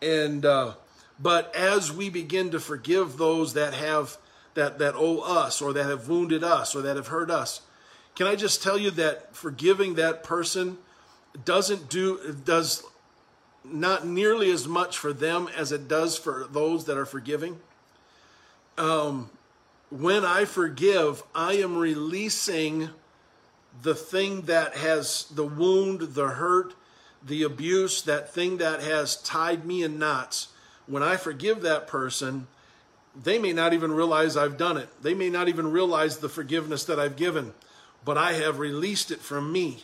And 0.01 0.45
uh, 0.45 0.73
but 1.19 1.55
as 1.55 1.91
we 1.91 2.09
begin 2.09 2.51
to 2.51 2.59
forgive 2.59 3.17
those 3.17 3.53
that 3.53 3.73
have 3.73 4.17
that, 4.57 4.79
that 4.79 4.95
owe 4.95 5.19
us 5.19 5.61
or 5.61 5.71
that 5.73 5.85
have 5.85 6.09
wounded 6.09 6.43
us 6.43 6.75
or 6.75 6.81
that 6.81 6.95
have 6.95 7.07
hurt 7.07 7.29
us. 7.29 7.61
Can 8.15 8.25
I 8.25 8.35
just 8.35 8.63
tell 8.63 8.77
you 8.77 8.89
that 8.91 9.35
forgiving 9.35 9.93
that 9.95 10.23
person 10.23 10.79
doesn't 11.45 11.89
do, 11.89 12.35
does 12.45 12.83
not 13.63 14.07
nearly 14.07 14.51
as 14.51 14.67
much 14.67 14.97
for 14.97 15.13
them 15.13 15.49
as 15.55 15.71
it 15.71 15.87
does 15.87 16.17
for 16.17 16.47
those 16.51 16.85
that 16.85 16.97
are 16.97 17.05
forgiving? 17.05 17.59
Um, 18.77 19.29
when 19.89 20.25
I 20.25 20.45
forgive, 20.45 21.23
I 21.33 21.53
am 21.53 21.77
releasing 21.77 22.89
the 23.81 23.95
thing 23.95 24.41
that 24.43 24.75
has 24.75 25.25
the 25.33 25.45
wound, 25.45 26.01
the 26.01 26.27
hurt, 26.27 26.73
the 27.25 27.43
abuse, 27.43 28.01
that 28.03 28.33
thing 28.33 28.57
that 28.57 28.81
has 28.81 29.21
tied 29.21 29.65
me 29.65 29.83
in 29.83 29.99
knots. 29.99 30.49
When 30.85 31.03
I 31.03 31.17
forgive 31.17 31.61
that 31.61 31.87
person, 31.87 32.47
they 33.15 33.39
may 33.39 33.53
not 33.53 33.73
even 33.73 33.91
realize 33.91 34.37
I've 34.37 34.57
done 34.57 34.77
it. 34.77 34.89
They 35.01 35.13
may 35.13 35.29
not 35.29 35.47
even 35.47 35.71
realize 35.71 36.17
the 36.17 36.29
forgiveness 36.29 36.83
that 36.85 36.99
I've 36.99 37.15
given, 37.15 37.53
but 38.05 38.17
I 38.17 38.33
have 38.33 38.59
released 38.59 39.11
it 39.11 39.21
from 39.21 39.51
me. 39.51 39.83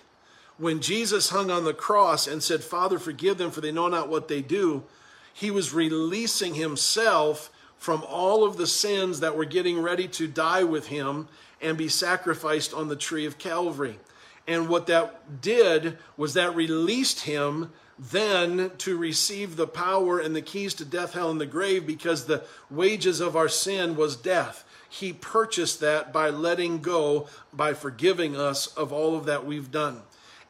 When 0.58 0.82
Jesus 0.82 1.30
hung 1.30 1.50
on 1.50 1.64
the 1.64 1.74
cross 1.74 2.28
and 2.28 2.44
said, 2.44 2.64
Father, 2.64 3.00
forgive 3.00 3.38
them, 3.38 3.52
for 3.52 3.62
they 3.62 3.72
know 3.72 3.88
not 3.88 4.10
what 4.10 4.28
they 4.28 4.42
do, 4.42 4.84
he 5.34 5.50
was 5.50 5.74
releasing 5.74 6.54
himself 6.54 7.50
from 7.78 8.04
all 8.08 8.44
of 8.44 8.58
the 8.58 8.68
sins 8.68 9.20
that 9.20 9.36
were 9.36 9.46
getting 9.46 9.82
ready 9.82 10.08
to 10.08 10.28
die 10.28 10.64
with 10.64 10.88
him 10.88 11.28
and 11.62 11.78
be 11.78 11.88
sacrificed 11.88 12.74
on 12.74 12.88
the 12.88 12.96
tree 12.96 13.26
of 13.26 13.38
Calvary. 13.38 14.00
And 14.48 14.70
what 14.70 14.88
that 14.88 15.42
did 15.42 15.98
was 16.18 16.34
that 16.34 16.56
released 16.56 17.22
him 17.22 17.72
then 17.98 18.72
to 18.80 18.98
receive 18.98 19.56
the 19.56 19.68
power 19.68 20.20
and 20.20 20.36
the 20.36 20.42
keys 20.42 20.74
to 20.76 20.86
death, 20.86 21.14
hell, 21.14 21.32
and 21.32 21.40
the 21.40 21.46
grave 21.46 21.86
because 21.88 22.26
the 22.26 22.44
wages 22.70 23.20
of 23.20 23.36
our 23.36 23.50
sin 23.50 23.96
was 23.96 24.16
death. 24.16 24.66
He 24.90 25.14
purchased 25.14 25.80
that 25.80 26.12
by 26.12 26.30
letting 26.30 26.80
go, 26.80 27.28
by 27.52 27.74
forgiving 27.74 28.36
us 28.36 28.68
of 28.68 28.92
all 28.92 29.16
of 29.16 29.26
that 29.26 29.46
we've 29.46 29.72
done. 29.72 30.02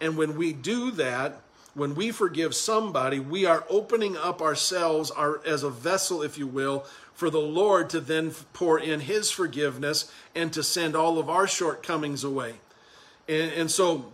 And 0.04 0.18
when 0.18 0.36
we 0.36 0.52
do 0.52 0.92
that, 0.92 1.40
when 1.76 1.96
we 1.96 2.12
forgive 2.12 2.54
somebody, 2.54 3.22
we 3.22 3.46
are 3.46 3.64
opening 3.70 4.18
up 4.18 4.42
ourselves 4.42 5.10
our, 5.12 5.40
as 5.46 5.64
a 5.64 5.70
vessel, 5.70 6.22
if 6.22 6.38
you 6.38 6.46
will, 6.46 6.86
for 7.14 7.30
the 7.30 7.40
Lord 7.40 7.90
to 7.92 8.02
then 8.02 8.32
pour 8.52 8.78
in 8.78 9.00
His 9.00 9.32
forgiveness 9.32 10.12
and 10.36 10.52
to 10.52 10.62
send 10.62 10.94
all 10.94 11.20
of 11.20 11.30
our 11.30 11.48
shortcomings 11.48 12.26
away. 12.26 12.56
And, 13.30 13.54
and 13.54 13.72
so 13.72 14.12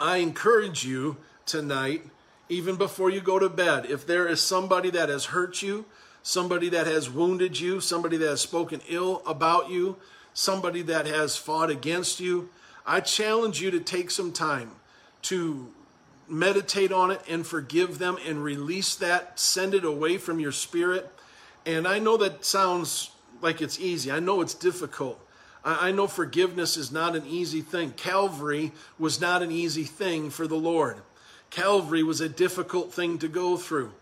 I 0.00 0.16
encourage 0.16 0.84
you 0.84 1.16
tonight 1.46 2.02
even 2.48 2.74
before 2.74 3.08
you 3.08 3.20
go 3.20 3.38
to 3.38 3.48
bed. 3.48 3.86
If 3.86 4.04
there 4.04 4.26
is 4.26 4.40
somebody 4.40 4.90
that 4.90 5.10
has 5.10 5.26
hurt 5.26 5.62
you, 5.62 5.84
somebody 6.24 6.68
that 6.70 6.88
has 6.88 7.08
wounded 7.08 7.60
you, 7.60 7.80
somebody 7.80 8.16
that 8.16 8.30
has 8.30 8.40
spoken 8.40 8.80
ill 8.88 9.22
about 9.28 9.70
you, 9.70 9.94
somebody 10.32 10.82
that 10.82 11.06
has 11.06 11.36
fought 11.36 11.70
against 11.70 12.18
you, 12.18 12.48
I 12.84 12.98
challenge 12.98 13.62
you 13.62 13.70
to 13.70 13.78
take 13.78 14.10
some 14.10 14.32
time 14.32 14.72
to 15.24 15.68
meditate 16.28 16.92
on 16.92 17.10
it 17.10 17.20
and 17.28 17.46
forgive 17.46 17.98
them 17.98 18.16
and 18.26 18.42
release 18.42 18.94
that, 18.96 19.38
send 19.38 19.74
it 19.74 19.84
away 19.84 20.16
from 20.18 20.40
your 20.40 20.52
spirit. 20.52 21.10
And 21.66 21.86
I 21.86 21.98
know 21.98 22.16
that 22.16 22.44
sounds 22.44 23.10
like 23.40 23.60
it's 23.60 23.78
easy, 23.78 24.10
I 24.10 24.20
know 24.20 24.40
it's 24.40 24.54
difficult. 24.54 25.20
I 25.66 25.92
know 25.92 26.06
forgiveness 26.06 26.76
is 26.76 26.92
not 26.92 27.16
an 27.16 27.24
easy 27.26 27.62
thing. 27.62 27.92
Calvary 27.92 28.72
was 28.98 29.18
not 29.18 29.42
an 29.42 29.50
easy 29.50 29.84
thing 29.84 30.28
for 30.28 30.46
the 30.46 30.56
Lord. 30.56 30.98
Calvary 31.48 32.02
was 32.02 32.20
a 32.20 32.28
difficult 32.28 32.92
thing 32.92 33.16
to 33.18 33.28
go 33.28 33.56
through, 33.56 33.92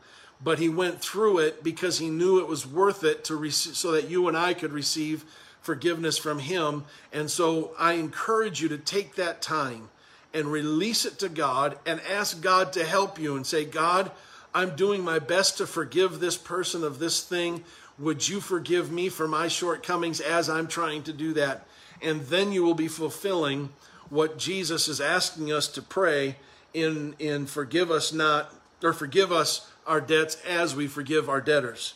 but 0.43 0.59
he 0.59 0.69
went 0.69 1.01
through 1.01 1.39
it 1.39 1.63
because 1.63 2.01
he 2.01 2.11
knew 2.11 2.41
it 2.41 2.49
was 2.49 2.67
worth 2.67 3.05
it 3.05 3.23
to 3.27 3.37
receive, 3.37 3.77
so 3.77 3.93
that 3.93 4.11
you 4.11 4.27
and 4.27 4.37
I 4.37 4.55
could 4.55 4.73
receive 4.73 5.25
forgiveness 5.61 6.19
from 6.19 6.41
him. 6.41 6.85
And 7.13 7.31
so 7.31 7.77
I 7.79 7.93
encourage 7.93 8.61
you 8.61 8.69
to 8.69 8.79
take 8.79 9.15
that 9.15 9.41
time 9.41 9.89
and 10.35 10.51
release 10.51 11.05
it 11.05 11.19
to 11.21 11.29
God 11.29 11.79
and 11.87 12.01
ask 12.03 12.41
God 12.41 12.73
to 12.73 12.85
help 12.85 13.19
you 13.19 13.37
and 13.37 13.47
say, 13.47 13.65
God, 13.65 14.11
I'm 14.55 14.77
doing 14.77 15.03
my 15.03 15.19
best 15.19 15.59
to 15.59 15.67
forgive 15.67 16.21
this 16.21 16.37
person 16.37 16.85
of 16.85 16.99
this 16.99 17.23
thing. 17.23 17.65
Would 17.99 18.29
you 18.29 18.41
forgive 18.41 18.91
me 18.91 19.09
for 19.09 19.29
my 19.29 19.49
shortcomings 19.49 20.21
as 20.21 20.49
I'm 20.49 20.69
trying 20.69 21.03
to 21.05 21.13
do 21.13 21.33
that? 21.35 21.67
And 22.01 22.23
then 22.23 22.53
you 22.53 22.65
will 22.65 22.75
be 22.75 22.89
fulfilling 22.89 23.71
what 24.11 24.39
Jesus 24.39 24.89
is 24.89 25.01
asking 25.01 25.53
us 25.53 25.69
to 25.69 25.83
pray 25.83 26.37
in, 26.75 27.15
in 27.19 27.47
forgive 27.47 27.91
us 27.91 28.13
not, 28.13 28.53
or 28.83 28.93
forgive 28.93 29.33
us 29.33 29.71
our 29.87 30.01
debts 30.01 30.37
as 30.47 30.75
we 30.75 30.87
forgive 30.87 31.29
our 31.29 31.41
debtors. 31.41 31.95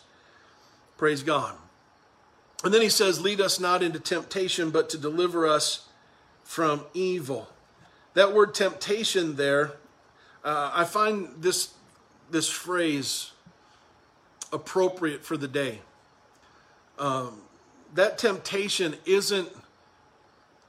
Praise 0.96 1.22
God. 1.22 1.56
And 2.64 2.72
then 2.72 2.82
he 2.82 2.88
says, 2.88 3.20
Lead 3.20 3.40
us 3.40 3.60
not 3.60 3.82
into 3.82 4.00
temptation, 4.00 4.70
but 4.70 4.88
to 4.90 4.98
deliver 4.98 5.46
us 5.46 5.88
from 6.42 6.84
evil. 6.94 7.48
That 8.16 8.32
word 8.32 8.54
temptation 8.54 9.36
there, 9.36 9.72
uh, 10.42 10.70
I 10.72 10.84
find 10.84 11.28
this, 11.36 11.74
this 12.30 12.48
phrase 12.48 13.32
appropriate 14.50 15.22
for 15.22 15.36
the 15.36 15.46
day. 15.46 15.80
Um, 16.98 17.42
that 17.92 18.16
temptation 18.16 18.96
isn't 19.04 19.50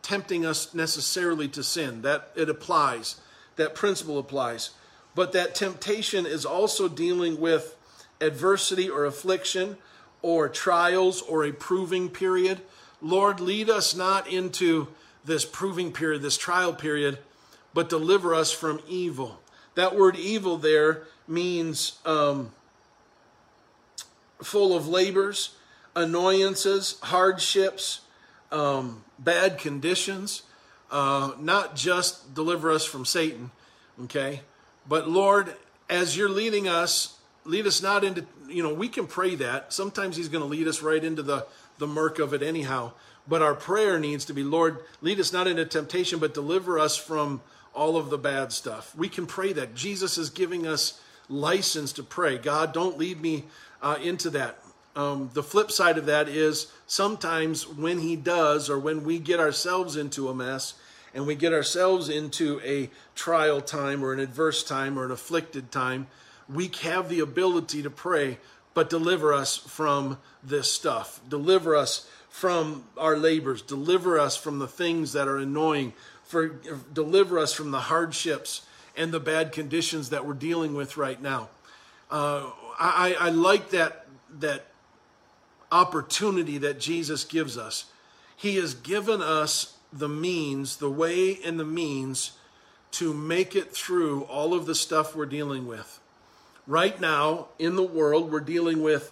tempting 0.01 0.45
us 0.45 0.73
necessarily 0.73 1.47
to 1.47 1.63
sin. 1.63 2.01
That 2.01 2.33
it 2.35 2.49
applies 2.49 3.15
that 3.55 3.73
principle 3.73 4.19
applies. 4.19 4.71
But 5.15 5.31
that 5.31 5.55
temptation 5.55 6.25
is 6.25 6.45
also 6.45 6.89
dealing 6.89 7.39
with 7.39 7.77
adversity 8.19 8.89
or 8.89 9.05
affliction 9.05 9.77
or 10.21 10.49
trials 10.49 11.21
or 11.21 11.45
a 11.45 11.53
proving 11.53 12.09
period. 12.09 12.59
Lord, 13.01 13.39
lead 13.39 13.69
us 13.69 13.95
not 13.95 14.27
into 14.27 14.89
this 15.23 15.45
proving 15.45 15.93
period, 15.93 16.21
this 16.21 16.37
trial 16.37 16.73
period, 16.73 17.19
but 17.77 17.89
deliver 17.89 18.33
us 18.33 18.51
from 18.51 18.81
evil. 18.89 19.39
That 19.75 19.95
word 19.95 20.15
evil 20.15 20.57
there 20.57 21.03
means 21.27 21.99
um, 22.07 22.49
full 24.41 24.75
of 24.75 24.87
labors, 24.87 25.55
annoyances, 25.95 26.97
hardships, 27.03 28.01
um, 28.51 29.03
bad 29.19 29.59
conditions 29.59 30.41
uh, 30.89 31.33
not 31.39 31.75
just 31.75 32.33
deliver 32.33 32.71
us 32.71 32.83
from 32.83 33.05
Satan, 33.05 33.51
okay, 34.05 34.41
But 34.87 35.07
Lord, 35.07 35.53
as 35.87 36.17
you're 36.17 36.29
leading 36.29 36.67
us, 36.67 37.19
lead 37.45 37.67
us 37.67 37.79
not 37.79 38.03
into, 38.03 38.25
you 38.47 38.63
know, 38.63 38.73
we 38.73 38.87
can 38.87 39.05
pray 39.05 39.35
that. 39.35 39.71
Sometimes 39.71 40.17
He's 40.17 40.29
going 40.29 40.43
to 40.43 40.49
lead 40.49 40.67
us 40.67 40.81
right 40.81 41.03
into 41.03 41.21
the, 41.21 41.45
the 41.77 41.85
murk 41.85 42.17
of 42.17 42.33
it 42.33 42.41
anyhow. 42.41 42.93
But 43.27 43.43
our 43.43 43.53
prayer 43.53 43.99
needs 43.99 44.25
to 44.25 44.33
be, 44.33 44.43
Lord, 44.43 44.79
lead 45.01 45.19
us 45.19 45.31
not 45.31 45.45
into 45.45 45.63
temptation, 45.65 46.17
but 46.17 46.33
deliver 46.33 46.79
us 46.79 46.97
from 46.97 47.41
all 47.77 47.95
of 47.95 48.09
the 48.09 48.17
bad 48.17 48.51
stuff. 48.51 48.93
We 48.95 49.07
can 49.07 49.27
pray 49.27 49.53
that. 49.53 49.75
Jesus 49.75 50.17
is 50.17 50.31
giving 50.31 50.65
us 50.65 50.99
license 51.29 51.93
to 51.93 52.03
pray. 52.03 52.37
God, 52.37 52.73
don't 52.73 52.97
lead 52.97 53.21
me 53.21 53.45
uh, 53.81 53.97
into 54.01 54.31
that. 54.31 54.59
Um, 54.95 55.29
the 55.33 55.43
flip 55.43 55.71
side 55.71 55.99
of 55.99 56.07
that 56.07 56.27
is 56.27 56.71
sometimes 56.87 57.67
when 57.67 57.99
He 57.99 58.15
does, 58.15 58.67
or 58.67 58.79
when 58.79 59.03
we 59.03 59.19
get 59.19 59.39
ourselves 59.39 59.95
into 59.95 60.27
a 60.27 60.33
mess, 60.33 60.73
and 61.13 61.27
we 61.27 61.35
get 61.35 61.53
ourselves 61.53 62.09
into 62.09 62.59
a 62.63 62.89
trial 63.15 63.61
time 63.61 64.03
or 64.03 64.11
an 64.11 64.19
adverse 64.19 64.63
time 64.63 64.97
or 64.97 65.05
an 65.05 65.11
afflicted 65.11 65.71
time, 65.71 66.07
we 66.49 66.71
have 66.81 67.09
the 67.09 67.19
ability 67.19 67.83
to 67.83 67.89
pray, 67.89 68.39
but 68.73 68.89
deliver 68.89 69.33
us 69.33 69.55
from 69.55 70.17
this 70.43 70.71
stuff. 70.71 71.19
Deliver 71.29 71.75
us 71.75 72.09
from 72.29 72.85
our 72.97 73.17
labors. 73.17 73.61
Deliver 73.61 74.19
us 74.19 74.37
from 74.37 74.59
the 74.59 74.67
things 74.67 75.13
that 75.13 75.27
are 75.27 75.37
annoying. 75.37 75.93
For, 76.27 76.59
deliver 76.93 77.39
us 77.39 77.53
from 77.53 77.71
the 77.71 77.79
hardships 77.79 78.65
and 78.95 79.11
the 79.11 79.19
bad 79.19 79.51
conditions 79.51 80.09
that 80.09 80.25
we're 80.25 80.33
dealing 80.33 80.73
with 80.73 80.97
right 80.97 81.21
now. 81.21 81.49
Uh, 82.11 82.51
I, 82.79 83.15
I 83.19 83.29
like 83.29 83.69
that 83.71 84.05
that 84.39 84.65
opportunity 85.71 86.57
that 86.59 86.79
Jesus 86.79 87.23
gives 87.23 87.57
us. 87.57 87.85
He 88.35 88.57
has 88.57 88.73
given 88.73 89.21
us 89.21 89.77
the 89.91 90.09
means, 90.09 90.77
the 90.77 90.91
way 90.91 91.39
and 91.43 91.59
the 91.59 91.65
means 91.65 92.31
to 92.91 93.13
make 93.13 93.55
it 93.55 93.73
through 93.73 94.23
all 94.23 94.53
of 94.53 94.65
the 94.65 94.75
stuff 94.75 95.15
we're 95.15 95.25
dealing 95.25 95.67
with. 95.67 95.99
Right 96.65 96.99
now 96.99 97.47
in 97.59 97.75
the 97.75 97.83
world, 97.83 98.31
we're 98.31 98.39
dealing 98.39 98.81
with 98.81 99.11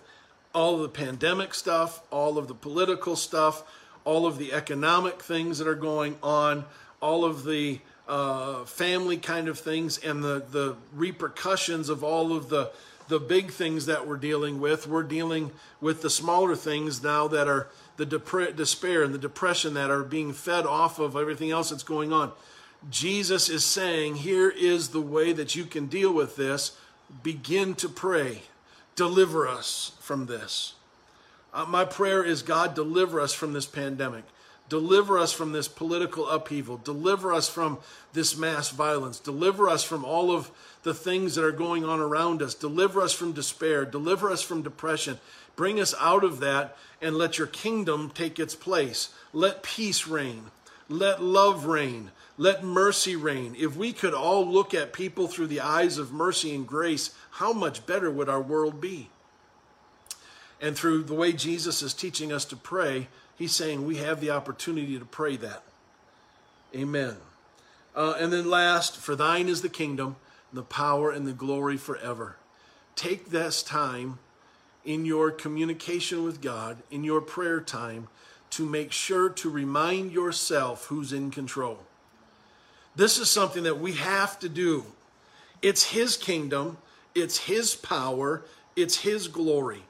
all 0.53 0.75
of 0.75 0.81
the 0.81 0.89
pandemic 0.89 1.53
stuff, 1.53 2.01
all 2.11 2.37
of 2.37 2.47
the 2.47 2.53
political 2.53 3.15
stuff, 3.15 3.63
all 4.05 4.25
of 4.25 4.37
the 4.37 4.53
economic 4.53 5.21
things 5.21 5.57
that 5.57 5.67
are 5.67 5.75
going 5.75 6.17
on, 6.21 6.65
all 7.05 7.23
of 7.23 7.43
the 7.43 7.79
uh, 8.07 8.65
family 8.65 9.17
kind 9.17 9.47
of 9.47 9.59
things, 9.59 9.99
and 9.99 10.23
the, 10.23 10.43
the 10.51 10.75
repercussions 10.91 11.87
of 11.87 12.03
all 12.03 12.35
of 12.35 12.49
the, 12.49 12.71
the 13.09 13.19
big 13.19 13.51
things 13.51 13.85
that 13.85 14.07
we're 14.07 14.17
dealing 14.17 14.59
with. 14.59 14.87
We're 14.87 15.03
dealing 15.03 15.51
with 15.79 16.01
the 16.01 16.09
smaller 16.09 16.55
things 16.55 17.03
now 17.03 17.27
that 17.27 17.47
are 17.47 17.67
the 17.97 18.05
despair 18.05 19.03
and 19.03 19.13
the 19.13 19.19
depression 19.19 19.75
that 19.75 19.91
are 19.91 20.03
being 20.03 20.33
fed 20.33 20.65
off 20.65 20.97
of 20.97 21.15
everything 21.15 21.51
else 21.51 21.69
that's 21.69 21.83
going 21.83 22.11
on. 22.11 22.31
Jesus 22.89 23.49
is 23.49 23.63
saying, 23.63 24.15
Here 24.15 24.49
is 24.49 24.89
the 24.89 25.01
way 25.01 25.31
that 25.31 25.55
you 25.55 25.65
can 25.65 25.85
deal 25.85 26.11
with 26.11 26.35
this. 26.35 26.77
Begin 27.21 27.75
to 27.75 27.87
pray. 27.87 28.41
Deliver 28.95 29.47
us 29.47 29.91
from 29.99 30.25
this. 30.25 30.73
Uh, 31.53 31.65
my 31.65 31.85
prayer 31.85 32.23
is 32.23 32.41
God, 32.41 32.73
deliver 32.73 33.21
us 33.21 33.33
from 33.33 33.53
this 33.53 33.67
pandemic. 33.67 34.23
Deliver 34.67 35.19
us 35.19 35.31
from 35.31 35.51
this 35.51 35.67
political 35.67 36.27
upheaval. 36.27 36.77
Deliver 36.77 37.31
us 37.31 37.47
from 37.47 37.77
this 38.13 38.35
mass 38.35 38.69
violence. 38.69 39.19
Deliver 39.19 39.69
us 39.69 39.83
from 39.83 40.03
all 40.03 40.31
of 40.31 40.49
the 40.83 40.93
things 40.93 41.35
that 41.35 41.45
are 41.45 41.51
going 41.51 41.85
on 41.85 41.99
around 41.99 42.41
us. 42.41 42.55
Deliver 42.55 43.01
us 43.01 43.13
from 43.13 43.31
despair. 43.31 43.85
Deliver 43.85 44.31
us 44.31 44.41
from 44.41 44.63
depression. 44.63 45.19
Bring 45.55 45.79
us 45.79 45.93
out 45.99 46.23
of 46.23 46.39
that 46.39 46.75
and 47.01 47.15
let 47.15 47.37
your 47.37 47.47
kingdom 47.47 48.09
take 48.09 48.39
its 48.39 48.55
place. 48.55 49.09
Let 49.33 49.61
peace 49.61 50.07
reign. 50.07 50.45
Let 50.89 51.21
love 51.21 51.65
reign. 51.65 52.11
Let 52.37 52.63
mercy 52.63 53.15
reign. 53.15 53.55
If 53.57 53.75
we 53.77 53.93
could 53.93 54.13
all 54.13 54.45
look 54.45 54.73
at 54.73 54.93
people 54.93 55.27
through 55.27 55.47
the 55.47 55.61
eyes 55.61 55.97
of 55.97 56.11
mercy 56.11 56.53
and 56.53 56.67
grace, 56.67 57.11
how 57.31 57.53
much 57.53 57.85
better 57.85 58.11
would 58.11 58.29
our 58.29 58.41
world 58.41 58.81
be? 58.81 59.09
And 60.61 60.75
through 60.75 61.03
the 61.03 61.13
way 61.13 61.33
Jesus 61.33 61.81
is 61.81 61.93
teaching 61.93 62.31
us 62.31 62.45
to 62.45 62.55
pray, 62.55 63.07
he's 63.37 63.51
saying 63.51 63.85
we 63.85 63.97
have 63.97 64.21
the 64.21 64.31
opportunity 64.31 64.97
to 64.97 65.05
pray 65.05 65.35
that. 65.37 65.63
Amen. 66.75 67.17
Uh, 67.95 68.15
and 68.19 68.31
then 68.31 68.49
last, 68.49 68.97
for 68.97 69.15
thine 69.15 69.47
is 69.47 69.61
the 69.61 69.69
kingdom, 69.69 70.17
the 70.51 70.63
power, 70.63 71.11
and 71.11 71.27
the 71.27 71.33
glory 71.33 71.77
forever. 71.77 72.37
Take 72.95 73.29
this 73.29 73.63
time 73.63 74.19
in 74.83 75.05
your 75.05 75.31
communication 75.31 76.23
with 76.23 76.41
God, 76.41 76.77
in 76.91 77.03
your 77.03 77.21
prayer 77.21 77.59
time, 77.59 78.07
to 78.51 78.65
make 78.65 78.91
sure 78.91 79.29
to 79.29 79.49
remind 79.49 80.11
yourself 80.11 80.85
who's 80.85 81.11
in 81.11 81.31
control. 81.31 81.79
This 82.95 83.17
is 83.17 83.29
something 83.29 83.63
that 83.63 83.79
we 83.79 83.93
have 83.93 84.39
to 84.39 84.49
do. 84.49 84.85
It's 85.61 85.91
His 85.91 86.15
kingdom, 86.15 86.77
it's 87.13 87.39
His 87.39 87.75
power, 87.75 88.43
it's 88.75 88.99
His 88.99 89.27
glory. 89.27 89.83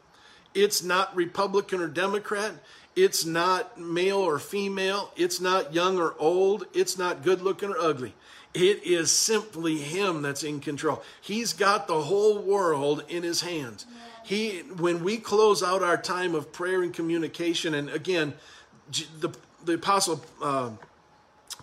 It's 0.56 0.82
not 0.82 1.16
Republican 1.16 1.82
or 1.82 1.88
Democrat. 1.88 2.54
It's 2.96 3.26
not 3.26 3.80
male 3.80 4.18
or 4.18 4.40
female. 4.40 5.12
It's 5.18 5.42
not 5.42 5.74
young 5.74 6.00
or 6.00 6.16
old. 6.18 6.66
It's 6.74 6.98
not 6.98 7.24
good 7.24 7.42
looking 7.42 7.70
or 7.70 7.78
ugly. 7.78 8.14
It 8.54 8.84
is 8.84 9.12
simply 9.12 9.78
Him 9.78 10.22
that's 10.22 10.44
in 10.44 10.62
control. 10.62 11.04
He's 11.20 11.52
got 11.52 11.88
the 11.88 12.02
whole 12.02 12.40
world 12.40 13.04
in 13.10 13.24
His 13.24 13.42
hands. 13.42 13.86
He, 14.24 14.60
when 14.60 15.04
we 15.04 15.18
close 15.18 15.62
out 15.62 15.84
our 15.84 15.98
time 15.98 16.34
of 16.34 16.52
prayer 16.54 16.82
and 16.82 16.94
communication, 16.94 17.74
and 17.76 17.90
again, 17.90 18.34
the, 19.20 19.36
the 19.66 19.74
apostle 19.74 20.24
uh, 20.42 20.72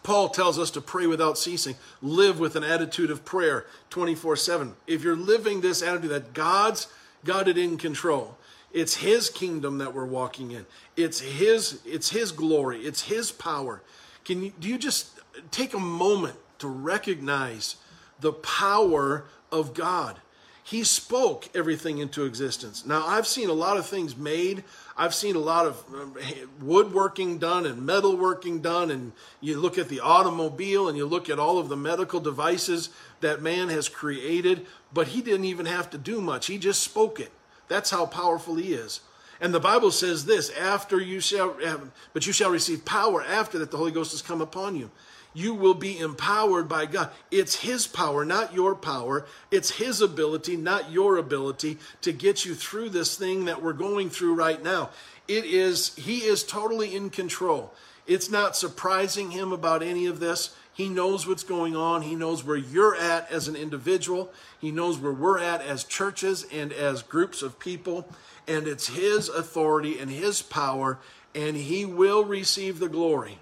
Paul 0.02 0.28
tells 0.28 0.58
us 0.58 0.70
to 0.72 0.80
pray 0.80 1.06
without 1.06 1.38
ceasing, 1.38 1.76
live 2.00 2.40
with 2.40 2.56
an 2.56 2.64
attitude 2.64 3.10
of 3.10 3.24
prayer 3.24 3.66
24 3.90 4.36
7. 4.36 4.74
If 4.86 5.02
you're 5.02 5.16
living 5.16 5.60
this 5.60 5.82
attitude 5.82 6.10
that 6.10 6.34
God's 6.34 6.88
got 7.24 7.48
it 7.48 7.56
in 7.56 7.78
control, 7.78 8.36
it's 8.72 8.96
his 8.96 9.28
kingdom 9.30 9.78
that 9.78 9.94
we're 9.94 10.06
walking 10.06 10.50
in. 10.50 10.66
It's 10.96 11.20
his 11.20 11.80
it's 11.84 12.10
his 12.10 12.32
glory, 12.32 12.80
it's 12.80 13.02
his 13.02 13.32
power. 13.32 13.82
Can 14.24 14.42
you 14.42 14.52
do 14.58 14.68
you 14.68 14.78
just 14.78 15.20
take 15.50 15.74
a 15.74 15.80
moment 15.80 16.36
to 16.58 16.68
recognize 16.68 17.76
the 18.20 18.32
power 18.32 19.24
of 19.50 19.74
God? 19.74 20.18
He 20.64 20.84
spoke 20.84 21.48
everything 21.54 21.98
into 21.98 22.24
existence. 22.24 22.86
Now, 22.86 23.04
I've 23.04 23.26
seen 23.26 23.50
a 23.50 23.52
lot 23.52 23.76
of 23.76 23.86
things 23.86 24.16
made. 24.16 24.62
I've 24.96 25.14
seen 25.14 25.34
a 25.34 25.40
lot 25.40 25.66
of 25.66 25.84
um, 25.92 26.14
woodworking 26.60 27.38
done 27.38 27.66
and 27.66 27.82
metalworking 27.82 28.62
done. 28.62 28.92
And 28.92 29.12
you 29.40 29.58
look 29.58 29.76
at 29.76 29.88
the 29.88 29.98
automobile 29.98 30.88
and 30.88 30.96
you 30.96 31.04
look 31.04 31.28
at 31.28 31.40
all 31.40 31.58
of 31.58 31.68
the 31.68 31.76
medical 31.76 32.20
devices 32.20 32.90
that 33.20 33.42
man 33.42 33.70
has 33.70 33.88
created, 33.88 34.64
but 34.94 35.08
he 35.08 35.20
didn't 35.20 35.46
even 35.46 35.66
have 35.66 35.90
to 35.90 35.98
do 35.98 36.20
much. 36.20 36.46
He 36.46 36.58
just 36.58 36.80
spoke 36.80 37.18
it. 37.18 37.32
That's 37.68 37.90
how 37.90 38.06
powerful 38.06 38.56
he 38.56 38.74
is. 38.74 39.00
And 39.40 39.52
the 39.52 39.60
Bible 39.60 39.90
says 39.90 40.24
this 40.24 40.50
after 40.50 41.00
you 41.00 41.20
shall, 41.20 41.56
eh, 41.62 41.76
but 42.12 42.26
you 42.26 42.32
shall 42.32 42.50
receive 42.50 42.84
power 42.84 43.22
after 43.22 43.58
that 43.58 43.70
the 43.70 43.76
Holy 43.76 43.90
Ghost 43.90 44.12
has 44.12 44.22
come 44.22 44.40
upon 44.40 44.76
you 44.76 44.90
you 45.34 45.54
will 45.54 45.74
be 45.74 45.98
empowered 45.98 46.68
by 46.68 46.86
God. 46.86 47.10
It's 47.30 47.56
His 47.56 47.86
power, 47.86 48.24
not 48.24 48.54
your 48.54 48.74
power. 48.74 49.26
It's 49.50 49.72
His 49.72 50.00
ability, 50.00 50.56
not 50.56 50.90
your 50.90 51.16
ability, 51.16 51.78
to 52.02 52.12
get 52.12 52.44
you 52.44 52.54
through 52.54 52.90
this 52.90 53.16
thing 53.16 53.46
that 53.46 53.62
we're 53.62 53.72
going 53.72 54.10
through 54.10 54.34
right 54.34 54.62
now. 54.62 54.90
It 55.28 55.44
is, 55.44 55.94
He 55.94 56.18
is 56.18 56.44
totally 56.44 56.94
in 56.94 57.10
control. 57.10 57.72
It's 58.06 58.30
not 58.30 58.56
surprising 58.56 59.30
Him 59.30 59.52
about 59.52 59.82
any 59.82 60.06
of 60.06 60.20
this. 60.20 60.54
He 60.74 60.88
knows 60.88 61.26
what's 61.26 61.44
going 61.44 61.76
on. 61.76 62.02
He 62.02 62.14
knows 62.14 62.44
where 62.44 62.56
you're 62.56 62.96
at 62.96 63.30
as 63.30 63.46
an 63.46 63.56
individual. 63.56 64.32
He 64.58 64.70
knows 64.70 64.98
where 64.98 65.12
we're 65.12 65.38
at 65.38 65.60
as 65.60 65.84
churches 65.84 66.46
and 66.50 66.72
as 66.72 67.02
groups 67.02 67.42
of 67.42 67.58
people. 67.58 68.08
And 68.48 68.66
it's 68.66 68.88
His 68.88 69.28
authority 69.28 69.98
and 69.98 70.10
His 70.10 70.40
power, 70.40 70.98
and 71.34 71.56
He 71.56 71.84
will 71.84 72.24
receive 72.24 72.78
the 72.78 72.88
glory. 72.88 73.38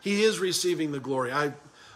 He 0.00 0.22
is 0.22 0.38
receiving 0.38 0.92
the 0.92 1.00
glory. 1.00 1.32
I, 1.32 1.52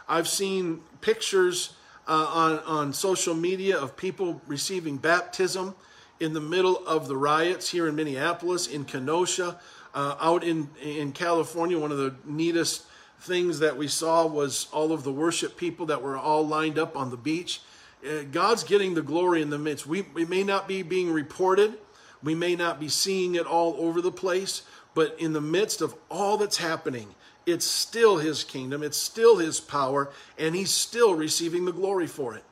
I've 0.08 0.28
seen 0.28 0.80
pictures 1.00 1.74
uh, 2.06 2.30
on, 2.32 2.58
on 2.60 2.92
social 2.92 3.34
media 3.34 3.78
of 3.78 3.96
people 3.96 4.40
receiving 4.46 4.96
baptism 4.96 5.74
in 6.18 6.32
the 6.32 6.40
middle 6.40 6.86
of 6.86 7.08
the 7.08 7.16
riots 7.16 7.70
here 7.70 7.88
in 7.88 7.94
Minneapolis, 7.94 8.66
in 8.66 8.84
Kenosha, 8.84 9.58
uh, 9.94 10.16
out 10.20 10.44
in, 10.44 10.68
in 10.82 11.12
California. 11.12 11.78
One 11.78 11.92
of 11.92 11.98
the 11.98 12.14
neatest 12.24 12.84
things 13.20 13.58
that 13.58 13.76
we 13.76 13.86
saw 13.86 14.26
was 14.26 14.66
all 14.72 14.92
of 14.92 15.04
the 15.04 15.12
worship 15.12 15.56
people 15.56 15.86
that 15.86 16.02
were 16.02 16.16
all 16.16 16.46
lined 16.46 16.78
up 16.78 16.96
on 16.96 17.10
the 17.10 17.16
beach. 17.16 17.60
Uh, 18.04 18.22
God's 18.30 18.64
getting 18.64 18.94
the 18.94 19.02
glory 19.02 19.42
in 19.42 19.50
the 19.50 19.58
midst. 19.58 19.86
We, 19.86 20.02
we 20.02 20.24
may 20.24 20.42
not 20.42 20.66
be 20.66 20.82
being 20.82 21.12
reported, 21.12 21.74
we 22.22 22.34
may 22.34 22.56
not 22.56 22.80
be 22.80 22.88
seeing 22.88 23.34
it 23.34 23.46
all 23.46 23.76
over 23.78 24.00
the 24.00 24.12
place, 24.12 24.62
but 24.94 25.16
in 25.18 25.32
the 25.32 25.40
midst 25.40 25.80
of 25.80 25.94
all 26.10 26.36
that's 26.38 26.56
happening, 26.56 27.14
it's 27.46 27.66
still 27.66 28.18
his 28.18 28.44
kingdom, 28.44 28.82
it's 28.82 28.96
still 28.96 29.36
his 29.36 29.60
power, 29.60 30.10
and 30.38 30.54
he's 30.54 30.70
still 30.70 31.14
receiving 31.14 31.64
the 31.64 31.72
glory 31.72 32.06
for 32.06 32.34
it. 32.34 32.44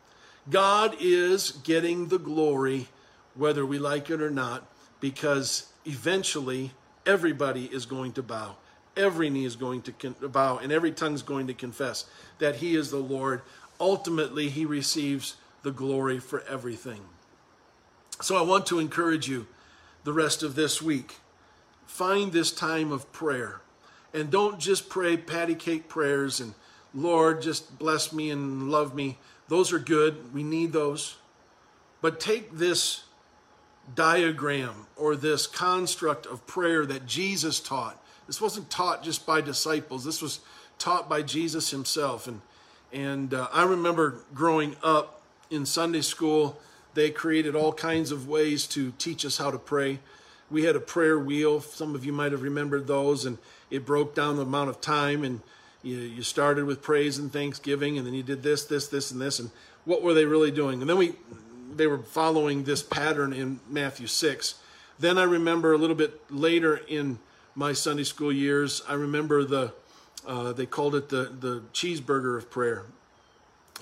God 0.50 0.96
is 1.00 1.52
getting 1.52 2.08
the 2.08 2.18
glory 2.18 2.88
whether 3.34 3.64
we 3.64 3.78
like 3.78 4.10
it 4.10 4.20
or 4.20 4.30
not, 4.30 4.66
because 5.00 5.70
eventually 5.84 6.72
everybody 7.06 7.66
is 7.66 7.86
going 7.86 8.12
to 8.12 8.22
bow. 8.22 8.56
Every 8.98 9.30
knee 9.30 9.46
is 9.46 9.56
going 9.56 9.82
to 9.82 9.92
bow, 10.28 10.58
and 10.58 10.70
every 10.70 10.92
tongue 10.92 11.14
is 11.14 11.22
going 11.22 11.46
to 11.46 11.54
confess 11.54 12.04
that 12.40 12.56
he 12.56 12.74
is 12.74 12.90
the 12.90 12.98
Lord. 12.98 13.40
Ultimately, 13.80 14.50
he 14.50 14.66
receives 14.66 15.36
the 15.62 15.70
glory 15.70 16.18
for 16.18 16.42
everything. 16.42 17.00
So 18.20 18.36
I 18.36 18.42
want 18.42 18.66
to 18.66 18.80
encourage 18.80 19.28
you 19.28 19.46
the 20.04 20.12
rest 20.12 20.42
of 20.42 20.56
this 20.56 20.82
week. 20.82 21.16
Find 21.86 22.32
this 22.32 22.50
time 22.50 22.90
of 22.90 23.10
prayer. 23.12 23.60
And 24.12 24.30
don't 24.30 24.58
just 24.58 24.88
pray 24.88 25.16
patty 25.16 25.54
cake 25.54 25.88
prayers 25.88 26.40
and, 26.40 26.54
Lord, 26.92 27.40
just 27.40 27.78
bless 27.78 28.12
me 28.12 28.30
and 28.30 28.70
love 28.70 28.94
me. 28.94 29.18
Those 29.48 29.72
are 29.72 29.78
good. 29.78 30.34
We 30.34 30.42
need 30.42 30.72
those. 30.72 31.16
But 32.00 32.18
take 32.18 32.52
this 32.52 33.04
diagram 33.94 34.86
or 34.96 35.14
this 35.14 35.46
construct 35.46 36.26
of 36.26 36.46
prayer 36.46 36.84
that 36.86 37.06
Jesus 37.06 37.60
taught. 37.60 38.02
This 38.28 38.40
wasn't 38.40 38.70
taught 38.70 39.02
just 39.02 39.26
by 39.26 39.40
disciples. 39.40 40.04
This 40.04 40.22
was 40.22 40.38
taught 40.78 41.08
by 41.08 41.22
Jesus 41.22 41.70
himself. 41.70 42.28
And 42.28 42.40
and 42.92 43.34
uh, 43.34 43.48
I 43.52 43.64
remember 43.64 44.20
growing 44.32 44.76
up 44.82 45.20
in 45.50 45.66
Sunday 45.66 46.02
school, 46.02 46.60
they 46.94 47.10
created 47.10 47.56
all 47.56 47.72
kinds 47.72 48.12
of 48.12 48.28
ways 48.28 48.66
to 48.68 48.92
teach 48.98 49.24
us 49.24 49.38
how 49.38 49.50
to 49.50 49.58
pray. 49.58 49.98
We 50.50 50.64
had 50.64 50.76
a 50.76 50.80
prayer 50.80 51.18
wheel. 51.18 51.60
Some 51.60 51.94
of 51.94 52.04
you 52.04 52.12
might 52.12 52.32
have 52.32 52.42
remembered 52.42 52.86
those, 52.86 53.24
and 53.26 53.38
it 53.70 53.84
broke 53.84 54.14
down 54.14 54.36
the 54.36 54.42
amount 54.42 54.70
of 54.70 54.80
time. 54.80 55.24
And 55.24 55.40
you, 55.82 55.96
you 55.96 56.22
started 56.22 56.64
with 56.64 56.80
praise 56.80 57.18
and 57.18 57.32
thanksgiving, 57.32 57.98
and 57.98 58.06
then 58.06 58.14
you 58.14 58.22
did 58.22 58.42
this, 58.42 58.64
this, 58.64 58.88
this, 58.88 59.10
and 59.10 59.20
this. 59.20 59.38
And 59.38 59.50
what 59.84 60.02
were 60.02 60.14
they 60.14 60.24
really 60.24 60.50
doing? 60.50 60.80
And 60.80 60.88
then 60.88 60.96
we, 60.96 61.14
they 61.74 61.86
were 61.86 61.98
following 61.98 62.64
this 62.64 62.82
pattern 62.82 63.32
in 63.32 63.60
Matthew 63.68 64.06
six. 64.06 64.54
Then 64.98 65.18
I 65.18 65.24
remember 65.24 65.72
a 65.72 65.78
little 65.78 65.96
bit 65.96 66.20
later 66.30 66.80
in 66.88 67.18
my 67.58 67.72
Sunday 67.72 68.04
school 68.04 68.32
years, 68.32 68.82
I 68.88 68.94
remember 68.94 69.42
the 69.42 69.72
uh, 70.24 70.52
they 70.52 70.64
called 70.64 70.94
it 70.94 71.08
the, 71.08 71.24
the 71.40 71.62
cheeseburger 71.72 72.36
of 72.36 72.50
prayer. 72.50 72.84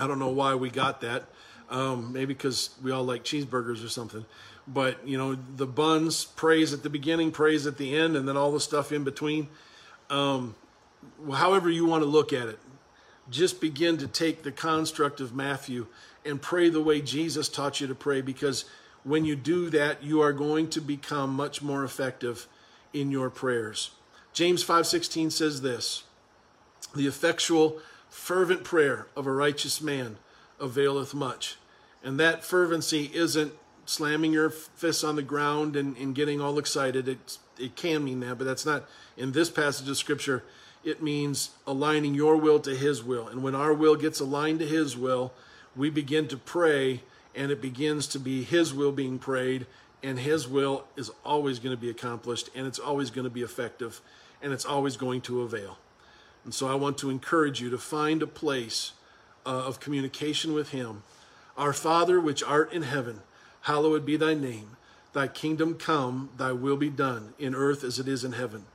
I 0.00 0.06
don't 0.06 0.18
know 0.18 0.30
why 0.30 0.54
we 0.54 0.70
got 0.70 1.02
that. 1.02 1.24
Um, 1.68 2.12
maybe 2.12 2.32
because 2.32 2.70
we 2.82 2.90
all 2.90 3.04
like 3.04 3.22
cheeseburgers 3.22 3.84
or 3.84 3.88
something. 3.88 4.24
But, 4.66 5.06
you 5.06 5.18
know, 5.18 5.36
the 5.56 5.66
buns, 5.66 6.24
praise 6.24 6.72
at 6.72 6.84
the 6.84 6.90
beginning, 6.90 7.32
praise 7.32 7.66
at 7.66 7.76
the 7.76 7.94
end, 7.94 8.16
and 8.16 8.26
then 8.26 8.36
all 8.36 8.50
the 8.52 8.60
stuff 8.60 8.92
in 8.92 9.04
between. 9.04 9.48
Um, 10.08 10.54
however 11.32 11.68
you 11.68 11.84
want 11.84 12.02
to 12.02 12.08
look 12.08 12.32
at 12.32 12.48
it, 12.48 12.58
just 13.28 13.60
begin 13.60 13.98
to 13.98 14.06
take 14.06 14.42
the 14.42 14.52
construct 14.52 15.20
of 15.20 15.34
Matthew 15.34 15.86
and 16.24 16.40
pray 16.40 16.70
the 16.70 16.80
way 16.80 17.00
Jesus 17.02 17.48
taught 17.48 17.80
you 17.80 17.88
to 17.88 17.94
pray 17.94 18.20
because 18.20 18.64
when 19.02 19.24
you 19.24 19.36
do 19.36 19.68
that, 19.70 20.02
you 20.02 20.22
are 20.22 20.32
going 20.32 20.70
to 20.70 20.80
become 20.80 21.34
much 21.34 21.60
more 21.60 21.84
effective 21.84 22.46
in 23.00 23.10
your 23.10 23.30
prayers. 23.30 23.90
James 24.32 24.64
5:16 24.64 25.30
says 25.30 25.62
this, 25.62 26.04
the 26.94 27.06
effectual, 27.06 27.78
fervent 28.08 28.64
prayer 28.64 29.06
of 29.16 29.26
a 29.26 29.32
righteous 29.32 29.80
man 29.80 30.16
availeth 30.58 31.14
much. 31.14 31.56
And 32.02 32.18
that 32.20 32.44
fervency 32.44 33.10
isn't 33.12 33.52
slamming 33.84 34.32
your 34.32 34.50
fists 34.50 35.04
on 35.04 35.16
the 35.16 35.22
ground 35.22 35.76
and, 35.76 35.96
and 35.96 36.14
getting 36.14 36.40
all 36.40 36.58
excited. 36.58 37.08
It, 37.08 37.38
it 37.58 37.76
can 37.76 38.04
mean 38.04 38.20
that, 38.20 38.38
but 38.38 38.44
that's 38.44 38.66
not 38.66 38.84
in 39.16 39.32
this 39.32 39.50
passage 39.50 39.88
of 39.88 39.96
Scripture. 39.96 40.42
It 40.84 41.02
means 41.02 41.50
aligning 41.66 42.14
your 42.14 42.36
will 42.36 42.60
to 42.60 42.74
His 42.74 43.02
will. 43.02 43.28
And 43.28 43.42
when 43.42 43.54
our 43.54 43.74
will 43.74 43.96
gets 43.96 44.20
aligned 44.20 44.60
to 44.60 44.66
His 44.66 44.96
will, 44.96 45.32
we 45.74 45.90
begin 45.90 46.28
to 46.28 46.36
pray, 46.36 47.02
and 47.34 47.50
it 47.50 47.60
begins 47.60 48.06
to 48.08 48.18
be 48.18 48.42
His 48.42 48.72
will 48.72 48.92
being 48.92 49.18
prayed, 49.18 49.66
and 50.06 50.20
His 50.20 50.46
will 50.46 50.84
is 50.94 51.10
always 51.24 51.58
going 51.58 51.74
to 51.74 51.80
be 51.80 51.90
accomplished, 51.90 52.48
and 52.54 52.64
it's 52.64 52.78
always 52.78 53.10
going 53.10 53.24
to 53.24 53.30
be 53.30 53.42
effective, 53.42 54.00
and 54.40 54.52
it's 54.52 54.64
always 54.64 54.96
going 54.96 55.20
to 55.22 55.42
avail. 55.42 55.78
And 56.44 56.54
so 56.54 56.68
I 56.68 56.76
want 56.76 56.96
to 56.98 57.10
encourage 57.10 57.60
you 57.60 57.70
to 57.70 57.78
find 57.78 58.22
a 58.22 58.26
place 58.28 58.92
uh, 59.44 59.48
of 59.48 59.80
communication 59.80 60.54
with 60.54 60.68
Him. 60.68 61.02
Our 61.56 61.72
Father, 61.72 62.20
which 62.20 62.44
art 62.44 62.72
in 62.72 62.82
heaven, 62.82 63.22
hallowed 63.62 64.06
be 64.06 64.16
thy 64.16 64.34
name. 64.34 64.76
Thy 65.12 65.26
kingdom 65.26 65.74
come, 65.74 66.30
thy 66.36 66.52
will 66.52 66.76
be 66.76 66.90
done, 66.90 67.34
in 67.36 67.56
earth 67.56 67.82
as 67.82 67.98
it 67.98 68.06
is 68.06 68.22
in 68.22 68.32
heaven. 68.32 68.66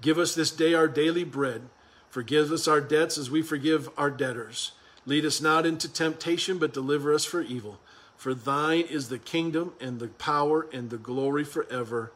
Give 0.00 0.18
us 0.18 0.34
this 0.34 0.50
day 0.50 0.74
our 0.74 0.88
daily 0.88 1.22
bread. 1.22 1.62
Forgive 2.10 2.50
us 2.50 2.66
our 2.66 2.80
debts 2.80 3.16
as 3.16 3.30
we 3.30 3.40
forgive 3.40 3.88
our 3.96 4.10
debtors. 4.10 4.72
Lead 5.06 5.24
us 5.24 5.40
not 5.40 5.64
into 5.64 5.88
temptation, 5.88 6.58
but 6.58 6.74
deliver 6.74 7.14
us 7.14 7.24
from 7.24 7.46
evil. 7.48 7.78
For 8.22 8.34
thine 8.34 8.84
is 8.88 9.08
the 9.08 9.18
kingdom 9.18 9.72
and 9.80 9.98
the 9.98 10.06
power 10.06 10.68
and 10.72 10.90
the 10.90 10.96
glory 10.96 11.42
forever. 11.42 12.12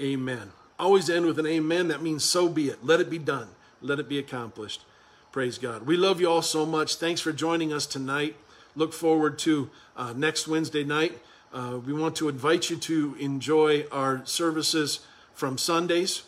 Amen. 0.00 0.52
Always 0.78 1.08
end 1.08 1.24
with 1.24 1.38
an 1.38 1.46
amen. 1.46 1.88
That 1.88 2.02
means 2.02 2.24
so 2.24 2.48
be 2.48 2.68
it. 2.68 2.84
Let 2.84 3.00
it 3.00 3.08
be 3.08 3.18
done 3.18 3.48
let 3.84 4.00
it 4.00 4.08
be 4.08 4.18
accomplished. 4.18 4.82
Praise 5.30 5.58
God. 5.58 5.86
We 5.86 5.96
love 5.96 6.20
you 6.20 6.28
all 6.28 6.42
so 6.42 6.64
much. 6.64 6.96
Thanks 6.96 7.20
for 7.20 7.32
joining 7.32 7.72
us 7.72 7.86
tonight. 7.86 8.36
Look 8.74 8.92
forward 8.92 9.38
to 9.40 9.70
uh, 9.96 10.14
next 10.16 10.48
Wednesday 10.48 10.84
night. 10.84 11.18
Uh, 11.52 11.78
we 11.84 11.92
want 11.92 12.16
to 12.16 12.28
invite 12.28 12.70
you 12.70 12.76
to 12.76 13.14
enjoy 13.20 13.84
our 13.92 14.22
services 14.24 15.00
from 15.34 15.58
Sundays. 15.58 16.22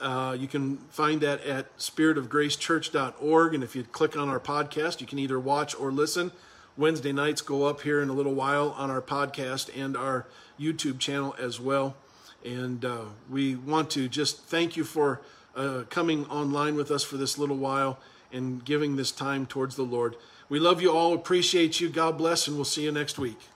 Uh, 0.00 0.36
you 0.38 0.48
can 0.48 0.78
find 0.90 1.20
that 1.20 1.44
at 1.44 1.76
spiritofgracechurch.org. 1.78 3.54
And 3.54 3.62
if 3.62 3.76
you 3.76 3.84
click 3.84 4.16
on 4.16 4.28
our 4.28 4.40
podcast, 4.40 5.00
you 5.00 5.06
can 5.06 5.18
either 5.18 5.38
watch 5.38 5.78
or 5.78 5.92
listen. 5.92 6.32
Wednesday 6.76 7.12
nights 7.12 7.42
go 7.42 7.64
up 7.64 7.82
here 7.82 8.00
in 8.00 8.08
a 8.08 8.12
little 8.12 8.34
while 8.34 8.70
on 8.78 8.90
our 8.90 9.02
podcast 9.02 9.70
and 9.76 9.96
our 9.96 10.26
YouTube 10.58 10.98
channel 10.98 11.34
as 11.38 11.60
well. 11.60 11.94
And 12.44 12.84
uh, 12.84 13.04
we 13.30 13.54
want 13.54 13.90
to 13.90 14.08
just 14.08 14.44
thank 14.44 14.76
you 14.76 14.84
for 14.84 15.20
uh, 15.54 15.82
coming 15.90 16.26
online 16.26 16.74
with 16.74 16.90
us 16.90 17.04
for 17.04 17.16
this 17.16 17.38
little 17.38 17.56
while 17.56 17.98
and 18.32 18.64
giving 18.64 18.96
this 18.96 19.12
time 19.12 19.46
towards 19.46 19.76
the 19.76 19.82
Lord. 19.82 20.16
We 20.48 20.58
love 20.58 20.82
you 20.82 20.90
all, 20.90 21.14
appreciate 21.14 21.80
you. 21.80 21.88
God 21.88 22.18
bless, 22.18 22.48
and 22.48 22.56
we'll 22.56 22.64
see 22.64 22.84
you 22.84 22.92
next 22.92 23.18
week. 23.18 23.51